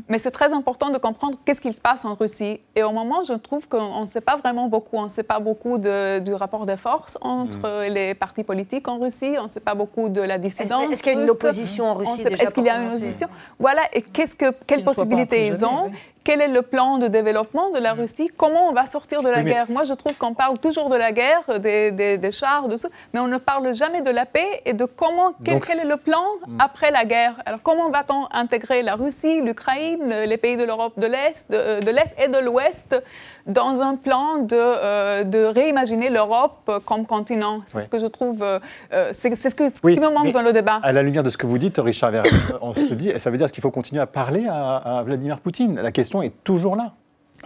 mais 0.09 0.19
c'est 0.19 0.31
très 0.31 0.53
important 0.55 0.89
de 0.91 0.99
comprendre 0.99 1.37
qu'est-ce 1.45 1.61
qui 1.61 1.73
se 1.75 1.81
passe 1.81 2.05
en 2.07 2.15
Russie. 2.15 2.61
Et 2.75 2.83
au 2.83 2.91
moment, 2.91 3.23
je 3.23 3.35
trouve 3.35 3.69
qu'on 3.69 4.01
ne 4.01 4.07
sait 4.07 4.23
pas 4.23 4.37
vraiment 4.37 4.67
beaucoup. 4.69 4.97
On 4.97 5.05
ne 5.05 5.09
sait 5.19 5.23
pas 5.23 5.41
beaucoup 5.41 5.77
de- 5.79 6.19
du 6.21 6.33
rapport 6.35 6.65
de 6.65 6.75
force 6.75 7.19
entre 7.21 7.87
les 7.89 8.15
partis 8.15 8.45
politiques 8.45 8.89
en 8.89 8.99
Russie. 8.99 9.35
On 9.39 9.45
ne 9.45 9.49
sait 9.49 9.61
pas 9.61 9.75
beaucoup 9.75 10.09
de 10.09 10.23
la 10.23 10.39
dissidence. 10.39 10.85
est-ce 10.91 11.03
qu'il 11.03 11.13
y 11.13 11.17
a 11.17 11.23
une 11.23 11.31
opposition 11.31 11.85
en 11.91 11.95
Russie 11.95 12.23
déjà? 12.31 12.46
Est-ce 12.47 12.55
qu'il 12.55 12.65
y 12.65 12.71
a 12.71 12.79
une 12.79 12.87
opposition 12.87 13.29
Voilà, 13.59 13.83
et 13.93 14.03
qu'est-ce 14.03 14.37
que, 14.37 14.53
quelles 14.67 14.85
possibilités 14.85 15.47
ils 15.47 15.65
ont. 15.65 15.91
Quel 16.27 16.41
est 16.41 16.49
le 16.49 16.63
plan 16.63 16.99
de 16.99 17.07
développement 17.07 17.71
de 17.71 17.79
la 17.79 17.93
Russie? 17.93 18.29
Comment 18.37 18.69
on 18.71 18.73
va 18.73 18.85
sortir 18.85 19.23
de 19.23 19.29
la 19.29 19.37
Oui, 19.39 19.45
mais- 19.45 19.51
guerre? 19.53 19.67
Moi, 19.69 19.85
je 19.85 19.95
trouve 19.95 20.15
qu'on 20.17 20.35
parle 20.35 20.59
toujours 20.59 20.89
de 20.91 20.97
la 20.97 21.13
guerre, 21.13 21.43
des, 21.61 21.93
des- 21.93 22.19
des 22.19 22.33
chars, 22.33 22.67
de 22.67 22.77
ça, 22.77 22.89
mais 23.15 23.21
on 23.21 23.29
ne 23.29 23.39
parle 23.39 23.73
jamais 23.77 24.01
de 24.01 24.11
la 24.11 24.27
paix 24.27 24.61
et 24.65 24.73
de 24.73 24.87
comment, 24.87 25.31
quel, 25.45 25.55
Donc, 25.55 25.67
quel 25.69 25.79
est 25.79 25.89
le 25.89 25.97
plan 25.97 26.25
après 26.59 26.91
la 26.91 27.05
guerre? 27.05 27.35
Alors, 27.47 27.61
comment 27.63 27.91
va-t-on 27.91 28.27
intégrer 28.33 28.83
la 28.83 28.97
Russie, 28.97 29.41
l'Ukraine, 29.41 30.09
les 30.33 30.37
pays 30.37 30.57
de 30.57 30.65
l'Europe 30.65 30.95
de 30.99 31.07
l'Est, 31.07 31.49
de, 31.49 31.79
de 31.85 31.91
l'Est 31.93 32.13
et 32.19 32.27
de 32.27 32.39
l'Ouest 32.39 33.01
dans 33.47 33.81
un 33.81 33.95
plan 33.95 34.39
de, 34.39 34.57
euh, 34.57 35.23
de 35.23 35.45
réimaginer 35.45 36.11
l'Europe 36.11 36.69
comme 36.87 37.07
continent? 37.07 37.61
C'est 37.67 37.83
ce 37.83 37.89
que 37.89 38.01
je 38.01 38.07
trouve, 38.07 38.43
euh, 38.43 38.59
euh, 38.93 39.11
c'est 39.13 39.33
ce, 39.37 39.55
que, 39.55 39.69
ce 39.69 39.77
Oui, 39.85 39.95
qui 39.95 40.01
me 40.01 40.09
manque 40.09 40.33
dans 40.33 40.43
le 40.43 40.53
débat. 40.53 40.81
À 40.83 40.91
la 40.91 41.05
lumière 41.05 41.23
de 41.23 41.31
ce 41.31 41.37
que 41.39 41.47
vous 41.47 41.59
dites, 41.59 41.79
Richard 41.79 42.11
Verret, 42.11 42.29
on 42.63 42.75
se 42.75 42.95
dit, 42.95 43.13
ça 43.17 43.31
veut 43.31 43.39
dire 43.39 43.53
qu'il 43.53 43.63
faut 43.63 43.71
continuer 43.71 44.03
à 44.03 44.07
parler 44.09 44.45
à, 44.51 44.99
à 44.99 45.03
Vladimir 45.05 45.39
Poutine? 45.39 45.81
La 45.81 45.93
question 45.93 46.16
est 46.23 46.45
toujours 46.45 46.77
là. 46.77 46.95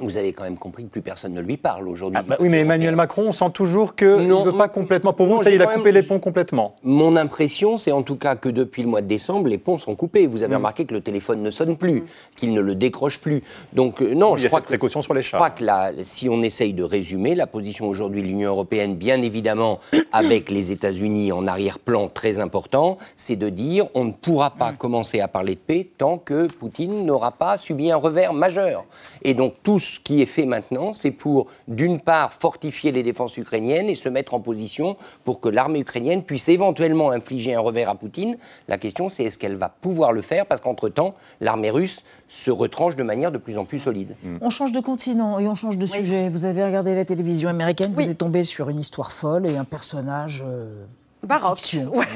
Vous 0.01 0.17
avez 0.17 0.33
quand 0.33 0.45
même 0.45 0.59
compris 0.59 0.85
que 0.85 0.89
plus 0.89 1.03
personne 1.03 1.35
ne 1.35 1.41
lui 1.41 1.57
parle 1.57 1.89
aujourd'hui. 1.89 2.19
Ah, 2.19 2.25
bah 2.27 2.37
oui, 2.41 2.49
mais 2.49 2.61
Emmanuel 2.61 2.97
Macron, 2.97 3.25
on 3.29 3.33
sent 3.33 3.51
toujours 3.53 3.95
qu'il 3.95 4.09
ne 4.27 4.45
veut 4.45 4.53
pas 4.57 4.69
complètement. 4.69 5.13
Pour 5.13 5.27
vous, 5.27 5.35
non, 5.37 5.43
ça 5.43 5.51
y 5.51 5.53
est, 5.53 5.57
il 5.57 5.63
a 5.63 5.67
coupé 5.67 5.85
même- 5.93 5.95
les 5.95 6.03
ponts 6.03 6.19
complètement. 6.19 6.75
Mon 6.83 7.17
impression, 7.17 7.77
c'est 7.79 7.93
en 7.93 8.03
tout 8.03 8.17
cas 8.17 8.35
que 8.37 8.49
depuis 8.49 8.83
le 8.83 8.89
mois 8.89 9.03
de 9.03 9.07
décembre, 9.07 9.49
les 9.49 9.59
ponts 9.59 9.79
sont 9.79 9.95
coupés. 9.95 10.27
Vous 10.27 10.43
avez 10.43 10.55
remarqué 10.57 10.85
que 10.85 10.95
le 10.95 11.01
téléphone 11.01 11.43
ne 11.43 11.51
sonne 11.51 11.77
plus, 11.77 12.05
qu'il 12.37 12.53
ne 12.55 12.61
le 12.61 12.75
décroche 12.75 13.21
plus. 13.21 13.43
Donc 13.73 14.01
euh, 14.03 14.15
non, 14.15 14.37
Il 14.37 14.41
y 14.41 14.43
je 14.43 14.47
a 14.47 14.49
crois 14.49 14.61
cette 14.61 14.65
que 14.67 14.71
précaution 14.73 15.03
sur 15.03 15.15
les 15.15 15.23
je 15.23 15.29
chars. 15.31 15.39
crois 15.41 15.51
que 15.51 15.65
là, 15.65 15.93
si 16.03 16.29
on 16.29 16.43
essaye 16.43 16.73
de 16.73 16.83
résumer, 16.83 17.35
la 17.35 17.47
position 17.47 17.87
aujourd'hui 17.89 18.23
de 18.23 18.27
l'Union 18.27 18.51
européenne, 18.51 18.95
bien 18.97 19.21
évidemment, 19.23 19.81
avec 20.13 20.51
les 20.51 20.71
États-Unis 20.73 21.33
en 21.33 21.47
arrière-plan 21.47 22.09
très 22.09 22.39
important, 22.39 22.99
c'est 23.17 23.37
de 23.37 23.49
dire 23.49 23.87
on 23.95 24.05
ne 24.05 24.13
pourra 24.13 24.51
pas 24.51 24.73
commencer 24.73 25.21
à 25.21 25.29
parler 25.29 25.55
de 25.55 25.61
paix 25.61 25.89
tant 25.99 26.19
que 26.19 26.47
Poutine 26.59 27.05
n'aura 27.05 27.33
pas 27.33 27.59
subi 27.59 27.91
un 27.91 27.97
revers 27.97 28.33
majeur. 28.35 28.85
Et 29.23 29.35
donc 29.35 29.55
tout 29.63 29.79
ce 29.95 30.01
qui 30.01 30.23
est 30.23 30.27
fait 30.27 30.47
maintenant, 30.47 30.93
c'est 30.93 31.11
pour, 31.11 31.47
d'une 31.69 32.01
part, 32.01 32.33
fortifier 32.33 32.93
les 32.93 33.03
défenses 33.03 33.37
ukrainiennes 33.37 33.89
et 33.89 33.95
se 33.95 34.09
mettre 34.09 34.35
en 34.35 34.41
position 34.41 34.97
pour 35.25 35.41
que 35.41 35.49
l'armée 35.49 35.81
ukrainienne 35.81 36.23
puisse 36.23 36.49
éventuellement 36.49 37.11
infliger 37.11 37.55
un 37.55 37.61
revers 37.61 37.89
à 37.89 37.95
Poutine. 37.95 38.37
La 38.69 38.79
question, 38.79 39.11
c'est 39.11 39.25
est-ce 39.25 39.39
qu'elle 39.39 39.57
va 39.57 39.69
pouvoir 39.69 40.13
le 40.13 40.21
faire 40.23 40.47
parce 40.47 40.61
qu'entre-temps, 40.61 41.15
l'armée 41.41 41.71
russe 41.71 42.03
se 42.29 42.51
retranche 42.51 42.97
de 42.97 43.03
manière 43.03 43.33
de 43.33 43.39
plus 43.39 43.59
en 43.59 43.65
plus 43.65 43.79
solide. 43.81 44.15
On 44.41 44.51
change 44.51 44.73
de 44.73 44.81
continent 44.81 45.39
et 45.39 45.49
on 45.49 45.55
change 45.55 45.79
de 45.79 45.87
sujet. 45.87 46.29
Vous 46.29 46.45
avez 46.45 46.65
regardé 46.65 46.95
la 46.95 47.05
télévision 47.05 47.49
américaine, 47.49 47.93
Oui. 47.97 48.05
vous 48.05 48.11
êtes 48.11 48.19
tombé 48.19 48.43
sur 48.45 48.69
une 48.69 48.79
histoire 48.79 49.11
folle 49.13 49.47
et 49.47 49.57
un 49.57 49.65
personnage. 49.65 50.45
euh, 50.47 50.85
Baroque. 51.23 51.77
Ouais, 51.93 52.07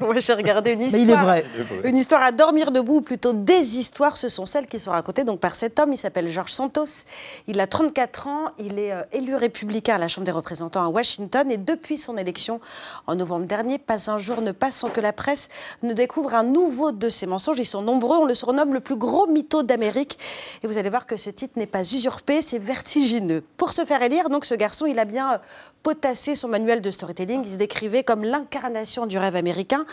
Ouais, 0.00 0.20
j'ai 0.20 0.32
regardé 0.32 0.72
une 0.72 0.78
Mais 0.80 0.86
histoire. 0.86 1.02
il 1.04 1.10
est 1.10 1.16
vrai. 1.16 1.44
Une 1.84 1.96
histoire 1.96 2.22
à 2.22 2.32
dormir 2.32 2.70
debout, 2.72 2.96
ou 2.96 3.00
plutôt 3.02 3.32
des 3.32 3.78
histoires, 3.78 4.16
ce 4.16 4.28
sont 4.28 4.46
celles 4.46 4.66
qui 4.66 4.78
sont 4.78 4.90
racontées 4.92 5.24
donc 5.24 5.40
par 5.40 5.54
cet 5.54 5.78
homme. 5.78 5.92
Il 5.92 5.96
s'appelle 5.98 6.28
Georges 6.28 6.52
Santos. 6.52 7.04
Il 7.46 7.60
a 7.60 7.66
34 7.66 8.26
ans. 8.28 8.44
Il 8.58 8.78
est 8.78 8.92
euh, 8.92 9.02
élu 9.12 9.34
républicain 9.34 9.96
à 9.96 9.98
la 9.98 10.08
Chambre 10.08 10.24
des 10.24 10.32
représentants 10.32 10.84
à 10.84 10.88
Washington. 10.88 11.50
Et 11.50 11.58
depuis 11.58 11.98
son 11.98 12.16
élection 12.16 12.60
en 13.06 13.14
novembre 13.14 13.46
dernier, 13.46 13.78
pas 13.78 14.10
un 14.10 14.18
jour 14.18 14.40
ne 14.40 14.52
passe 14.52 14.76
sans 14.76 14.88
que 14.88 15.00
la 15.00 15.12
presse 15.12 15.48
ne 15.82 15.92
découvre 15.92 16.34
un 16.34 16.44
nouveau 16.44 16.92
de 16.92 17.08
ses 17.08 17.26
mensonges. 17.26 17.58
Ils 17.58 17.64
sont 17.66 17.82
nombreux. 17.82 18.16
On 18.16 18.24
le 18.24 18.34
surnomme 18.34 18.72
le 18.72 18.80
plus 18.80 18.96
gros 18.96 19.26
mytho 19.26 19.62
d'Amérique. 19.62 20.18
Et 20.62 20.66
vous 20.66 20.78
allez 20.78 20.90
voir 20.90 21.06
que 21.06 21.16
ce 21.16 21.30
titre 21.30 21.58
n'est 21.58 21.66
pas 21.66 21.82
usurpé, 21.82 22.42
c'est 22.42 22.58
vertigineux. 22.58 23.42
Pour 23.56 23.72
se 23.72 23.84
faire 23.84 24.02
élire, 24.02 24.30
donc, 24.30 24.44
ce 24.44 24.54
garçon, 24.54 24.86
il 24.86 24.98
a 24.98 25.04
bien 25.04 25.34
euh, 25.34 25.38
potassé 25.82 26.34
son 26.34 26.48
manuel 26.48 26.80
de 26.80 26.90
storytelling. 26.90 27.42
Il 27.44 27.50
se 27.52 27.56
décrivait 27.56 28.02
comme 28.02 28.24
l'incarnation 28.46 29.06
du 29.06 29.18
rêve 29.18 29.34
américain. 29.34 29.84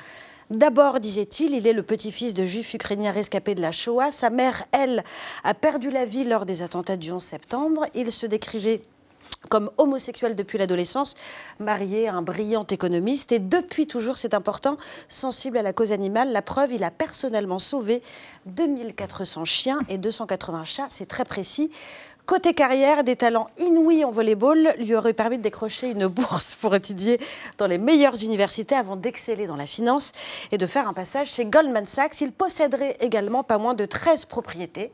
D'abord, 0.51 0.99
disait-il, 0.99 1.55
il 1.55 1.65
est 1.65 1.73
le 1.73 1.81
petit-fils 1.81 2.35
de 2.35 2.45
juifs 2.45 2.75
ukrainiens 2.75 3.11
rescapés 3.11 3.55
de 3.55 3.61
la 3.61 3.71
Shoah. 3.71 4.11
Sa 4.11 4.29
mère, 4.29 4.63
elle, 4.71 5.03
a 5.43 5.55
perdu 5.55 5.89
la 5.89 6.05
vie 6.05 6.23
lors 6.23 6.45
des 6.45 6.61
attentats 6.61 6.95
du 6.95 7.11
11 7.11 7.23
septembre. 7.23 7.87
Il 7.95 8.11
se 8.11 8.27
décrivait 8.27 8.83
comme 9.49 9.71
homosexuel 9.77 10.35
depuis 10.35 10.59
l'adolescence, 10.59 11.15
marié 11.59 12.07
à 12.07 12.13
un 12.13 12.21
brillant 12.21 12.65
économiste 12.69 13.31
et 13.31 13.39
depuis 13.39 13.87
toujours, 13.87 14.17
c'est 14.17 14.35
important, 14.35 14.77
sensible 15.07 15.57
à 15.57 15.63
la 15.63 15.73
cause 15.73 15.91
animale. 15.91 16.31
La 16.31 16.41
preuve, 16.43 16.73
il 16.73 16.83
a 16.83 16.91
personnellement 16.91 17.59
sauvé 17.59 18.03
2400 18.45 19.45
chiens 19.45 19.79
et 19.89 19.97
280 19.97 20.63
chats, 20.63 20.87
c'est 20.89 21.07
très 21.07 21.25
précis. 21.25 21.71
Côté 22.25 22.53
carrière, 22.53 23.03
des 23.03 23.17
talents 23.17 23.47
inouïs 23.57 24.05
en 24.05 24.11
volleyball 24.11 24.75
lui 24.77 24.95
auraient 24.95 25.11
permis 25.11 25.37
de 25.37 25.43
décrocher 25.43 25.89
une 25.89 26.07
bourse 26.07 26.55
pour 26.55 26.73
étudier 26.73 27.19
dans 27.57 27.67
les 27.67 27.77
meilleures 27.77 28.23
universités 28.23 28.75
avant 28.75 28.95
d'exceller 28.95 29.45
dans 29.45 29.57
la 29.57 29.65
finance 29.65 30.13
et 30.53 30.57
de 30.57 30.65
faire 30.65 30.87
un 30.87 30.93
passage 30.93 31.27
chez 31.27 31.43
Goldman 31.43 31.85
Sachs. 31.85 32.21
Il 32.21 32.31
posséderait 32.31 32.95
également 33.01 33.43
pas 33.43 33.57
moins 33.57 33.73
de 33.73 33.83
13 33.83 34.23
propriétés. 34.23 34.89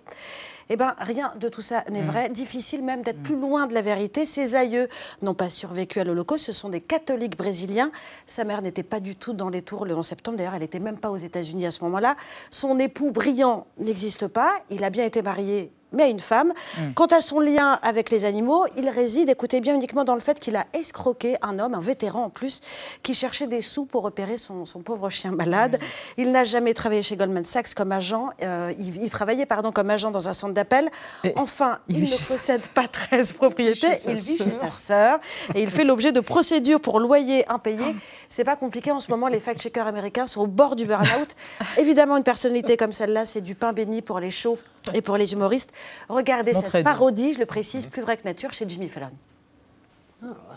Eh 0.72 0.78
bien, 0.78 0.96
rien 1.00 1.34
de 1.40 1.50
tout 1.50 1.62
ça 1.62 1.84
n'est 1.90 2.04
vrai. 2.04 2.30
Difficile 2.30 2.84
même 2.84 3.02
d'être 3.02 3.24
plus 3.24 3.36
loin 3.36 3.66
de 3.66 3.74
la 3.74 3.82
vérité. 3.82 4.26
Ses 4.26 4.56
aïeux 4.56 4.88
n'ont 5.24 5.34
pas 5.34 5.50
survécu 5.50 6.00
à 6.00 6.04
l'Holocauste. 6.04 6.46
Ce 6.46 6.52
sont 6.52 6.70
des 6.70 6.80
catholiques 6.80 7.36
brésiliens. 7.36 7.92
Sa 8.28 8.44
mère 8.44 8.62
n'était 8.62 8.84
pas 8.84 9.00
du 9.00 9.16
tout 9.16 9.34
dans 9.34 9.50
les 9.50 9.64
tours 9.64 9.86
le 9.86 9.96
11 9.96 10.06
septembre. 10.06 10.38
D'ailleurs, 10.38 10.54
elle 10.54 10.62
n'était 10.62 10.80
même 10.80 11.00
pas 11.00 11.10
aux 11.10 11.18
États-Unis 11.18 11.66
à 11.66 11.72
ce 11.72 11.84
moment-là. 11.86 12.16
Son 12.52 12.78
époux 12.78 13.10
brillant 13.10 13.66
n'existe 13.80 14.28
pas. 14.28 14.52
Il 14.70 14.84
a 14.84 14.92
bien 14.92 15.06
été 15.06 15.24
marié 15.24 15.72
mais 15.92 16.04
à 16.04 16.08
une 16.08 16.20
femme. 16.20 16.54
Quant 16.96 17.08
à 17.08 17.22
son 17.22 17.40
lien 17.40 17.80
avec 17.82 18.12
les 18.12 18.26
animaux, 18.26 18.66
il 18.78 18.88
réside, 18.90 19.30
écoutez 19.30 19.60
bien, 19.60 19.74
uniquement 19.76 20.04
dans 20.04 20.14
le 20.14 20.22
fait 20.22 20.40
qu'il 20.40 20.56
a 20.56 20.66
escroqué 20.74 21.36
un 21.42 21.58
homme, 21.60 21.74
un 21.74 21.80
vétéran 21.80 22.26
en 22.26 22.30
plus, 22.30 22.62
qui 23.02 23.14
cherchait 23.14 23.48
des 23.48 23.62
sous 23.62 23.86
pour 23.86 24.06
opérer 24.06 24.38
son, 24.38 24.66
son 24.66 24.82
pauvre 24.82 25.10
chien 25.10 25.32
malade. 25.32 25.80
Il 26.18 26.32
n'a 26.32 26.44
jamais 26.44 26.74
travaillé 26.74 27.02
chez 27.02 27.16
Goldman 27.16 27.44
Sachs 27.44 27.74
comme 27.74 27.92
agent. 27.92 28.30
euh, 28.44 28.72
il, 28.78 29.02
il 29.02 29.10
travaillait 29.10 29.48
pardon, 29.48 29.72
comme 29.72 29.90
agent 29.90 30.12
dans 30.12 30.30
un 30.30 30.34
centre 30.34 30.54
d'appel. 30.60 30.89
Enfin, 31.36 31.80
il, 31.88 32.04
ne 32.04 32.28
possède 32.28 32.67
pas 32.67 32.88
13 32.88 33.34
propriétés. 33.34 33.88
Chez 33.88 34.12
Il 34.12 34.19
vit 34.19 34.38
chez 34.38 34.54
sa 34.54 34.69
sœur 34.69 35.19
et 35.56 35.62
il 35.62 35.69
fait 35.69 35.86
l'objet 35.86 36.12
de 36.12 36.19
procédures 36.19 36.82
pour 36.82 37.00
loyer 37.00 37.48
impayé. 37.50 37.95
C'est 38.28 38.43
pas 38.43 38.56
compliqué 38.56 38.91
en 38.91 39.00
ce 39.00 39.10
moment. 39.10 39.28
Les 39.28 39.39
fact-checkers 39.39 39.88
américains 39.88 40.28
sont 40.28 40.41
au 40.41 40.48
bord 40.48 40.76
du 40.76 40.86
burn-out. 40.86 41.36
Évidemment, 41.78 42.17
une 42.17 42.24
personnalité 42.24 42.78
comme 42.78 42.93
celle-là, 42.93 43.26
c'est 43.26 43.41
du 43.41 43.56
pain 43.56 43.74
béni 43.74 44.02
pour 44.02 44.19
les 44.19 44.32
shows 44.32 44.60
et 44.93 45.02
pour 45.02 45.17
les 45.17 45.34
humoristes. 45.34 45.72
Regardez 46.10 46.54
cette 46.54 46.84
parodie, 46.84 47.34
je 47.34 47.39
le 47.39 47.45
précise, 47.45 47.86
plus 47.86 48.02
vrai 48.02 48.17
que 48.17 48.24
nature, 48.24 48.52
chez 48.52 48.65
Jimmy 48.67 48.89
Fallon. 48.89 49.12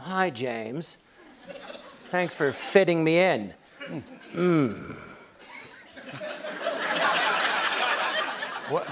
Hi, 0.08 0.32
James. 0.34 0.82
Thanks 2.10 2.34
for 2.34 2.52
fitting 2.52 3.04
me 3.04 3.18
in. 3.18 3.54
Mm. 4.34 5.01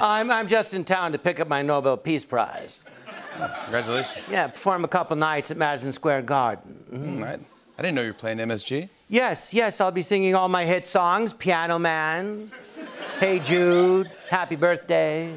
I'm, 0.01 0.31
I'm 0.31 0.49
just 0.49 0.75
in 0.75 0.85
town 0.85 1.13
to 1.13 1.19
pick 1.19 1.41
up 1.41 1.49
my 1.49 1.63
Nobel 1.63 1.97
Peace 1.97 2.25
Prize. 2.25 2.83
Congratulations. 3.65 4.25
Yeah, 4.31 4.49
perform 4.49 4.85
a 4.85 4.89
couple 4.89 5.17
nights 5.17 5.51
at 5.51 5.57
Madison 5.57 5.93
Square 5.93 6.23
Garden. 6.23 6.85
Mhm. 6.93 7.25
I, 7.25 7.39
I 7.79 7.83
didn't 7.83 7.95
know 7.95 8.03
you 8.03 8.09
were 8.09 8.15
playing 8.15 8.39
MSG. 8.39 8.89
Yes, 9.09 9.55
yes, 9.55 9.81
I'll 9.81 9.91
be 9.93 10.03
singing 10.03 10.35
all 10.35 10.49
my 10.49 10.65
hit 10.65 10.85
songs 10.87 11.33
Piano 11.33 11.79
Man, 11.79 12.51
Hey 13.19 13.39
Jude, 13.39 14.11
Happy 14.29 14.57
Birthday. 14.57 15.35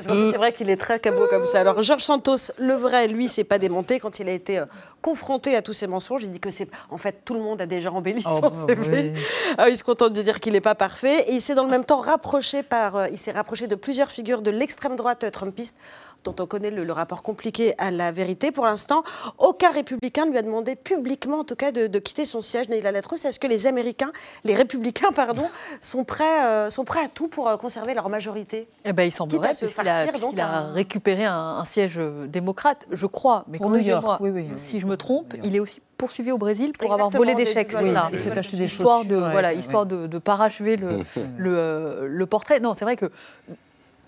C'est 0.00 0.36
vrai 0.36 0.52
qu'il 0.52 0.70
est 0.70 0.76
très 0.76 0.98
cabot 1.00 1.26
comme 1.28 1.46
ça. 1.46 1.60
Alors, 1.60 1.80
Georges 1.82 2.02
Santos, 2.04 2.52
le 2.58 2.74
vrai, 2.74 3.08
lui, 3.08 3.28
s'est 3.28 3.44
pas 3.44 3.58
démonté 3.58 3.98
quand 4.00 4.18
il 4.18 4.28
a 4.28 4.32
été 4.32 4.58
euh, 4.58 4.66
confronté 5.00 5.56
à 5.56 5.62
tous 5.62 5.72
ces 5.72 5.86
mensonges. 5.86 6.22
Il 6.24 6.30
dit 6.30 6.40
que 6.40 6.50
c'est. 6.50 6.68
En 6.90 6.98
fait, 6.98 7.22
tout 7.24 7.34
le 7.34 7.40
monde 7.40 7.60
a 7.60 7.66
déjà 7.66 7.90
embelli 7.92 8.22
Oh, 8.26 8.30
son 8.30 8.40
bah 8.40 8.50
CV. 8.68 9.12
oui. 9.14 9.22
Ah, 9.58 9.68
il 9.68 9.76
se 9.76 9.82
contente 9.84 10.12
de 10.12 10.22
dire 10.22 10.40
qu'il 10.40 10.52
n'est 10.52 10.60
pas 10.60 10.74
parfait. 10.74 11.24
Et 11.28 11.34
il 11.34 11.40
s'est 11.40 11.54
dans 11.54 11.64
le 11.64 11.70
même 11.70 11.84
temps 11.84 12.00
rapproché 12.00 12.62
par. 12.62 12.96
euh, 12.96 13.06
il 13.10 13.18
s'est 13.18 13.32
rapproché 13.32 13.66
de 13.66 13.74
plusieurs 13.74 14.10
figures 14.10 14.42
de 14.42 14.50
l'extrême 14.50 14.96
droite 14.96 15.24
euh, 15.24 15.30
trumpiste 15.30 15.76
dont 16.24 16.36
on 16.38 16.46
connaît 16.46 16.70
le, 16.70 16.84
le 16.84 16.92
rapport 16.92 17.20
compliqué 17.22 17.74
à 17.78 17.90
la 17.90 18.12
vérité. 18.12 18.52
Pour 18.52 18.64
l'instant, 18.64 19.02
aucun 19.38 19.70
républicain 19.72 20.24
ne 20.24 20.30
lui 20.30 20.38
a 20.38 20.42
demandé 20.42 20.76
publiquement, 20.76 21.40
en 21.40 21.44
tout 21.44 21.56
cas, 21.56 21.72
de, 21.72 21.88
de 21.88 21.98
quitter 21.98 22.24
son 22.24 22.42
siège. 22.42 22.68
Neil 22.68 22.80
Latrous, 22.80 23.16
est-ce 23.26 23.40
que 23.40 23.48
les 23.48 23.66
Américains, 23.66 24.12
les 24.44 24.54
républicains, 24.54 25.10
pardon, 25.12 25.48
sont 25.80 26.04
prêts, 26.04 26.44
euh, 26.44 26.70
sont 26.70 26.84
prêts 26.84 27.00
à 27.04 27.08
tout 27.08 27.26
pour 27.26 27.50
conserver 27.58 27.92
leur 27.94 28.08
majorité? 28.08 28.68
Eh 28.84 28.92
ben, 28.92 29.02
il 29.02 29.10
semblerait, 29.10 29.52
se 29.66 29.74
farcir, 29.74 30.12
donc, 30.20 30.38
a 30.38 30.46
un- 30.58 30.72
récupéré 30.72 31.24
un, 31.24 31.34
un 31.34 31.64
siège 31.64 31.96
euh, 31.98 32.26
démocrate, 32.26 32.86
je 32.90 33.06
crois. 33.06 33.44
Mais 33.48 33.58
Pour 33.58 33.70
New 33.70 33.78
York, 33.78 34.18
oui, 34.20 34.30
oui, 34.30 34.46
oui. 34.48 34.52
si 34.56 34.78
je 34.78 34.86
me 34.86 34.96
trompe, 34.96 35.34
il 35.42 35.54
est 35.56 35.60
aussi 35.60 35.80
poursuivi 35.98 36.32
au 36.32 36.38
Brésil 36.38 36.72
pour 36.78 36.92
avoir 36.92 37.10
volé 37.10 37.34
des 37.34 37.44
des 37.44 37.50
chèques, 37.52 37.70
c'est 37.72 37.92
ça 37.94 38.08
Il 38.12 38.18
s'est 38.18 38.36
acheté 38.36 38.56
des 38.56 38.64
histoire 38.64 39.04
de, 39.04 39.14
ouais, 39.16 39.30
voilà, 39.30 39.48
ouais. 39.50 39.56
histoire 39.56 39.86
de, 39.86 40.06
de 40.06 40.18
parachever 40.18 40.76
le, 40.76 40.98
le, 41.36 41.56
euh, 41.56 42.06
le 42.08 42.26
portrait. 42.26 42.58
Non, 42.60 42.74
c'est 42.74 42.84
vrai 42.84 42.96
que 42.96 43.06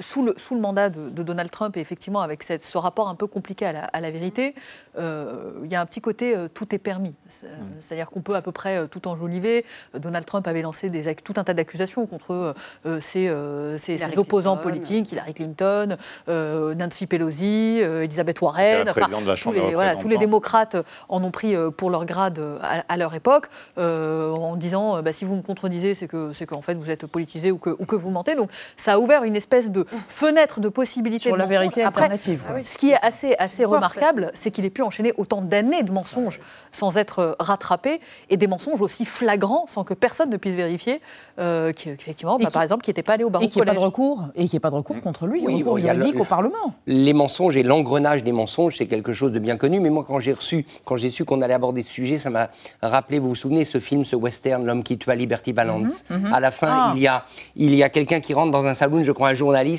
sous 0.00 0.24
le, 0.24 0.34
sous 0.36 0.54
le 0.54 0.60
mandat 0.60 0.90
de, 0.90 1.08
de 1.10 1.22
Donald 1.22 1.50
Trump, 1.50 1.76
et 1.76 1.80
effectivement 1.80 2.20
avec 2.20 2.42
cette- 2.42 2.64
ce 2.64 2.78
rapport 2.78 3.08
un 3.08 3.14
peu 3.14 3.26
compliqué 3.26 3.64
à 3.66 3.72
la, 3.72 3.84
à 3.84 4.00
la 4.00 4.10
vérité, 4.10 4.54
euh, 4.98 5.52
il 5.64 5.70
y 5.72 5.74
a 5.76 5.80
un 5.80 5.86
petit 5.86 6.00
côté 6.00 6.36
euh, 6.36 6.48
tout 6.52 6.74
est 6.74 6.78
permis. 6.78 7.14
C'est- 7.28 7.46
C'est-à-dire 7.80 8.10
qu'on 8.10 8.20
peut 8.20 8.34
à 8.34 8.42
peu 8.42 8.52
près 8.52 8.76
euh, 8.78 8.86
tout 8.86 9.06
enjoliver. 9.08 9.64
Euh, 9.94 9.98
Donald 9.98 10.24
Trump 10.26 10.46
avait 10.48 10.62
lancé 10.62 10.90
des, 10.90 11.14
tout 11.16 11.34
un 11.36 11.44
tas 11.44 11.54
d'accusations 11.54 12.06
contre 12.06 12.32
euh, 12.32 12.52
euh, 12.86 13.00
ses, 13.00 13.28
euh, 13.28 13.78
ses- 13.78 13.96
ses 13.98 14.04
Hillary 14.04 14.18
opposants 14.18 14.56
Clinton. 14.56 14.68
politiques, 14.70 15.12
Hillary 15.12 15.34
Clinton, 15.34 15.96
euh, 16.28 16.74
Nancy 16.74 17.06
Pelosi, 17.06 17.80
euh, 17.82 18.02
Elizabeth 18.02 18.40
Warren, 18.40 18.84
La 18.84 18.92
présidente 18.92 19.22
de 19.22 19.28
la 19.28 19.34
tous, 19.34 19.40
Chambre 19.42 19.56
les, 19.68 19.74
voilà, 19.74 19.96
tous 19.96 20.08
les 20.08 20.16
démocrates 20.18 20.76
en 21.08 21.22
ont 21.22 21.30
pris 21.30 21.54
euh, 21.54 21.70
pour 21.70 21.90
leur 21.90 22.04
grade 22.04 22.38
euh, 22.38 22.58
à, 22.62 22.84
à 22.92 22.96
leur 22.96 23.14
époque, 23.14 23.46
euh, 23.78 24.30
en 24.30 24.56
disant 24.56 24.96
euh, 24.96 25.02
bah, 25.02 25.12
si 25.12 25.24
vous 25.24 25.36
me 25.36 25.42
contredisez, 25.42 25.94
c'est 25.94 26.08
que 26.08 26.32
c'est 26.32 26.46
qu'en 26.46 26.62
fait 26.62 26.74
vous 26.74 26.90
êtes 26.90 27.06
politisé 27.06 27.50
ou 27.52 27.58
que, 27.58 27.70
ou 27.70 27.84
que 27.86 27.96
vous 27.96 28.10
mentez. 28.10 28.34
Donc 28.34 28.50
ça 28.76 28.94
a 28.94 28.98
ouvert 28.98 29.24
une 29.24 29.36
espèce 29.36 29.70
de 29.70 29.84
fenêtre 30.08 30.60
de 30.60 30.68
possibilité 30.68 31.24
Sur 31.28 31.32
de 31.34 31.38
la 31.38 31.44
mensonge. 31.44 31.58
vérité 31.60 31.82
Après, 31.82 32.02
alternative, 32.04 32.42
quoi. 32.46 32.56
Ce 32.64 32.78
qui 32.78 32.90
est 32.90 32.98
assez, 33.02 33.34
assez 33.38 33.64
remarquable, 33.64 34.30
c'est 34.34 34.50
qu'il 34.50 34.64
ait 34.64 34.70
pu 34.70 34.82
enchaîner 34.82 35.12
autant 35.16 35.40
d'années 35.40 35.82
de 35.82 35.92
mensonges 35.92 36.40
sans 36.72 36.96
être 36.96 37.18
euh, 37.20 37.32
rattrapé 37.38 38.00
et 38.30 38.36
des 38.36 38.46
mensonges 38.46 38.80
aussi 38.82 39.04
flagrants 39.04 39.64
sans 39.68 39.84
que 39.84 39.94
personne 39.94 40.30
ne 40.30 40.36
puisse 40.36 40.54
vérifier 40.54 41.00
euh, 41.38 41.72
qui, 41.72 41.88
effectivement, 41.90 42.38
Et 42.38 42.44
bah, 42.44 42.50
par 42.52 42.62
exemple, 42.62 42.82
qui 42.82 42.90
n'était 42.90 43.02
pas 43.02 43.14
allé 43.14 43.24
au 43.24 43.30
barreau 43.30 43.44
Et 43.44 43.48
qu'il 43.48 43.60
n'y 43.62 43.68
ait 43.68 43.72
pas 43.72 43.78
de 43.78 43.84
recours, 43.84 44.24
et 44.34 44.42
qu'il 44.44 44.50
n'y 44.52 44.56
ait 44.56 44.60
pas 44.60 44.70
de 44.70 44.74
recours 44.76 45.00
contre 45.00 45.26
lui, 45.26 45.42
Oui, 45.44 45.58
recours 45.62 45.76
le- 45.76 45.82
juridique 45.82 46.20
au 46.20 46.24
Parlement. 46.24 46.74
Les 46.86 47.12
mensonges 47.12 47.56
et 47.56 47.62
l'engrenage 47.62 48.24
des 48.24 48.32
mensonges, 48.32 48.76
c'est 48.78 48.86
quelque 48.86 49.12
chose 49.12 49.32
de 49.32 49.38
bien 49.38 49.56
connu. 49.56 49.80
Mais 49.80 49.90
moi, 49.90 50.04
quand 50.06 50.18
j'ai 50.20 50.32
reçu, 50.32 50.66
quand 50.84 50.96
j'ai 50.96 51.10
su 51.10 51.24
qu'on 51.24 51.42
allait 51.42 51.54
aborder 51.54 51.82
ce 51.82 51.90
sujet, 51.90 52.18
ça 52.18 52.30
m'a 52.30 52.48
rappelé. 52.82 53.18
Vous 53.18 53.28
vous 53.30 53.34
souvenez 53.34 53.64
ce 53.64 53.78
film, 53.80 54.04
ce 54.04 54.16
western, 54.16 54.64
L'homme 54.64 54.82
qui 54.82 54.98
tua 54.98 55.14
Liberty 55.14 55.52
Valance. 55.52 56.04
Mhm, 56.10 56.18
mhm. 56.28 56.32
À 56.34 56.40
la 56.40 56.50
fin, 56.50 56.68
Ah. 56.70 56.92
il 56.96 57.02
y 57.02 57.06
a, 57.08 57.24
il 57.56 57.74
y 57.74 57.82
a 57.82 57.88
quelqu'un 57.88 58.20
qui 58.20 58.34
rentre 58.34 58.50
dans 58.50 58.66
un 58.66 58.74
saloon, 58.74 59.02
je 59.02 59.12
crois 59.12 59.28
un 59.28 59.34
journaliste, 59.34 59.73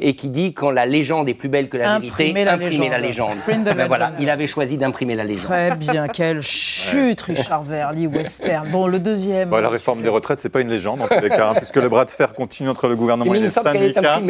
et 0.00 0.14
qui 0.14 0.28
dit 0.28 0.52
quand 0.54 0.70
la 0.70 0.86
légende 0.86 1.28
est 1.28 1.34
plus 1.34 1.48
belle 1.48 1.68
que 1.68 1.76
la 1.76 1.94
Imprimez 1.94 2.32
vérité, 2.32 2.44
la 2.44 2.52
imprimez 2.54 2.88
la 2.88 2.98
légende. 2.98 3.36
the 3.46 3.74
Ben 3.76 3.86
voilà, 3.86 4.06
legend. 4.10 4.20
il 4.22 4.30
avait 4.30 4.46
choisi 4.46 4.76
d'imprimer 4.78 5.14
la 5.14 5.24
légende. 5.24 5.46
Très 5.46 5.76
bien, 5.76 6.08
quelle 6.08 6.42
chute, 6.42 7.20
Richard 7.22 7.62
Verly, 7.62 8.06
western. 8.06 8.68
Bon, 8.70 8.86
le 8.86 8.98
deuxième. 8.98 9.50
Bah, 9.50 9.60
la 9.60 9.68
réforme 9.68 10.02
des 10.02 10.08
retraites, 10.08 10.38
c'est 10.38 10.48
pas 10.48 10.60
une 10.60 10.68
légende 10.70 11.00
en 11.02 11.08
tous 11.08 11.20
les 11.22 11.28
cas, 11.28 11.50
hein, 11.50 11.54
puisque 11.56 11.76
le 11.76 11.88
bras 11.88 12.04
de 12.04 12.10
fer 12.10 12.34
continue 12.34 12.68
entre 12.68 12.88
le 12.88 12.96
gouvernement 12.96 13.34
et 13.34 13.40
les 13.40 13.48
syndicats. 13.48 14.20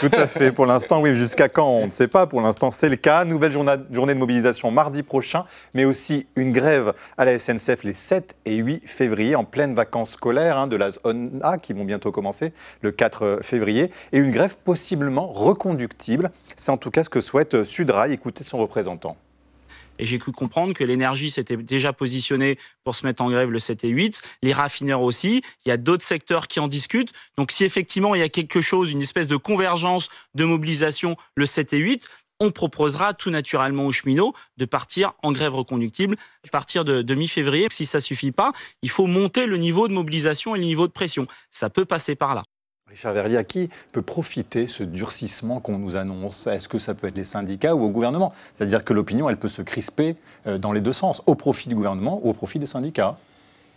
Tout 0.00 0.10
à 0.12 0.26
fait. 0.26 0.52
Pour 0.52 0.66
l'instant, 0.66 1.00
oui. 1.00 1.14
Jusqu'à 1.14 1.48
quand 1.48 1.68
On 1.68 1.86
ne 1.86 1.90
sait 1.90 2.08
pas. 2.08 2.26
Pour 2.26 2.40
l'instant, 2.40 2.70
c'est 2.70 2.88
le 2.88 2.96
cas. 2.96 3.24
Nouvelle 3.24 3.52
journa- 3.52 3.76
journée 3.92 4.14
de 4.14 4.18
mobilisation 4.18 4.70
mardi 4.70 5.02
prochain, 5.02 5.44
mais 5.74 5.84
aussi 5.84 6.26
une 6.36 6.52
grève 6.52 6.92
à 7.18 7.24
la 7.24 7.38
SNCF 7.38 7.84
les 7.84 7.92
7 7.92 8.36
et 8.46 8.56
8 8.56 8.82
février, 8.86 9.36
en 9.36 9.44
pleine 9.44 9.74
vacances 9.74 10.12
scolaires 10.12 10.56
hein, 10.58 10.66
de 10.66 10.76
la 10.76 10.90
zone 10.90 11.38
A 11.42 11.58
qui 11.58 11.72
vont 11.72 11.84
bientôt 11.84 12.10
commencer 12.12 12.52
le 12.82 12.90
4 12.90 13.38
février, 13.42 13.90
et 14.12 14.18
une 14.18 14.30
grève 14.30 14.56
possiblement 14.64 15.26
reconductible. 15.26 16.30
C'est 16.56 16.70
en 16.70 16.76
tout 16.76 16.90
cas 16.90 17.04
ce 17.04 17.10
que 17.10 17.20
souhaite 17.20 17.64
Sudrail. 17.64 18.12
Écoutez 18.12 18.44
son 18.44 18.58
représentant. 18.58 19.16
Et 19.98 20.04
j'ai 20.04 20.18
cru 20.18 20.32
comprendre 20.32 20.74
que 20.74 20.82
l'énergie 20.82 21.30
s'était 21.30 21.56
déjà 21.56 21.92
positionnée 21.92 22.58
pour 22.82 22.96
se 22.96 23.06
mettre 23.06 23.22
en 23.22 23.30
grève 23.30 23.50
le 23.50 23.58
7 23.58 23.84
et 23.84 23.88
8, 23.88 24.22
les 24.42 24.52
raffineurs 24.52 25.02
aussi. 25.02 25.42
Il 25.64 25.68
y 25.68 25.72
a 25.72 25.76
d'autres 25.76 26.04
secteurs 26.04 26.48
qui 26.48 26.60
en 26.60 26.66
discutent. 26.66 27.12
Donc 27.36 27.52
si 27.52 27.64
effectivement 27.64 28.14
il 28.14 28.20
y 28.20 28.24
a 28.24 28.28
quelque 28.28 28.60
chose, 28.60 28.90
une 28.90 29.02
espèce 29.02 29.28
de 29.28 29.36
convergence 29.36 30.08
de 30.34 30.44
mobilisation 30.44 31.16
le 31.36 31.46
7 31.46 31.74
et 31.74 31.78
8, 31.78 32.08
on 32.40 32.50
proposera 32.50 33.14
tout 33.14 33.30
naturellement 33.30 33.86
aux 33.86 33.92
cheminots 33.92 34.34
de 34.56 34.64
partir 34.64 35.12
en 35.22 35.30
grève 35.30 35.54
reconductible 35.54 36.16
à 36.44 36.50
partir 36.50 36.84
de, 36.84 37.00
de 37.00 37.14
mi-février. 37.14 37.68
Si 37.70 37.86
ça 37.86 38.00
suffit 38.00 38.32
pas, 38.32 38.52
il 38.82 38.90
faut 38.90 39.06
monter 39.06 39.46
le 39.46 39.56
niveau 39.56 39.86
de 39.86 39.92
mobilisation 39.92 40.56
et 40.56 40.58
le 40.58 40.64
niveau 40.64 40.88
de 40.88 40.92
pression. 40.92 41.28
Ça 41.52 41.70
peut 41.70 41.84
passer 41.84 42.16
par 42.16 42.34
là. 42.34 42.42
Richard 42.94 43.12
Verlier, 43.12 43.38
à 43.38 43.42
qui 43.42 43.70
peut 43.90 44.02
profiter 44.02 44.68
ce 44.68 44.84
durcissement 44.84 45.58
qu'on 45.58 45.78
nous 45.78 45.96
annonce? 45.96 46.46
Est-ce 46.46 46.68
que 46.68 46.78
ça 46.78 46.94
peut 46.94 47.08
être 47.08 47.16
les 47.16 47.24
syndicats 47.24 47.74
ou 47.74 47.82
au 47.82 47.88
gouvernement? 47.88 48.32
C'est-à-dire 48.54 48.84
que 48.84 48.92
l'opinion, 48.92 49.28
elle 49.28 49.36
peut 49.36 49.48
se 49.48 49.62
crisper 49.62 50.14
euh, 50.46 50.58
dans 50.58 50.70
les 50.70 50.80
deux 50.80 50.92
sens, 50.92 51.20
au 51.26 51.34
profit 51.34 51.68
du 51.68 51.74
gouvernement 51.74 52.20
ou 52.22 52.30
au 52.30 52.34
profit 52.34 52.60
des 52.60 52.66
syndicats. 52.66 53.18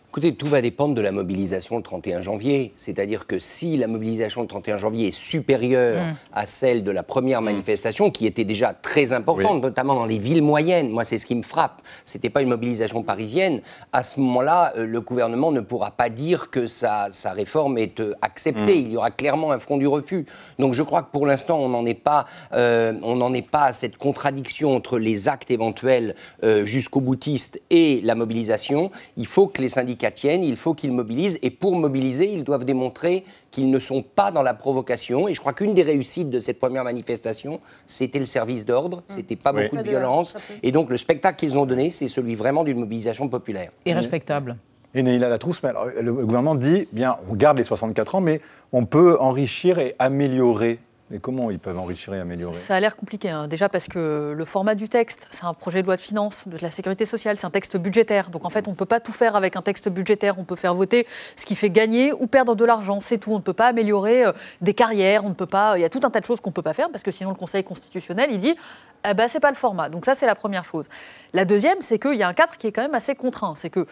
Écoutez, 0.10 0.34
tout 0.34 0.48
va 0.48 0.62
dépendre 0.62 0.96
de 0.96 1.02
la 1.02 1.12
mobilisation 1.12 1.78
le 1.78 1.84
31 1.84 2.22
janvier. 2.22 2.74
C'est-à-dire 2.78 3.28
que 3.28 3.40
si 3.40 3.78
la 3.78 3.88
mobilisation 3.88 4.42
le 4.42 4.48
31 4.48 4.78
janvier 4.78 5.08
est 5.08 5.12
supérieure 5.12 5.98
Mm. 5.98 6.16
à 6.34 6.46
celle 6.46 6.84
de 6.84 6.92
la 6.92 7.04
première 7.04 7.42
manifestation, 7.42 8.10
qui 8.12 8.26
était 8.26 8.44
déjà 8.44 8.74
très 8.74 9.14
importante, 9.14 9.62
notamment 9.62 9.96
dans 9.96 10.06
les 10.06 10.18
villes 10.18 10.42
moyennes, 10.42 10.90
moi 10.90 11.04
c'est 11.04 11.18
ce 11.18 11.26
qui 11.26 11.36
me 11.36 11.42
frappe, 11.42 11.82
c'était 12.06 12.30
pas 12.30 12.42
une 12.42 12.50
mobilisation 12.50 13.04
parisienne, 13.04 13.62
à 13.92 14.04
ce 14.04 14.20
moment-là, 14.20 14.74
euh, 14.78 14.86
le 14.86 15.02
gouvernement 15.02 15.52
ne 15.52 15.62
pourra 15.62 15.92
pas 15.92 16.10
dire 16.10 16.50
que 16.50 16.68
sa, 16.68 17.08
sa 17.12 17.32
réforme 17.32 17.78
est 17.78 18.00
euh, 18.00 18.14
acceptée. 18.22 18.80
Mm. 18.80 18.84
Il 18.86 18.92
y 18.92 18.98
aura 18.98 19.12
clairement 19.12 19.52
un 19.52 19.60
front 19.60 19.78
du 19.78 19.88
refus. 19.88 20.26
Donc 20.60 20.74
je 20.74 20.84
crois 20.84 21.04
que 21.04 21.12
pour 21.12 21.26
l'instant, 21.26 21.60
on 21.60 21.70
n'en 21.70 21.86
est 21.86 21.94
pas, 21.94 22.26
euh, 22.54 22.94
on 23.04 23.16
n'en 23.16 23.34
est 23.34 23.48
pas 23.48 23.66
à 23.66 23.74
cette 23.74 23.98
contradiction 23.98 24.76
entre 24.76 25.00
les 25.00 25.28
actes 25.28 25.52
éventuels 25.52 26.16
euh, 26.44 26.66
jusqu'au 26.66 27.02
boutiste 27.02 27.62
et 27.70 28.02
la 28.04 28.16
mobilisation. 28.16 28.92
Il 29.18 29.26
faut 29.26 29.48
que 29.48 29.62
les 29.62 29.70
syndicats 29.70 29.97
tiennent, 29.98 30.44
il 30.44 30.56
faut 30.56 30.74
qu'ils 30.74 30.92
mobilisent, 30.92 31.40
et 31.42 31.50
pour 31.50 31.76
mobiliser, 31.76 32.32
ils 32.32 32.44
doivent 32.44 32.66
démontrer 32.66 33.24
qu'ils 33.52 33.70
ne 33.72 33.80
sont 33.80 34.02
pas 34.04 34.32
dans 34.32 34.44
la 34.44 34.54
provocation. 34.54 35.28
Et 35.28 35.34
je 35.34 35.40
crois 35.40 35.54
qu'une 35.54 35.74
des 35.74 35.84
réussites 35.84 36.30
de 36.30 36.40
cette 36.40 36.60
première 36.60 36.84
manifestation, 36.84 37.60
c'était 37.88 38.20
le 38.20 38.26
service 38.26 38.66
d'ordre, 38.66 39.04
c'était 39.08 39.36
pas 39.36 39.52
Oui. 39.54 39.64
beaucoup 39.64 39.76
Pas 39.78 39.82
de 39.82 39.88
de- 39.88 39.92
violence, 39.92 40.38
et 40.64 40.72
donc 40.72 40.90
le 40.90 40.98
spectacle 40.98 41.40
qu'ils 41.40 41.58
ont 41.58 41.66
donné, 41.66 41.92
c'est 41.92 42.08
celui 42.08 42.36
vraiment 42.36 42.64
d'une 42.64 42.80
mobilisation 42.80 43.28
populaire. 43.30 43.72
Et 43.86 43.94
respectable. 43.94 44.58
Et 44.96 45.04
Neila 45.04 45.30
Latrousse, 45.30 45.62
mais 45.64 45.70
alors, 45.70 45.88
le 46.02 46.14
gouvernement 46.14 46.56
dit, 46.56 46.88
bien, 46.92 47.18
on 47.30 47.36
garde 47.36 47.58
les 47.58 47.64
64 47.64 48.16
ans, 48.16 48.22
mais 48.22 48.40
on 48.72 48.86
peut 48.86 49.18
enrichir 49.20 49.80
et 49.80 49.96
améliorer 50.00 50.80
Et 51.10 51.20
comment 51.20 51.50
ils 51.52 51.60
peuvent 51.60 51.80
enrichir 51.80 52.14
et 52.14 52.20
améliorer 52.20 52.54
Ça 52.54 52.76
a 52.76 52.80
l'air 52.82 52.98
compliqué. 52.98 53.30
hein. 53.30 53.48
Déjà 53.48 53.70
parce 53.70 53.88
que 53.88 54.34
le 54.36 54.46
format 54.46 54.76
du 54.76 54.90
texte, 54.90 55.28
c'est 55.32 55.46
un 55.46 55.54
projet 55.54 55.82
de 55.82 55.88
loi 55.88 55.96
de 55.96 56.02
finances 56.02 56.48
de 56.50 56.58
la 56.62 56.70
sécurité 56.70 57.06
sociale, 57.06 57.38
c'est 57.38 57.46
un 57.46 57.50
texte 57.50 57.78
budgétaire. 57.78 58.30
Donc 58.30 58.44
en 58.44 58.50
fait, 58.50 58.68
on 58.68 58.72
ne 58.72 58.76
peut 58.76 58.86
pas 58.86 59.00
tout 59.00 59.14
faire 59.14 59.38
avec 59.38 59.56
un 59.56 59.62
texte 59.62 59.88
budgétaire. 59.88 60.38
On 60.38 60.44
peut 60.44 60.58
faire 60.58 60.76
voter 60.76 61.08
ce 61.38 61.46
qui 61.46 61.56
fait 61.56 61.70
gagner 61.70 62.12
ou 62.12 62.28
perdre 62.28 62.56
de 62.56 62.66
l'argent. 62.66 63.00
C'est 63.00 63.20
tout. 63.20 63.32
On 63.32 63.38
ne 63.38 63.42
peut 63.42 63.54
pas 63.54 63.68
améliorer 63.68 64.26
euh, 64.26 64.34
des 64.60 64.74
carrières. 64.74 65.24
On 65.24 65.30
ne 65.30 65.34
peut 65.34 65.46
pas. 65.46 65.78
Il 65.78 65.82
y 65.82 65.86
a 65.86 65.90
tout 65.90 66.02
un 66.04 66.10
tas 66.10 66.20
de 66.20 66.26
choses 66.26 66.42
qu'on 66.42 66.50
ne 66.50 66.56
peut 66.56 66.62
pas 66.62 66.74
faire 66.74 66.90
parce 66.92 67.04
que 67.04 67.12
sinon 67.12 67.30
le 67.30 67.38
Conseil 67.38 67.64
constitutionnel, 67.64 68.30
il 68.32 68.38
dit 68.38 68.56
ben, 69.04 69.28
c'est 69.30 69.40
pas 69.40 69.52
le 69.52 69.56
format. 69.56 69.88
Donc 69.88 70.04
ça, 70.04 70.16
c'est 70.16 70.26
la 70.26 70.36
première 70.36 70.66
chose. 70.66 70.90
La 71.32 71.46
deuxième, 71.46 71.78
c'est 71.80 72.00
qu'il 72.00 72.16
y 72.16 72.24
a 72.24 72.28
un 72.28 72.34
cadre 72.34 72.58
qui 72.58 72.68
est 72.68 72.72
quand 72.74 72.82
même 72.82 72.96
assez 72.96 73.16
contraint. 73.16 73.54
C'est 73.56 73.70
que 73.70 73.86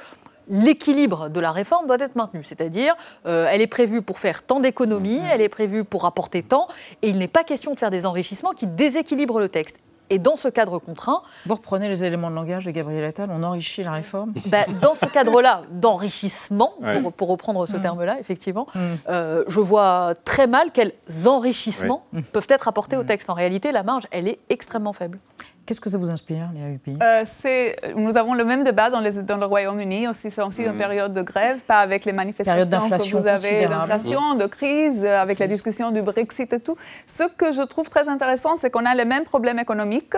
l'équilibre 0.48 1.30
de 1.30 1.40
la 1.40 1.52
réforme 1.52 1.88
doit 1.88 1.98
être 2.00 2.16
maintenu. 2.16 2.44
C'est-à-dire, 2.44 2.96
euh, 3.26 3.48
elle 3.50 3.62
est 3.62 3.68
prévue 3.68 4.02
pour 4.02 4.20
faire 4.20 4.44
tant 4.44 4.60
d'économies, 4.60 5.22
elle 5.32 5.42
est 5.42 5.50
prévue 5.50 5.84
pour 5.84 6.06
apporter 6.06 6.44
tant, 6.44 6.68
et 7.02 7.10
il 7.10 7.18
n'est 7.18 7.28
pas 7.28 7.44
question 7.44 7.74
de 7.74 7.80
faire 7.80 7.92
des 7.92 8.06
enrichissements 8.06 8.52
qui 8.52 8.68
déséquilibrent 8.68 9.40
le 9.40 9.50
texte. 9.50 9.78
Et 10.12 10.20
dans 10.20 10.36
ce 10.36 10.48
cadre 10.48 10.78
contraint, 10.78 11.24
Vous 11.48 11.56
reprenez 11.56 11.90
les 11.90 12.04
éléments 12.04 12.30
de 12.30 12.36
langage 12.36 12.66
de 12.66 12.70
Gabriel 12.72 13.04
Attal, 13.06 13.30
on 13.32 13.42
enrichit 13.42 13.82
la 13.84 13.92
réforme? 13.94 14.34
Bah, 14.46 14.66
dans 14.80 14.94
ce 14.94 15.08
cadre-là 15.08 15.64
d'enrichissement, 15.72 16.74
Ouais. 16.80 17.02
pour, 17.02 17.12
pour 17.12 17.28
reprendre 17.30 17.66
ce 17.68 17.78
Mm. 17.78 17.82
terme-là, 17.82 18.20
effectivement, 18.20 18.68
Mm. 18.76 18.80
euh, 19.10 19.44
je 19.48 19.60
vois 19.60 20.14
très 20.24 20.46
mal 20.46 20.70
quels 20.72 20.92
enrichissements 21.26 22.04
Ouais. 22.14 22.22
peuvent 22.22 22.46
être 22.50 22.68
apportés 22.68 22.98
au 22.98 23.04
texte. 23.04 23.32
En 23.32 23.34
réalité, 23.34 23.72
la 23.72 23.82
marge, 23.82 24.04
elle 24.12 24.28
est 24.28 24.38
extrêmement 24.50 24.94
faible. 24.94 25.18
Qu'est-ce 25.66 25.82
que 25.82 25.90
ça 25.90 25.98
vous 25.98 26.10
inspire, 26.12 26.50
Léa 26.54 26.70
Huppy 26.70 26.96
Euh, 27.02 27.24
c'est- 27.26 27.76
nous 27.96 28.18
avons 28.18 28.36
le 28.36 28.44
même 28.46 28.64
débat 28.64 28.90
dans, 28.92 29.00
les- 29.00 29.24
dans 29.24 29.38
le 29.38 29.46
Royaume-Uni 29.48 30.08
aussi. 30.08 30.30
C'est 30.30 30.42
aussi 30.44 30.64
une 30.64 30.78
période 30.78 31.12
de 31.14 31.22
grève, 31.24 31.62
pas 31.62 31.80
avec 31.80 32.06
les 32.06 32.14
manifestations 32.14 32.66
que 32.66 32.70
d'inflation 32.70 33.20
vous 33.20 33.28
avez, 33.28 33.66
d'inflation, 33.68 34.36
de 34.36 34.46
crise, 34.46 35.04
euh, 35.04 35.20
avec 35.20 35.40
la 35.40 35.48
discussion 35.48 35.90
du 35.92 36.02
Brexit 36.04 36.54
et 36.54 36.60
tout. 36.60 36.78
Ce 37.08 37.24
que 37.24 37.52
je 37.52 37.64
trouve 37.64 37.90
très 37.90 38.08
intéressant, 38.10 38.56
c'est 38.58 38.70
qu'on 38.70 38.86
a 38.86 38.94
les 38.94 39.06
mêmes 39.06 39.24
problèmes 39.24 39.58
économiques, 39.60 40.16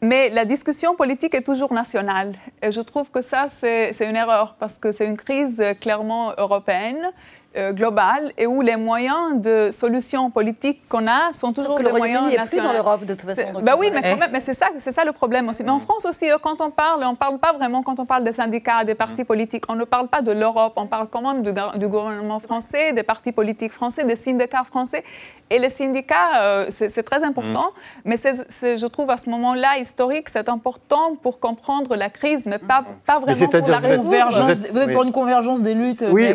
mais 0.00 0.30
la 0.30 0.44
discussion 0.46 0.94
politique 0.94 1.34
est 1.34 1.42
toujours 1.44 1.72
nationale. 1.74 2.32
Et 2.62 2.72
je 2.72 2.80
trouve 2.80 3.10
que 3.10 3.20
ça, 3.22 3.48
c'est 3.50 3.92
c'est 3.92 4.08
une 4.08 4.16
erreur, 4.16 4.56
parce 4.58 4.78
que 4.78 4.92
c'est 4.92 5.06
une 5.06 5.16
crise 5.18 5.60
euh, 5.60 5.74
clairement 5.74 6.32
européenne. 6.38 7.10
Euh, 7.56 7.72
globale 7.72 8.32
et 8.38 8.46
où 8.46 8.60
les 8.60 8.76
moyens 8.76 9.40
de 9.40 9.70
solutions 9.70 10.30
politiques 10.30 10.88
qu'on 10.88 11.06
a 11.06 11.32
sont 11.32 11.52
toujours 11.52 11.76
que 11.76 11.82
les 11.82 11.88
le 11.88 11.94
Royaume-Uni 11.96 12.20
moyens 12.22 12.44
est 12.46 12.48
plus 12.50 12.56
dans 12.58 12.62
nationaux. 12.64 12.84
l'Europe, 12.84 13.04
de 13.04 13.14
toute 13.14 13.28
façon, 13.28 13.42
Bah 13.62 13.72
il 13.76 13.80
oui, 13.80 13.90
mais 13.92 14.02
quand 14.02 14.16
même, 14.16 14.30
mais 14.32 14.40
c'est 14.40 14.54
ça, 14.54 14.66
c'est 14.78 14.90
ça 14.90 15.04
le 15.04 15.12
problème 15.12 15.48
aussi. 15.48 15.62
Mais 15.64 15.70
en 15.70 15.80
France 15.80 16.04
aussi, 16.06 16.30
euh, 16.30 16.36
quand 16.40 16.60
on 16.60 16.70
parle, 16.70 17.02
on 17.04 17.12
ne 17.12 17.16
parle 17.16 17.38
pas 17.38 17.52
vraiment 17.52 17.82
quand 17.82 17.98
on 18.00 18.06
parle 18.06 18.24
des 18.24 18.32
syndicats, 18.32 18.84
des 18.84 18.94
partis 18.94 19.24
politiques, 19.24 19.64
on 19.68 19.74
ne 19.74 19.84
parle 19.84 20.08
pas 20.08 20.22
de 20.22 20.32
l'Europe, 20.32 20.74
on 20.76 20.86
parle 20.86 21.08
quand 21.10 21.22
même 21.22 21.42
du, 21.42 21.88
gouvernement 21.88 22.38
français, 22.40 22.92
des 22.92 23.02
partis 23.02 23.32
politiques 23.32 23.72
français, 23.72 24.04
des 24.04 24.16
syndicats 24.16 24.64
français. 24.64 25.02
Et 25.48 25.58
les 25.60 25.70
syndicats, 25.70 26.40
euh, 26.40 26.66
c'est 26.70 26.88
c'est 26.88 27.04
très 27.04 27.22
important, 27.22 27.68
mais 28.04 28.16
c'est- 28.16 28.44
c'est- 28.48 28.78
je 28.78 28.86
trouve 28.86 29.10
à 29.10 29.16
ce 29.16 29.30
moment-là 29.30 29.78
historique, 29.78 30.28
c'est 30.28 30.48
important 30.48 31.14
pour 31.22 31.38
comprendre 31.38 31.94
la 31.94 32.10
crise, 32.10 32.46
mais 32.46 32.58
pas, 32.58 32.82
pas 33.06 33.20
vraiment 33.20 33.46
pour 33.48 33.68
la 33.68 33.78
résoudre. 33.78 34.08
vous 34.08 34.50
êtes- 34.50 34.72
Vous 34.72 34.78
êtes 34.80 34.88
oui. 34.88 34.92
pour 34.94 35.04
une 35.04 35.12
convergence 35.12 35.60
des 35.62 35.74
luttes 35.74 36.04
Oui, 36.10 36.26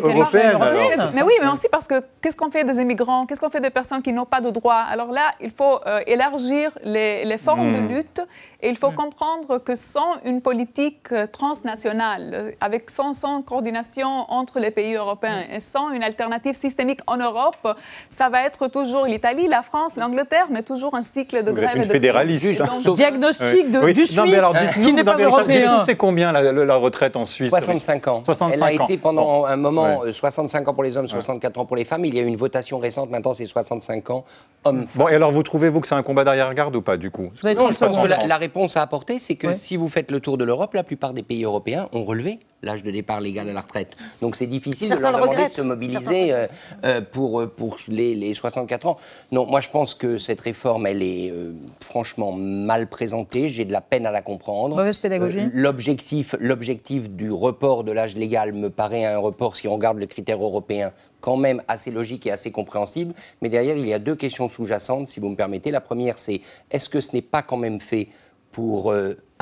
mais 1.14 1.22
oui, 1.22 1.32
mais 1.42 1.48
aussi 1.48 1.68
parce 1.70 1.86
que 1.86 2.02
qu'est-ce 2.20 2.36
qu'on 2.36 2.50
fait 2.50 2.64
des 2.64 2.78
immigrants? 2.80 3.26
Qu'est-ce 3.26 3.40
qu'on 3.40 3.50
fait 3.50 3.60
des 3.60 3.70
personnes 3.70 4.02
qui 4.02 4.12
n'ont 4.12 4.24
pas 4.26 4.40
de 4.40 4.50
droits? 4.50 4.84
Alors 4.90 5.12
là, 5.12 5.32
il 5.40 5.50
faut 5.50 5.80
euh, 5.86 6.00
élargir 6.06 6.70
les, 6.84 7.24
les 7.24 7.38
formes 7.38 7.72
de 7.72 7.94
lutte 7.94 8.20
et 8.60 8.68
il 8.68 8.76
faut 8.76 8.90
comprendre 8.92 9.58
que 9.58 9.74
sans 9.74 10.16
une 10.24 10.40
politique 10.40 11.10
euh, 11.12 11.26
transnationale, 11.26 12.30
euh, 12.34 12.50
avec 12.60 12.90
sans, 12.90 13.12
sans 13.12 13.42
coordination 13.42 14.26
entre 14.30 14.58
les 14.60 14.70
pays 14.70 14.94
européens 14.94 15.42
et 15.52 15.60
sans 15.60 15.90
une 15.90 16.02
alternative 16.02 16.54
systémique 16.54 17.00
en 17.06 17.16
Europe, 17.16 17.66
ça 18.10 18.28
va 18.28 18.42
être 18.44 18.68
toujours 18.68 19.06
l'Italie, 19.06 19.46
la 19.48 19.62
France, 19.62 19.92
l'Angleterre, 19.96 20.46
mais 20.50 20.62
toujours 20.62 20.94
un 20.94 21.02
cycle 21.02 21.42
de 21.42 21.50
Vous 21.50 21.56
grève 21.56 21.70
êtes 21.70 21.74
et 21.76 21.78
une 21.78 21.84
de 21.84 21.88
fédéraliste. 21.90 22.60
hein. 22.60 22.68
Donc, 22.84 22.96
Diagnostic 23.02 23.70
de- 23.70 23.78
Oui. 23.80 23.92
du 23.92 24.02
Non, 24.16 24.26
mais 24.26 24.38
alors, 24.38 24.54
Suisse, 24.56 24.74
qui 24.84 24.92
n'est 24.92 25.04
pas 25.04 25.16
mais 25.16 25.24
européen. 25.24 25.60
dites-nous, 25.60 25.84
C'est 25.84 25.96
combien 25.96 26.32
la, 26.32 26.52
la- 26.52 26.64
la 26.64 26.76
retraite 26.76 27.16
en 27.16 27.24
Suisse? 27.24 27.50
65 27.50 28.08
ans. 28.08 28.22
65 28.22 28.66
Elle 28.70 28.78
a 28.78 28.82
ans. 28.82 28.86
été 28.86 28.98
pendant 28.98 29.24
Bon. 29.24 29.44
un 29.46 29.56
moment 29.56 30.00
Ouais. 30.00 30.08
euh, 30.08 30.12
65 30.12 30.68
ans 30.68 30.74
pour 30.74 30.82
les 30.84 30.96
hommes, 30.96 31.01
64 31.08 31.58
ans 31.58 31.64
pour 31.66 31.76
les 31.76 31.84
femmes. 31.84 32.04
Il 32.04 32.14
y 32.14 32.18
a 32.18 32.22
eu 32.22 32.26
une 32.26 32.36
votation 32.36 32.78
récente, 32.78 33.10
maintenant 33.10 33.34
c'est 33.34 33.46
65 33.46 34.10
ans 34.10 34.24
hommes. 34.64 34.86
Bon, 34.94 35.08
et 35.08 35.14
alors 35.14 35.30
vous 35.32 35.42
trouvez-vous 35.42 35.80
que 35.80 35.88
c'est 35.88 35.94
un 35.94 36.02
combat 36.02 36.24
d'arrière-garde 36.24 36.74
ou 36.76 36.82
pas 36.82 36.96
du 36.96 37.10
coup? 37.10 37.30
Non, 37.44 37.54
30 37.54 37.72
je 37.74 37.78
pense 37.78 37.96
que 37.98 38.06
la, 38.08 38.26
la 38.26 38.36
réponse 38.36 38.76
à 38.76 38.82
apporter, 38.82 39.18
c'est 39.18 39.36
que 39.36 39.48
Ouais. 39.48 39.54
si 39.54 39.76
vous 39.76 39.88
faites 39.88 40.10
le 40.10 40.20
tour 40.20 40.38
de 40.38 40.44
l'Europe, 40.44 40.74
la 40.74 40.82
plupart 40.84 41.12
des 41.14 41.22
pays 41.22 41.44
européens 41.44 41.88
ont 41.92 42.04
relevé 42.04 42.38
l'âge 42.62 42.82
de 42.82 42.90
départ 42.90 43.20
légal 43.20 43.48
à 43.48 43.52
la 43.52 43.60
retraite. 43.60 43.96
Donc 44.20 44.36
c'est 44.36 44.46
difficile 44.46 44.88
Certains 44.88 45.08
de 45.08 45.16
leur 45.16 45.20
le 45.20 45.22
demander 45.22 45.36
de 45.36 45.40
regrettent. 45.42 45.56
se 45.56 45.62
mobiliser 45.62 46.32
euh, 46.32 46.46
euh, 46.84 47.00
pour, 47.00 47.40
euh, 47.40 47.46
pour 47.46 47.76
les, 47.88 48.14
les 48.14 48.34
64 48.34 48.86
ans. 48.86 48.96
Non, 49.32 49.46
moi 49.46 49.60
je 49.60 49.68
pense 49.68 49.94
que 49.94 50.18
cette 50.18 50.40
réforme, 50.40 50.86
elle 50.86 51.02
est 51.02 51.30
euh, 51.30 51.52
franchement 51.80 52.32
mal 52.32 52.88
présentée. 52.88 53.48
J'ai 53.48 53.64
de 53.64 53.72
la 53.72 53.80
peine 53.80 54.06
à 54.06 54.10
la 54.10 54.22
comprendre. 54.22 54.76
Mauvaise 54.76 54.98
pédagogie 54.98 55.48
L'objectif, 55.52 56.34
l'objectif 56.38 57.10
du 57.10 57.30
report 57.30 57.84
de 57.84 57.92
l'âge 57.92 58.16
légal 58.16 58.52
me 58.52 58.70
paraît 58.70 59.04
un 59.04 59.18
report, 59.18 59.56
si 59.56 59.66
on 59.68 59.74
regarde 59.74 59.98
le 59.98 60.06
critère 60.06 60.42
européen, 60.42 60.92
quand 61.20 61.36
même 61.36 61.62
assez 61.68 61.90
logique 61.90 62.26
et 62.26 62.30
assez 62.30 62.50
compréhensible. 62.50 63.14
Mais 63.40 63.48
derrière, 63.48 63.76
il 63.76 63.86
y 63.86 63.92
a 63.92 63.98
deux 63.98 64.16
questions 64.16 64.48
sous-jacentes, 64.48 65.08
si 65.08 65.20
vous 65.20 65.28
me 65.28 65.36
permettez. 65.36 65.70
La 65.70 65.80
première, 65.80 66.18
c'est 66.18 66.40
est-ce 66.70 66.88
que 66.88 67.00
ce 67.00 67.14
n'est 67.14 67.22
pas 67.22 67.42
quand 67.42 67.56
même 67.56 67.80
fait 67.80 68.08
pour 68.50 68.92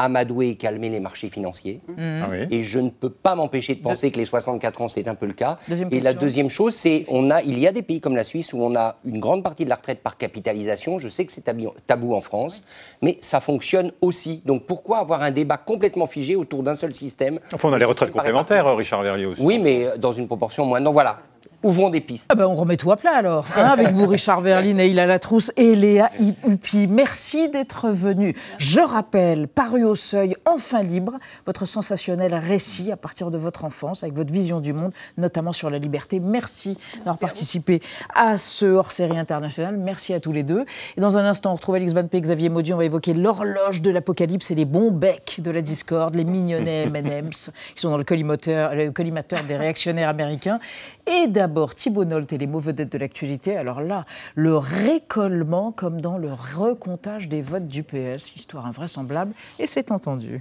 amadouer 0.05 0.48
et 0.51 0.55
calmer 0.57 0.88
les 0.88 1.01
marchés 1.01 1.28
financiers 1.28 1.80
Mhm. 1.88 2.20
Ah 2.24 2.28
oui. 2.30 2.46
Et 2.51 2.62
je 2.62 2.78
ne 2.78 2.90
peux 2.90 3.11
pas 3.11 3.34
m'empêcher 3.34 3.74
de 3.74 3.82
penser 3.82 4.11
que 4.11 4.18
les 4.18 4.24
64 4.24 4.82
ans, 4.82 4.88
c'est 4.88 5.07
un 5.09 5.14
peu 5.14 5.26
le 5.26 5.32
cas. 5.32 5.59
Deuxième 5.68 5.88
et 5.92 6.01
la 6.01 6.12
deuxième 6.14 6.48
chose, 6.48 6.74
c'est 6.74 7.05
on 7.09 7.30
a, 7.30 7.42
il 7.42 7.59
y 7.59 7.66
a 7.66 7.72
des 7.72 7.82
pays 7.82 8.01
comme 8.01 8.16
la 8.16 8.24
Suisse 8.24 8.53
où 8.53 8.62
on 8.62 8.74
a 8.76 8.96
une 9.05 9.18
grande 9.20 9.42
partie 9.42 9.64
de 9.64 9.70
la 9.70 9.76
retraite 9.76 10.01
par 10.03 10.16
capitalisation. 10.16 10.98
Je 10.98 11.09
sais 11.09 11.24
que 11.24 11.32
c'est 11.32 11.42
tabou, 11.42 11.70
tabou 11.86 12.14
en 12.14 12.20
France, 12.20 12.62
mais 13.03 13.18
ça 13.20 13.40
fonctionne 13.40 13.92
aussi. 14.01 14.42
Donc 14.44 14.66
pourquoi 14.66 14.98
avoir 14.98 15.22
un 15.22 15.30
débat 15.30 15.57
complètement 15.57 16.07
figé 16.07 16.36
autour 16.36 16.62
d'un 16.62 16.74
seul 16.74 16.94
système 16.94 17.38
Enfin, 17.53 17.68
on 17.68 17.72
a 17.72 17.78
les 17.78 17.84
retraites 17.84 18.11
complémentaires, 18.12 18.74
Richard 18.76 19.03
Verlier 19.03 19.26
aussi. 19.26 19.42
Oui, 19.42 19.59
mais 19.59 19.84
euh, 19.86 19.96
dans 19.96 20.12
une 20.12 20.26
proportion 20.26 20.64
moindre. 20.64 20.84
Donc 20.84 20.94
voilà, 20.94 21.20
ouvrons 21.63 21.91
des 21.91 22.01
pistes. 22.01 22.27
Ah 22.31 22.35
ben 22.35 22.47
on 22.47 22.55
remet 22.55 22.77
tout 22.77 22.91
à 22.91 22.97
plat 22.97 23.15
alors, 23.15 23.47
hein, 23.57 23.65
avec 23.65 23.91
vous 23.91 24.07
Richard 24.07 24.41
Verlin, 24.41 24.75
Neila 24.75 25.07
Latrousse 25.07 25.53
et 25.57 25.75
Léa 25.75 26.11
Huppy. 26.19 26.87
Merci 26.87 27.49
d'être 27.51 27.91
venus. 27.91 28.35
Je 28.59 28.81
rappelle, 28.81 29.49
paru 29.49 29.85
au 29.85 29.95
seuil, 29.95 30.35
enfin 30.47 30.83
libre, 30.83 31.19
votre 31.47 31.67
sensationnel 31.67 32.35
récit 32.35 32.93
à 32.93 32.97
partir 32.97 33.31
de 33.31 33.39
votre 33.39 33.65
enfance, 33.65 34.03
avec 34.03 34.15
votre 34.15 34.33
vision 34.33 34.61
du 34.61 34.73
monde, 34.73 34.93
notamment 35.19 35.53
sur 35.53 35.71
la 35.71 35.79
liberté. 35.79 36.21
Merci 36.21 36.79
d'avoir 36.99 37.19
participé 37.19 37.81
à 38.15 38.39
ce 38.39 38.65
hors-série 38.67 39.19
international. 39.19 39.77
Merci 39.77 40.15
à 40.15 40.21
tous 40.21 40.33
les 40.33 40.43
deux. 40.43 40.65
Et 40.97 41.01
dans 41.01 41.19
un 41.19 41.25
instant, 41.25 41.53
on 41.53 41.55
retrouve 41.55 41.75
Alex 41.75 41.93
Van 41.93 42.07
P, 42.07 42.17
et 42.17 42.21
Xavier 42.21 42.49
Maudy. 42.49 42.73
On 42.73 42.79
va 42.79 42.85
évoquer 42.85 43.13
l'horloge 43.15 43.83
de 43.83 43.91
l'apocalypse 43.91 44.51
et 44.51 44.55
les 44.55 44.65
bons 44.65 44.91
becs 44.91 45.41
de 45.41 45.51
la 45.51 45.63
discorde, 45.63 46.15
les 46.15 46.25
mignonnets 46.25 46.85
M&M's 46.85 47.51
qui 47.75 47.81
sont 47.81 47.91
dans 47.91 47.99
le 47.99 48.05
collimateur, 48.05 48.75
le 48.75 48.91
collimateur 48.91 49.43
des 49.45 49.57
réactionnaires 49.57 50.09
américains. 50.09 50.59
Et 51.07 51.27
d'abord, 51.27 51.49
Thibault 51.74 52.05
Nolte 52.05 52.32
et 52.32 52.38
les 52.38 52.46
mots 52.46 52.61
vedettes 52.61 52.92
de 52.92 52.98
l'actualité. 52.98 53.57
Alors 53.57 53.80
là, 53.80 54.07
le 54.34 54.57
récollement 54.57 55.72
comme 55.72 56.01
dans 56.01 56.18
le 56.18 56.30
recomptage 56.32 57.28
des 57.28 57.42
votes 57.42 57.68
du 57.68 57.82
PS, 57.82 58.34
histoire 58.36 58.66
invraisemblable, 58.66 59.32
et 59.59 59.66
c'est 59.66 59.90
entendu. 59.90 60.40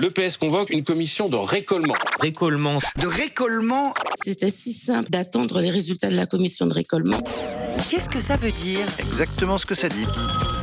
Le 0.00 0.08
PS 0.08 0.38
convoque 0.38 0.70
une 0.70 0.82
commission 0.82 1.28
de 1.28 1.36
récollement. 1.36 1.94
Récollement. 2.20 2.78
De 2.96 3.06
récollement 3.06 3.92
C'était 4.24 4.48
si 4.48 4.72
simple 4.72 5.10
d'attendre 5.10 5.60
les 5.60 5.68
résultats 5.68 6.08
de 6.08 6.16
la 6.16 6.24
commission 6.24 6.66
de 6.66 6.72
récollement. 6.72 7.20
Qu'est-ce 7.90 8.08
que 8.08 8.20
ça 8.20 8.36
veut 8.36 8.52
dire? 8.52 8.86
Exactement 8.98 9.58
ce 9.58 9.66
que 9.66 9.74
ça 9.74 9.90
dit. 9.90 10.06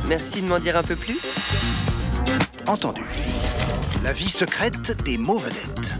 Merci 0.08 0.42
de 0.42 0.48
m'en 0.48 0.58
dire 0.58 0.76
un 0.76 0.82
peu 0.82 0.96
plus. 0.96 1.20
Entendu. 2.66 3.02
La 4.02 4.12
vie 4.12 4.28
secrète 4.28 5.04
des 5.04 5.18
mots 5.18 5.38
vedettes. 5.38 5.97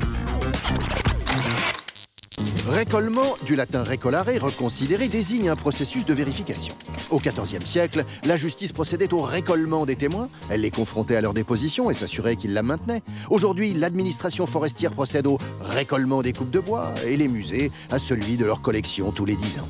Récollement, 2.68 3.34
du 3.46 3.56
latin 3.56 3.82
recolare, 3.82 4.26
reconsidérer, 4.26 5.08
désigne 5.08 5.48
un 5.48 5.56
processus 5.56 6.04
de 6.04 6.12
vérification. 6.12 6.74
Au 7.10 7.18
XIVe 7.18 7.64
siècle, 7.64 8.04
la 8.24 8.36
justice 8.36 8.72
procédait 8.72 9.14
au 9.14 9.22
récollement 9.22 9.86
des 9.86 9.96
témoins. 9.96 10.28
Elle 10.50 10.60
les 10.60 10.70
confrontait 10.70 11.16
à 11.16 11.22
leur 11.22 11.32
déposition 11.32 11.90
et 11.90 11.94
s'assurait 11.94 12.36
qu'ils 12.36 12.52
la 12.52 12.62
maintenaient. 12.62 13.00
Aujourd'hui, 13.30 13.72
l'administration 13.72 14.44
forestière 14.44 14.92
procède 14.92 15.26
au 15.26 15.38
récollement 15.60 16.20
des 16.20 16.34
coupes 16.34 16.50
de 16.50 16.60
bois 16.60 16.94
et 17.06 17.16
les 17.16 17.28
musées 17.28 17.70
à 17.90 17.98
celui 17.98 18.36
de 18.36 18.44
leur 18.44 18.60
collection 18.60 19.12
tous 19.12 19.24
les 19.24 19.36
dix 19.36 19.58
ans. 19.58 19.68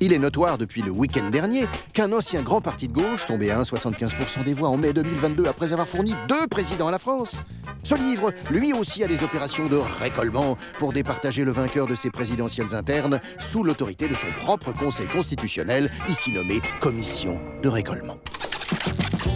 Il 0.00 0.12
est 0.12 0.18
notoire 0.18 0.58
depuis 0.58 0.82
le 0.82 0.92
week-end 0.92 1.28
dernier 1.28 1.64
qu'un 1.92 2.12
ancien 2.12 2.42
grand 2.42 2.60
parti 2.60 2.86
de 2.86 2.92
gauche, 2.92 3.26
tombé 3.26 3.50
à 3.50 3.60
1,75% 3.60 4.44
des 4.44 4.54
voix 4.54 4.68
en 4.68 4.76
mai 4.76 4.92
2022 4.92 5.46
après 5.46 5.72
avoir 5.72 5.88
fourni 5.88 6.14
deux 6.28 6.46
présidents 6.48 6.86
à 6.86 6.92
la 6.92 7.00
France, 7.00 7.42
se 7.82 7.96
livre 7.96 8.30
lui 8.50 8.72
aussi 8.72 9.02
à 9.02 9.08
des 9.08 9.24
opérations 9.24 9.66
de 9.66 9.76
récollement 10.00 10.56
pour 10.78 10.92
départager 10.92 11.44
le 11.44 11.50
vainqueur 11.50 11.86
de 11.86 11.96
ses 11.96 12.10
présidentielles 12.10 12.76
internes 12.76 13.20
sous 13.38 13.64
l'autorité 13.64 14.06
de 14.06 14.14
son 14.14 14.28
propre 14.38 14.72
conseil 14.72 15.08
constitutionnel, 15.08 15.90
ici 16.08 16.30
nommé 16.30 16.60
Commission 16.80 17.40
de 17.62 17.68
récollement. 17.68 18.18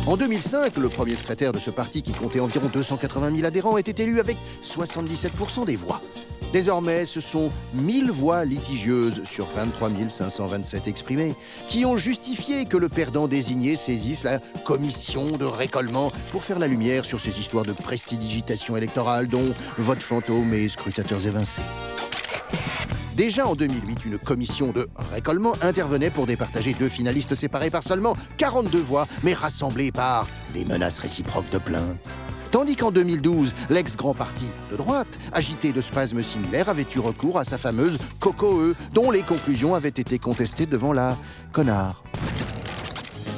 En 0.07 0.17
2005, 0.17 0.77
le 0.77 0.89
premier 0.89 1.17
secrétaire 1.17 1.53
de 1.53 1.61
ce 1.61 1.71
parti, 1.71 2.03
qui 2.03 2.13
comptait 2.13 2.41
environ 2.41 2.69
280 2.73 3.35
000 3.35 3.47
adhérents, 3.47 3.79
était 3.79 4.03
élu 4.03 4.21
avec 4.21 4.37
77% 4.63 5.65
des 5.65 5.77
voix. 5.77 6.01
Désormais, 6.53 7.07
ce 7.07 7.21
sont 7.21 7.51
1000 7.75 8.11
voix 8.11 8.45
litigieuses 8.45 9.23
sur 9.25 9.47
23 9.47 9.91
527 10.09 10.87
exprimées 10.87 11.35
qui 11.67 11.87
ont 11.87 11.97
justifié 11.97 12.67
que 12.67 12.77
le 12.77 12.91
perdant 12.91 13.27
désigné 13.27 13.75
saisisse 13.75 14.23
la 14.23 14.39
commission 14.65 15.39
de 15.39 15.47
récollement 15.47 16.13
pour 16.31 16.45
faire 16.45 16.59
la 16.59 16.67
lumière 16.67 17.07
sur 17.07 17.21
ces 17.21 17.41
histoires 17.41 17.65
de 17.65 17.73
prestidigitation 17.73 18.77
électorale 18.77 19.29
dont 19.29 19.55
vote 19.79 20.03
fantôme 20.03 20.53
et 20.53 20.69
scrutateurs 20.69 21.27
évincés. 21.27 21.63
Déjà 23.17 23.47
en 23.47 23.55
2008, 23.55 24.05
une 24.07 24.19
commission 24.19 24.73
de 24.73 24.89
récollement 25.13 25.55
intervenait 25.63 26.11
pour 26.11 26.27
départager 26.27 26.75
deux 26.75 26.89
finalistes 26.89 27.35
séparés 27.35 27.71
par 27.71 27.83
seulement 27.83 28.15
42 28.39 28.79
voix, 28.79 29.07
mais 29.23 29.35
rassemblés 29.35 29.93
par 29.93 30.27
des 30.55 30.65
menaces 30.65 30.99
réciproques 30.99 31.51
de 31.51 31.59
plainte. 31.59 31.99
Tandis 32.53 32.77
qu'en 32.77 32.91
2012, 32.91 33.55
l'ex-grand 33.71 34.13
parti 34.13 34.53
de 34.71 34.77
droite, 34.77 35.19
agité 35.33 35.73
de 35.73 35.81
spasmes 35.81 36.23
similaires, 36.23 36.69
avait 36.69 36.87
eu 36.95 36.99
recours 36.99 37.39
à 37.39 37.45
sa 37.45 37.57
fameuse 37.57 37.97
COCOE, 38.21 38.75
dont 38.93 39.11
les 39.11 39.23
conclusions 39.23 39.75
avaient 39.75 39.89
été 39.89 40.19
contestées 40.19 40.67
devant 40.67 40.93
la 40.93 41.17
connard. 41.53 42.05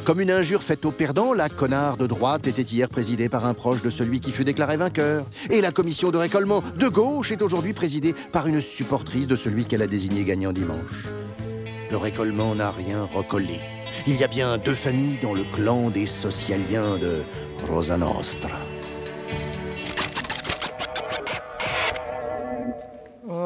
Comme 0.04 0.20
une 0.20 0.32
injure 0.32 0.64
faite 0.64 0.84
aux 0.84 0.90
perdants, 0.90 1.32
la 1.32 1.48
connard 1.48 1.96
de 1.96 2.08
droite 2.08 2.48
était 2.48 2.62
hier 2.62 2.88
présidée 2.88 3.28
par 3.28 3.46
un 3.46 3.54
proche 3.54 3.82
de 3.82 3.88
celui 3.88 4.18
qui 4.18 4.32
fut 4.32 4.44
déclaré 4.44 4.76
vainqueur. 4.76 5.24
Et 5.48 5.60
la 5.60 5.70
commission 5.70 6.10
de 6.10 6.18
récollement 6.18 6.62
de 6.76 6.88
gauche 6.88 7.30
est 7.30 7.40
aujourd'hui 7.40 7.72
présidée 7.72 8.14
par 8.32 8.48
une 8.48 8.60
supportrice 8.60 9.28
de 9.28 9.36
celui 9.36 9.64
qu'elle 9.64 9.82
a 9.82 9.86
désigné 9.86 10.24
gagnant 10.24 10.52
dimanche. 10.52 11.06
Le 11.88 11.96
récollement 11.96 12.56
n'a 12.56 12.72
rien 12.72 13.04
recollé. 13.14 13.60
Il 14.08 14.16
y 14.16 14.24
a 14.24 14.28
bien 14.28 14.58
deux 14.58 14.74
familles 14.74 15.20
dans 15.22 15.34
le 15.34 15.44
clan 15.44 15.90
des 15.90 16.06
socialiens 16.06 16.98
de 16.98 17.22
Rosa 17.66 17.96
Nostra. 17.96 18.58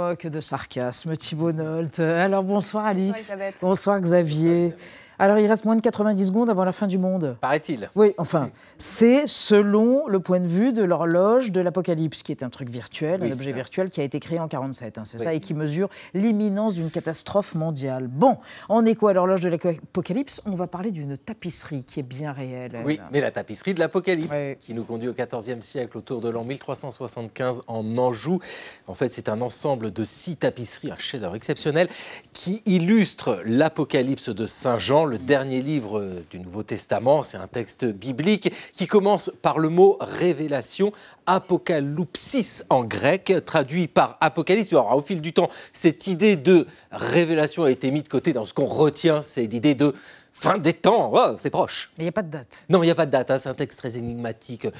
Oh, 0.01 0.15
que 0.17 0.29
de 0.29 0.41
sarcasme, 0.41 1.17
Thibault 1.17 1.53
Nolte. 1.53 1.99
Alors 1.99 2.45
bonsoir 2.45 2.87
Alix. 2.87 3.07
Bonsoir, 3.09 3.19
Elisabeth. 3.19 3.61
Bonsoir 3.61 4.01
Xavier. 4.01 4.75
Alors 5.19 5.39
il 5.39 5.47
reste 5.47 5.65
moins 5.65 5.75
de 5.77 5.81
90 5.81 6.27
secondes 6.27 6.49
avant 6.51 6.65
la 6.65 6.73
fin 6.73 6.87
du 6.87 6.97
monde. 6.99 7.37
Paraît-il. 7.41 7.91
Oui, 7.97 8.15
enfin, 8.19 8.51
c'est 8.79 9.25
selon 9.27 10.07
le 10.07 10.21
point 10.21 10.39
de 10.41 10.47
vue 10.47 10.73
de 10.73 10.85
l'horloge 10.85 11.51
de 11.51 11.61
l'Apocalypse, 11.61 12.23
qui 12.23 12.31
est 12.33 12.43
un 12.43 12.51
truc 12.51 12.69
virtuel, 12.69 13.21
Oui, 13.23 13.29
un 13.31 13.33
objet 13.33 13.51
ça. 13.51 13.57
virtuel 13.57 13.91
qui 13.91 14.01
a 14.01 14.05
été 14.05 14.21
créé 14.21 14.39
en 14.39 14.47
47, 14.49 14.99
hein, 14.99 15.03
c'est 15.05 15.19
Oui. 15.19 15.25
ça, 15.25 15.35
et 15.35 15.41
qui 15.41 15.55
mesure 15.55 15.89
l'imminence 16.15 16.75
d'une 16.75 16.91
catastrophe 16.91 17.55
mondiale. 17.55 18.07
Bon, 18.07 18.37
en 18.69 18.85
écho 18.85 19.09
à 19.09 19.13
l'horloge 19.13 19.41
de 19.41 19.49
l'Apocalypse, 19.49 20.41
on 20.47 20.55
va 20.55 20.67
parler 20.69 20.91
d'une 20.93 21.17
tapisserie 21.17 21.83
qui 21.85 22.01
est 22.01 22.05
bien 22.05 22.33
réelle. 22.33 22.73
elle. 22.75 22.85
Oui, 22.87 23.01
mais 23.11 23.21
la 23.21 23.31
tapisserie 23.31 23.75
de 23.75 23.81
l'Apocalypse, 23.81 24.39
qui 24.61 24.73
nous 24.75 24.85
conduit 24.85 25.09
au 25.09 25.15
XIVe 25.15 25.61
siècle, 25.63 25.99
autour 25.99 26.21
de 26.21 26.29
l'an 26.29 26.45
1375 26.45 27.63
en 27.67 27.99
Anjou. 27.99 28.39
En 28.87 28.95
fait, 28.95 29.13
c'est 29.13 29.29
un 29.29 29.41
ensemble 29.41 29.93
de 29.93 30.05
six 30.05 30.37
tapisseries, 30.37 30.93
un 30.93 30.97
chef-d'œuvre 30.97 31.35
exceptionnel, 31.35 31.89
qui 32.33 32.63
illustre 32.67 33.41
l'Apocalypse 33.45 34.29
de 34.29 34.47
Saint 34.47 34.79
Jean, 34.79 35.08
le 35.09 35.19
dernier 35.19 35.63
livre 35.63 35.99
euh, 35.99 36.25
du 36.31 36.39
Nouveau 36.39 36.63
Testament. 36.63 37.23
C'est 37.25 37.37
un 37.37 37.47
texte 37.47 37.85
biblique 37.85 38.53
qui 38.73 38.87
commence 38.87 39.31
par 39.43 39.59
le 39.59 39.69
mot 39.69 39.97
révélation, 40.01 40.93
apocalypsis 41.27 42.65
en 42.71 42.85
grec, 42.85 43.33
traduit 43.45 43.89
par 43.89 44.19
apocalypse. 44.21 44.73
Alors, 44.73 44.97
au 44.97 45.01
fil 45.01 45.21
du 45.21 45.33
temps, 45.33 45.51
cette 45.73 46.07
idée 46.07 46.37
de 46.37 46.67
révélation 46.93 47.65
a 47.65 47.71
été 47.71 47.91
mise 47.91 48.05
de 48.05 48.09
côté 48.09 48.33
dans 48.33 48.47
ce 48.47 48.55
qu'on 48.55 48.67
retient, 48.67 49.23
c'est 49.23 49.47
l'idée 49.47 49.75
de 49.75 49.95
fin 50.41 50.59
des 50.59 50.73
temps. 50.73 51.11
Oh, 51.15 51.35
c'est 51.39 51.51
proche. 51.51 51.91
Mais 51.99 52.05
il 52.05 52.07
n'y 52.07 52.11
a 52.11 52.13
pas 52.13 52.23
de 52.23 52.31
date. 52.31 52.65
Non, 52.69 52.83
il 52.83 52.87
n'y 52.87 52.93
a 52.93 52.95
pas 52.95 53.07
de 53.07 53.11
date, 53.11 53.31
hein, 53.31 53.39
c'est 53.39 53.49
un 53.49 53.55
texte 53.55 53.79
très 53.81 53.97
énigmatique, 53.99 54.67
euh, 54.67 54.71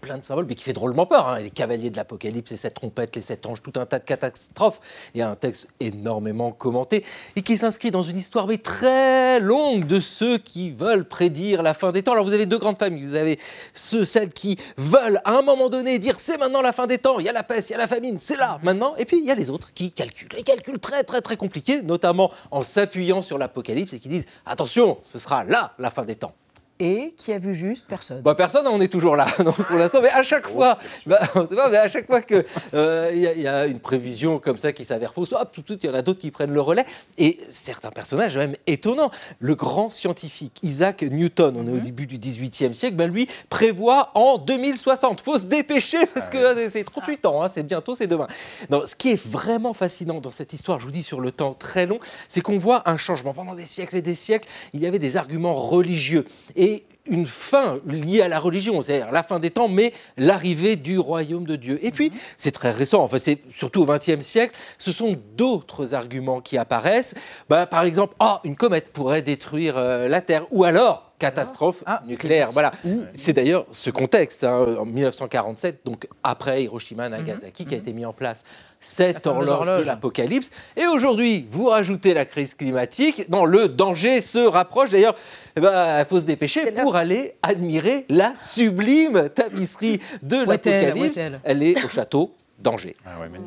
plein 0.00 0.18
de 0.18 0.24
symboles, 0.24 0.46
mais 0.48 0.54
qui 0.54 0.64
fait 0.64 0.72
drôlement 0.72 1.06
peur. 1.06 1.28
hein. 1.28 1.38
Les 1.38 1.50
cavaliers 1.50 1.90
de 1.90 1.96
l'Apocalypse, 1.96 2.50
les 2.50 2.56
sept 2.56 2.74
trompettes, 2.74 3.14
les 3.14 3.22
sept 3.22 3.46
anges, 3.46 3.62
tout 3.62 3.78
un 3.78 3.86
tas 3.86 3.98
de 4.00 4.04
catastrophes. 4.04 4.80
Il 5.14 5.18
y 5.18 5.22
a 5.22 5.30
un 5.30 5.36
texte 5.36 5.68
énormément 5.78 6.50
commenté 6.50 7.04
et 7.36 7.42
qui 7.42 7.56
s'inscrit 7.56 7.90
dans 7.90 8.02
une 8.02 8.16
histoire 8.16 8.46
mais 8.46 8.58
très 8.58 9.38
longue 9.40 9.86
de 9.86 10.00
ceux 10.00 10.38
qui 10.38 10.72
veulent 10.72 11.06
prédire 11.06 11.62
la 11.62 11.74
fin 11.74 11.92
des 11.92 12.02
temps. 12.02 12.12
Alors 12.12 12.24
vous 12.24 12.34
avez 12.34 12.46
deux 12.46 12.58
grandes 12.58 12.78
familles. 12.78 13.04
Vous 13.04 13.14
avez 13.14 13.38
ceux, 13.72 14.04
celles 14.04 14.32
qui 14.32 14.58
veulent 14.76 15.20
à 15.24 15.32
un 15.38 15.42
moment 15.42 15.68
donné 15.68 15.98
dire 15.98 16.18
c'est 16.18 16.38
maintenant 16.38 16.60
la 16.60 16.72
fin 16.72 16.86
des 16.86 16.98
temps, 16.98 17.18
il 17.20 17.26
y 17.26 17.28
a 17.28 17.32
la 17.32 17.44
peste, 17.44 17.70
il 17.70 17.72
y 17.72 17.76
a 17.76 17.78
la 17.78 17.88
famine, 17.88 18.18
c'est 18.20 18.36
là 18.36 18.58
maintenant. 18.62 18.94
Et 18.96 19.04
puis 19.04 19.18
il 19.18 19.24
y 19.24 19.30
a 19.30 19.34
les 19.34 19.50
autres 19.50 19.72
qui 19.74 19.92
calculent. 19.92 20.28
Les 20.36 20.42
calculs 20.42 20.80
très 20.80 21.04
très 21.04 21.20
très 21.20 21.36
compliqués, 21.36 21.82
notamment 21.82 22.30
en 22.50 22.62
s'appuyant 22.62 23.22
sur 23.22 23.38
l'Apocalypse 23.38 23.92
et 23.92 23.98
qui 24.00 24.08
disent 24.08 24.26
attention, 24.44 24.98
ce 25.04 25.18
sera 25.18 25.44
là 25.44 25.74
la 25.78 25.90
fin 25.90 26.04
des 26.04 26.16
temps. 26.16 26.34
Et 26.80 27.14
qui 27.16 27.32
a 27.32 27.38
vu 27.38 27.54
juste 27.54 27.86
personne. 27.88 28.20
Bah, 28.22 28.34
personne, 28.34 28.66
on 28.66 28.80
est 28.80 28.88
toujours 28.88 29.14
là 29.14 29.26
donc, 29.38 29.54
pour 29.54 29.76
l'instant. 29.76 30.00
Mais 30.02 30.10
à 30.10 30.24
chaque 30.24 30.48
fois, 30.48 30.76
bah, 31.06 31.20
on 31.36 31.46
sait 31.46 31.54
pas, 31.54 31.68
mais 31.70 31.76
à 31.76 31.88
chaque 31.88 32.06
fois 32.06 32.20
qu'il 32.20 32.44
y, 32.72 32.76
a- 32.76 33.12
il 33.32 33.40
y 33.40 33.46
a 33.46 33.66
une 33.66 33.78
prévision 33.78 34.40
comme 34.40 34.58
ça 34.58 34.72
qui 34.72 34.84
s'avère 34.84 35.14
fausse, 35.14 35.32
hop, 35.32 35.50
tout 35.52 35.60
de 35.62 35.66
suite, 35.68 35.84
il 35.84 35.86
y 35.86 35.90
en 35.90 35.94
a 35.94 36.02
d'autres 36.02 36.18
qui 36.20 36.32
prennent 36.32 36.52
le 36.52 36.60
relais. 36.60 36.84
Et 37.16 37.38
certains 37.48 37.90
personnages 37.90 38.36
même 38.36 38.56
étonnants. 38.66 39.10
Le 39.38 39.54
grand 39.54 39.88
scientifique 39.88 40.58
Isaac 40.64 41.02
Newton, 41.02 41.54
on 41.56 41.66
est 41.68 41.76
au 41.76 41.78
début 41.80 42.06
du 42.06 42.18
XVIIIe 42.18 42.74
siècle, 42.74 42.96
bah, 42.96 43.06
lui 43.06 43.28
prévoit 43.48 44.10
en 44.14 44.38
2060. 44.38 45.20
Faut 45.20 45.38
se 45.38 45.46
dépêcher 45.46 46.04
parce 46.12 46.28
que 46.28 46.38
euh, 46.38 46.68
c'est 46.68 46.82
38 46.82 47.24
ans, 47.26 47.42
hein, 47.44 47.48
c'est 47.48 47.62
bientôt, 47.62 47.94
c'est 47.94 48.08
demain. 48.08 48.26
Non, 48.70 48.82
ce 48.86 48.96
qui 48.96 49.10
est 49.12 49.26
vraiment 49.26 49.74
fascinant 49.74 50.20
dans 50.20 50.32
cette 50.32 50.52
histoire, 50.52 50.80
je 50.80 50.86
vous 50.86 50.90
dis 50.90 51.04
sur 51.04 51.20
le 51.20 51.30
temps 51.30 51.54
très 51.54 51.86
long, 51.86 52.00
c'est 52.28 52.40
qu'on 52.40 52.58
voit 52.58 52.88
un 52.90 52.96
changement. 52.96 53.32
Pendant 53.32 53.54
des 53.54 53.64
siècles 53.64 53.96
et 53.96 54.02
des 54.02 54.14
siècles, 54.14 54.48
il 54.72 54.80
y 54.80 54.86
avait 54.86 54.98
des 54.98 55.16
arguments 55.16 55.54
religieux 55.54 56.24
et 56.56 56.63
une 57.06 57.26
fin 57.26 57.80
liée 57.86 58.22
à 58.22 58.28
la 58.28 58.38
religion, 58.38 58.80
c'est-à-dire 58.80 59.12
la 59.12 59.22
fin 59.22 59.38
des 59.38 59.50
temps, 59.50 59.68
mais 59.68 59.92
l'arrivée 60.16 60.76
du 60.76 60.98
royaume 60.98 61.44
de 61.44 61.56
Dieu. 61.56 61.78
Et 61.82 61.90
puis, 61.90 62.10
c'est 62.36 62.50
très 62.50 62.70
récent, 62.70 63.02
enfin 63.02 63.18
c'est 63.18 63.40
surtout 63.50 63.82
au 63.82 63.86
XXe 63.86 64.20
siècle, 64.20 64.54
ce 64.78 64.92
sont 64.92 65.16
d'autres 65.36 65.94
arguments 65.94 66.40
qui 66.40 66.56
apparaissent. 66.56 67.14
Bah, 67.48 67.66
par 67.66 67.84
exemple, 67.84 68.14
ah, 68.20 68.40
une 68.44 68.56
comète 68.56 68.92
pourrait 68.92 69.22
détruire 69.22 69.76
euh, 69.76 70.08
la 70.08 70.20
Terre, 70.20 70.46
ou 70.50 70.64
alors 70.64 71.13
catastrophe 71.18 71.84
nucléaire. 72.06 72.50
Voilà. 72.50 72.72
C'est 73.14 73.32
d'ailleurs 73.32 73.66
ce 73.72 73.90
contexte, 73.90 74.44
hein, 74.44 74.76
en 74.78 74.84
1947, 74.84 75.80
donc 75.84 76.08
après 76.22 76.64
Hiroshima, 76.64 77.08
Nagasaki, 77.08 77.66
qui 77.66 77.74
a 77.74 77.78
été 77.78 77.92
mis 77.92 78.04
en 78.04 78.12
place 78.12 78.44
cette 78.80 79.26
horloge, 79.26 79.78
de 79.78 79.84
l'apocalypse. 79.84 80.50
Et 80.76 80.86
aujourd'hui, 80.86 81.46
vous 81.50 81.68
rajoutez 81.68 82.12
la 82.12 82.26
crise 82.26 82.54
climatique. 82.54 83.28
Non, 83.30 83.44
le 83.46 83.68
danger 83.68 84.20
se 84.20 84.38
rapproche. 84.38 84.90
D'ailleurs, 84.90 85.14
il 85.56 86.06
faut 86.08 86.20
se 86.20 86.24
dépêcher 86.24 86.70
pour 86.72 86.96
aller 86.96 87.36
admirer 87.42 88.04
la 88.08 88.34
sublime 88.36 89.30
tapisserie 89.30 90.00
de 90.22 90.44
l'apocalypse. 90.44 91.20
Elle 91.44 91.62
est 91.62 91.82
au 91.84 91.88
château 91.88 92.34
d'Angers. 92.58 92.96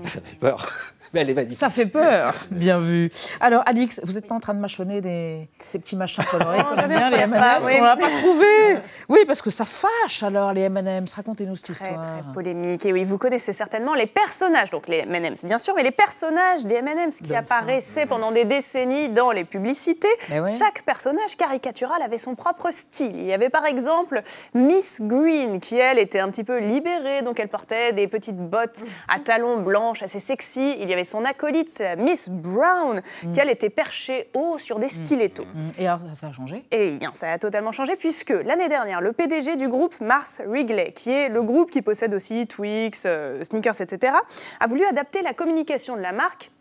Ça 0.04 0.22
fait 0.24 0.38
peur. 0.40 0.72
Mais 1.14 1.22
elle 1.22 1.30
est 1.30 1.34
magnifique. 1.34 1.58
Ça 1.58 1.70
fait 1.70 1.86
peur, 1.86 2.34
bien 2.52 2.80
vu. 2.80 3.10
Alors, 3.40 3.64
Alix, 3.66 4.00
vous 4.04 4.14
n'êtes 4.14 4.28
pas 4.28 4.36
en 4.36 4.40
train 4.40 4.54
de 4.54 4.60
mâchonner 4.60 5.02
des, 5.02 5.48
ces 5.60 5.80
petits 5.80 5.96
machins 5.96 6.24
colorés 6.30 6.58
Non, 6.60 6.76
jamais 6.76 6.98
bien, 7.00 7.10
les 7.10 7.18
M&M's 7.18 7.44
oui. 7.66 7.74
On 7.80 7.84
l'a 7.84 7.96
pas 7.98 8.10
trouvé. 8.10 8.78
Oui, 9.10 9.20
parce 9.26 9.42
que 9.42 9.50
ça 9.50 9.66
fâche 9.66 10.24
alors 10.24 10.54
les 10.54 10.62
M&M's. 10.64 11.14
Racontez-nous 11.14 11.56
cette 11.56 11.76
Très, 11.76 11.86
histoire. 11.90 12.02
très 12.24 12.34
polémique. 12.34 12.86
Et 12.86 12.94
oui, 12.94 13.04
vous 13.04 13.18
connaissez 13.18 13.54
certainement 13.54 13.94
les 13.94 14.06
personnages, 14.08 14.70
donc 14.70 14.88
les 14.88 15.00
M&M's 15.00 15.46
bien 15.46 15.58
sûr, 15.60 15.74
mais 15.76 15.84
les 15.84 15.92
personnages 15.92 16.66
des 16.66 16.76
M&M's 16.76 17.22
qui 17.22 17.36
apparaissaient 17.36 18.06
pendant 18.06 18.32
des 18.32 18.46
décennies 18.46 19.10
dans 19.10 19.32
les 19.32 19.44
publicités. 19.46 20.08
Ouais. 20.32 20.52
Chaque 20.52 20.84
personnage 20.84 21.36
caricatural 21.38 22.02
avait 22.02 22.18
son 22.18 22.36
propre 22.36 22.72
style. 22.72 23.16
Il 23.16 23.26
y 23.26 23.34
avait 23.34 23.50
par 23.50 23.66
exemple 23.66 24.22
Miss 24.54 25.02
Green, 25.02 25.60
qui 25.60 25.78
elle 25.78 26.00
était 26.00 26.20
un 26.20 26.30
petit 26.30 26.44
peu 26.44 26.60
libérée, 26.60 27.22
donc 27.22 27.40
elle 27.40 27.48
portait 27.50 27.94
des 27.94 28.08
petites 28.08 28.38
bottes 28.38 28.84
à 29.08 29.20
talons 29.20 29.58
blanches 29.58 30.04
assez 30.04 30.20
sexy. 30.20 30.76
Il 30.80 30.90
y 30.90 30.94
avait 30.94 30.97
son 31.04 31.26
acolyte, 31.26 31.70
c'est 31.70 31.96
Miss 31.96 32.30
Brown, 32.30 33.02
qui 33.34 33.40
elle 33.40 33.50
était 33.50 33.70
perchée 33.70 34.30
haut 34.34 34.58
sur 34.58 34.80
des 34.80 34.90
stilettos. 34.90 35.46
Mm. 35.46 35.70
Et 35.80 35.88
alors, 35.88 36.00
ça 36.16 36.28
a 36.28 36.32
changé? 36.32 36.66
Et 36.72 36.98
bien, 36.98 37.12
ça 37.14 37.32
a 37.32 37.38
totalement 37.38 37.72
changé 37.72 37.96
puisque 37.96 38.30
l'année 38.30 38.70
dernière, 38.70 39.02
le 39.02 39.14
PDG 39.14 39.56
du 39.56 39.68
groupe 39.68 40.00
Mars 40.02 40.42
Wrigley, 40.46 40.92
qui 40.94 41.12
est 41.12 41.30
le 41.30 41.44
groupe 41.44 41.72
qui 41.72 41.82
possède 41.82 42.14
aussi 42.14 42.48
Twix, 42.48 43.04
euh, 43.06 43.44
Snickers, 43.44 43.82
etc., 43.82 44.14
a 44.60 44.68
voulu 44.68 44.84
adapter 44.86 45.22
la 45.22 45.34
communication 45.34 45.96
de 45.96 46.02
la 46.02 46.12
marque 46.12 46.52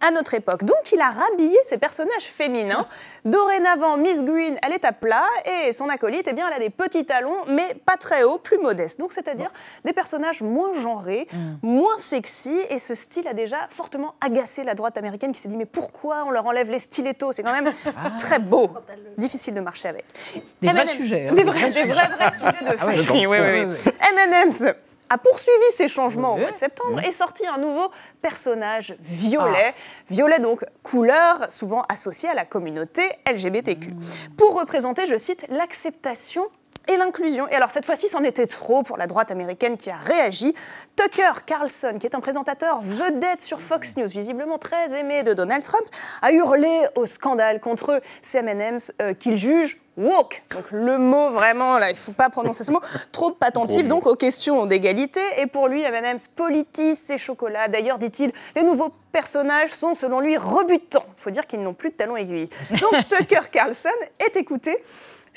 à 0.00 0.10
notre 0.10 0.34
époque. 0.34 0.64
Donc 0.64 0.92
il 0.92 1.00
a 1.00 1.10
rhabillé 1.10 1.56
ses 1.64 1.78
personnages 1.78 2.24
féminins. 2.24 2.86
Dorénavant, 3.24 3.96
Miss 3.96 4.22
Green, 4.24 4.56
elle 4.66 4.72
est 4.72 4.84
à 4.84 4.92
plat 4.92 5.24
et 5.44 5.72
son 5.72 5.88
acolyte, 5.88 6.26
eh 6.28 6.32
bien, 6.32 6.46
elle 6.48 6.54
a 6.54 6.58
des 6.58 6.70
petits 6.70 7.04
talons, 7.04 7.44
mais 7.48 7.74
pas 7.86 7.96
très 7.96 8.22
hauts, 8.22 8.38
plus 8.38 8.58
modestes. 8.58 8.98
Donc 9.00 9.12
c'est-à-dire 9.12 9.50
des 9.84 9.92
personnages 9.92 10.42
moins 10.42 10.72
genrés, 10.74 11.26
moins 11.62 11.96
sexy. 11.98 12.56
Et 12.70 12.78
ce 12.78 12.94
style 12.94 13.26
a 13.28 13.34
déjà 13.34 13.56
fortement 13.70 14.14
agacé 14.24 14.64
la 14.64 14.74
droite 14.74 14.96
américaine 14.98 15.32
qui 15.32 15.40
s'est 15.40 15.48
dit 15.48 15.56
mais 15.56 15.66
pourquoi 15.66 16.24
on 16.26 16.30
leur 16.30 16.46
enlève 16.46 16.70
les 16.70 16.78
stilettos? 16.78 17.32
C'est 17.32 17.42
quand 17.42 17.52
même 17.52 17.72
très 18.18 18.38
beau. 18.38 18.70
Difficile 19.16 19.54
de 19.54 19.60
marcher 19.60 19.88
avec. 19.88 20.04
Des 20.62 20.68
vrais 20.68 20.86
sujets, 20.86 21.28
hein, 21.30 21.34
Des 21.34 21.44
vrais, 21.44 21.68
vrais 21.70 21.70
des 21.70 21.90
vrais, 21.90 22.06
sujets. 22.06 22.16
vrais 22.16 22.30
sujets 22.30 22.50
de 22.64 22.76
Ah 22.80 22.86
ouais, 22.86 22.94
fashion. 22.96 23.14
donc, 23.14 23.14
Oui, 23.14 23.26
oui, 23.26 23.38
ouais, 23.38 23.66
oui. 23.66 23.72
ouais. 23.86 24.28
M&M's 24.28 24.62
a 25.10 25.18
poursuivi 25.18 25.70
ses 25.70 25.88
changements 25.88 26.34
au 26.34 26.38
mois 26.38 26.50
de 26.50 26.56
septembre 26.56 27.00
et 27.04 27.12
sorti 27.12 27.46
un 27.46 27.58
nouveau 27.58 27.90
personnage 28.22 28.96
violet. 29.00 29.74
Violet 30.08 30.38
donc 30.38 30.64
couleur 30.82 31.50
souvent 31.50 31.82
associée 31.88 32.28
à 32.28 32.34
la 32.34 32.44
communauté 32.44 33.02
LGBTQ. 33.30 33.92
Pour 34.36 34.58
représenter, 34.58 35.06
je 35.06 35.16
cite, 35.16 35.46
l'acceptation 35.48 36.46
et 36.88 36.96
l'inclusion. 36.96 37.46
Et 37.48 37.54
alors 37.54 37.70
cette 37.70 37.86
fois-ci, 37.86 38.08
c'en 38.08 38.24
était 38.24 38.46
trop 38.46 38.82
pour 38.82 38.96
la 38.96 39.06
droite 39.06 39.30
américaine 39.30 39.76
qui 39.76 39.90
a 39.90 39.96
réagi. 39.96 40.54
Tucker 40.96 41.44
Carlson, 41.46 41.94
qui 42.00 42.06
est 42.06 42.14
un 42.14 42.20
présentateur 42.20 42.80
vedette 42.80 43.42
sur 43.42 43.60
Fox 43.60 43.96
News, 43.96 44.08
visiblement 44.08 44.58
très 44.58 44.98
aimé 44.98 45.22
de 45.22 45.34
Donald 45.34 45.62
Trump, 45.62 45.84
a 46.22 46.32
hurlé 46.32 46.86
au 46.96 47.06
scandale 47.06 47.60
contre 47.60 48.00
ces 48.22 48.38
M&M's 48.38 48.92
euh, 49.00 49.14
qu'il 49.14 49.36
juge 49.36 49.80
woke. 49.98 50.42
Donc 50.50 50.70
le 50.70 50.96
mot 50.96 51.30
vraiment, 51.30 51.78
là, 51.78 51.90
il 51.90 51.94
ne 51.94 51.98
faut 51.98 52.12
pas 52.12 52.30
prononcer 52.30 52.64
ce 52.64 52.70
mot, 52.70 52.80
trop 53.12 53.36
attentif 53.40 53.86
donc 53.86 54.06
aux 54.06 54.14
questions 54.14 54.64
d'égalité. 54.64 55.20
Et 55.38 55.46
pour 55.46 55.68
lui, 55.68 55.82
M&M's 55.82 56.28
politise 56.28 56.98
ses 56.98 57.18
chocolats. 57.18 57.68
D'ailleurs, 57.68 57.98
dit-il, 57.98 58.32
les 58.56 58.62
nouveaux 58.62 58.92
personnages 59.12 59.70
sont 59.70 59.94
selon 59.94 60.20
lui 60.20 60.36
rebutants. 60.36 61.04
Il 61.16 61.20
faut 61.20 61.30
dire 61.30 61.46
qu'ils 61.46 61.62
n'ont 61.62 61.74
plus 61.74 61.90
de 61.90 61.94
talons 61.96 62.16
aiguilles. 62.16 62.48
Donc 62.80 63.08
Tucker 63.08 63.50
Carlson 63.50 63.88
est 64.20 64.36
écouté 64.36 64.78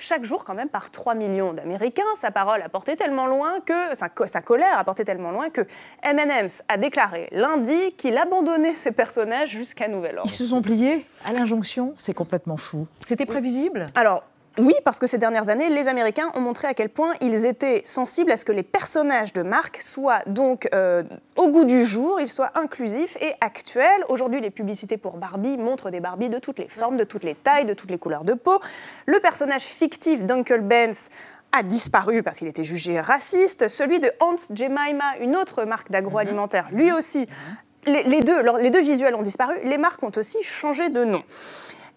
chaque 0.01 0.23
jour 0.23 0.43
quand 0.43 0.53
même 0.53 0.69
par 0.69 0.91
3 0.91 1.15
millions 1.15 1.53
d'Américains. 1.53 2.03
Sa 2.15 2.31
parole 2.31 2.61
a 2.61 2.69
porté 2.69 2.95
tellement 2.95 3.27
loin 3.27 3.59
que, 3.65 3.95
sa, 3.95 4.09
sa 4.25 4.41
colère 4.41 4.77
a 4.77 4.83
porté 4.83 5.05
tellement 5.05 5.31
loin 5.31 5.49
que 5.49 5.61
M&M's 6.03 6.63
a 6.67 6.77
déclaré 6.77 7.29
lundi 7.31 7.93
qu'il 7.97 8.17
abandonnait 8.17 8.75
ses 8.75 8.91
personnages 8.91 9.49
jusqu'à 9.49 9.87
nouvel 9.87 10.17
ordre. 10.17 10.29
Ils 10.29 10.35
se 10.35 10.45
sont 10.45 10.61
pliés 10.61 11.05
à 11.25 11.33
l'injonction, 11.33 11.93
c'est 11.97 12.13
complètement 12.13 12.57
fou. 12.57 12.87
C'était 13.05 13.25
prévisible? 13.25 13.85
Alors, 13.95 14.23
oui, 14.57 14.73
parce 14.83 14.99
que 14.99 15.07
ces 15.07 15.17
dernières 15.17 15.47
années, 15.47 15.69
les 15.69 15.87
Américains 15.87 16.29
ont 16.35 16.41
montré 16.41 16.67
à 16.67 16.73
quel 16.73 16.89
point 16.89 17.13
ils 17.21 17.45
étaient 17.45 17.81
sensibles 17.85 18.33
à 18.33 18.37
ce 18.37 18.43
que 18.43 18.51
les 18.51 18.63
personnages 18.63 19.31
de 19.31 19.43
marque 19.43 19.79
soient 19.79 20.19
donc 20.27 20.67
euh, 20.75 21.03
au 21.37 21.47
goût 21.47 21.63
du 21.63 21.85
jour, 21.85 22.19
ils 22.19 22.27
soient 22.27 22.51
inclusifs 22.55 23.17
et 23.21 23.33
actuels. 23.39 24.03
Aujourd'hui, 24.09 24.41
les 24.41 24.49
publicités 24.49 24.97
pour 24.97 25.15
Barbie 25.15 25.55
montrent 25.55 25.89
des 25.89 26.01
Barbies 26.01 26.27
de 26.27 26.37
toutes 26.37 26.59
les 26.59 26.67
formes, 26.67 26.97
de 26.97 27.05
toutes 27.05 27.23
les 27.23 27.33
tailles, 27.33 27.63
de 27.63 27.73
toutes 27.73 27.91
les 27.91 27.97
couleurs 27.97 28.25
de 28.25 28.33
peau. 28.33 28.59
Le 29.05 29.19
personnage 29.21 29.63
fictif 29.63 30.25
d'Uncle 30.25 30.59
Ben's 30.59 31.09
a 31.53 31.63
disparu 31.63 32.21
parce 32.21 32.39
qu'il 32.39 32.47
était 32.47 32.65
jugé 32.65 32.99
raciste. 32.99 33.69
Celui 33.69 34.01
de 34.01 34.11
Aunt 34.19 34.35
Jemima, 34.53 35.17
une 35.21 35.37
autre 35.37 35.63
marque 35.63 35.91
d'agroalimentaire, 35.91 36.67
lui 36.73 36.91
aussi, 36.91 37.25
les, 37.85 38.03
les 38.03 38.19
deux, 38.19 38.41
les 38.59 38.69
deux 38.69 38.81
visuels 38.81 39.15
ont 39.15 39.21
disparu. 39.21 39.55
Les 39.63 39.77
marques 39.77 40.03
ont 40.03 40.11
aussi 40.17 40.43
changé 40.43 40.89
de 40.89 41.05
nom. 41.05 41.23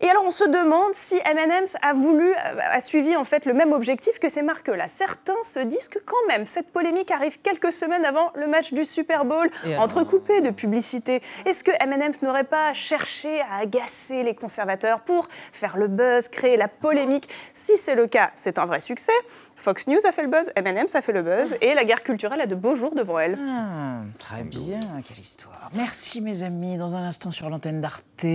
Et 0.00 0.08
alors 0.08 0.24
on 0.26 0.30
se 0.30 0.44
demande 0.44 0.92
si 0.92 1.16
M&M's 1.24 1.76
a 1.82 1.94
voulu, 1.94 2.34
a 2.34 2.80
suivi 2.80 3.16
en 3.16 3.24
fait 3.24 3.46
le 3.46 3.54
même 3.54 3.72
objectif 3.72 4.18
que 4.18 4.28
ces 4.28 4.42
marques-là. 4.42 4.88
Certains 4.88 5.42
se 5.44 5.60
disent 5.60 5.88
que 5.88 5.98
quand 5.98 6.26
même 6.28 6.46
cette 6.46 6.70
polémique 6.70 7.10
arrive 7.10 7.40
quelques 7.40 7.72
semaines 7.72 8.04
avant 8.04 8.30
le 8.34 8.46
match 8.46 8.72
du 8.72 8.84
Super 8.84 9.24
Bowl, 9.24 9.50
entrecoupé 9.78 10.40
de 10.40 10.50
publicité. 10.50 11.22
Est-ce 11.46 11.64
que 11.64 11.70
M&M's 11.80 12.22
n'aurait 12.22 12.44
pas 12.44 12.74
cherché 12.74 13.40
à 13.42 13.58
agacer 13.62 14.22
les 14.22 14.34
conservateurs 14.34 15.00
pour 15.00 15.28
faire 15.30 15.76
le 15.76 15.88
buzz, 15.88 16.28
créer 16.28 16.56
la 16.56 16.68
polémique? 16.68 17.28
Si 17.52 17.76
c'est 17.76 17.94
le 17.94 18.06
cas, 18.06 18.30
c'est 18.34 18.58
un 18.58 18.66
vrai 18.66 18.80
succès. 18.80 19.12
Fox 19.56 19.86
News 19.86 20.04
a 20.04 20.10
fait 20.10 20.22
le 20.22 20.28
buzz, 20.28 20.52
M&M's 20.56 20.94
a 20.96 21.02
fait 21.02 21.12
le 21.12 21.22
buzz, 21.22 21.56
et 21.60 21.74
la 21.74 21.84
guerre 21.84 22.02
culturelle 22.02 22.40
a 22.40 22.46
de 22.46 22.56
beaux 22.56 22.74
jours 22.74 22.94
devant 22.94 23.18
elle. 23.20 23.38
Ah, 23.40 24.00
très 24.18 24.42
bien, 24.42 24.80
quelle 25.06 25.20
histoire. 25.20 25.70
Merci 25.74 26.20
mes 26.20 26.42
amis. 26.42 26.76
Dans 26.76 26.96
un 26.96 27.04
instant 27.04 27.30
sur 27.30 27.48
l'antenne 27.48 27.80
d'Arte, 27.80 28.26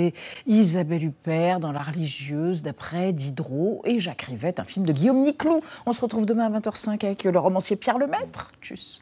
Isabelle 0.48 1.04
Huppert 1.04 1.49
dans 1.58 1.72
La 1.72 1.82
religieuse 1.82 2.62
d'après 2.62 3.12
Diderot 3.12 3.82
et 3.86 4.00
Jacques 4.00 4.22
Rivette, 4.22 4.60
un 4.60 4.64
film 4.64 4.86
de 4.86 4.92
Guillaume 4.92 5.22
Niclou. 5.22 5.62
On 5.88 5.92
se 5.92 6.02
retrouve 6.02 6.28
demain 6.28 6.54
à 6.54 6.60
20h05 6.60 7.04
avec 7.04 7.24
le 7.24 7.40
romancier 7.40 7.76
Pierre 7.76 7.98
Lemaître. 7.98 8.52
Tchuss. 8.62 9.02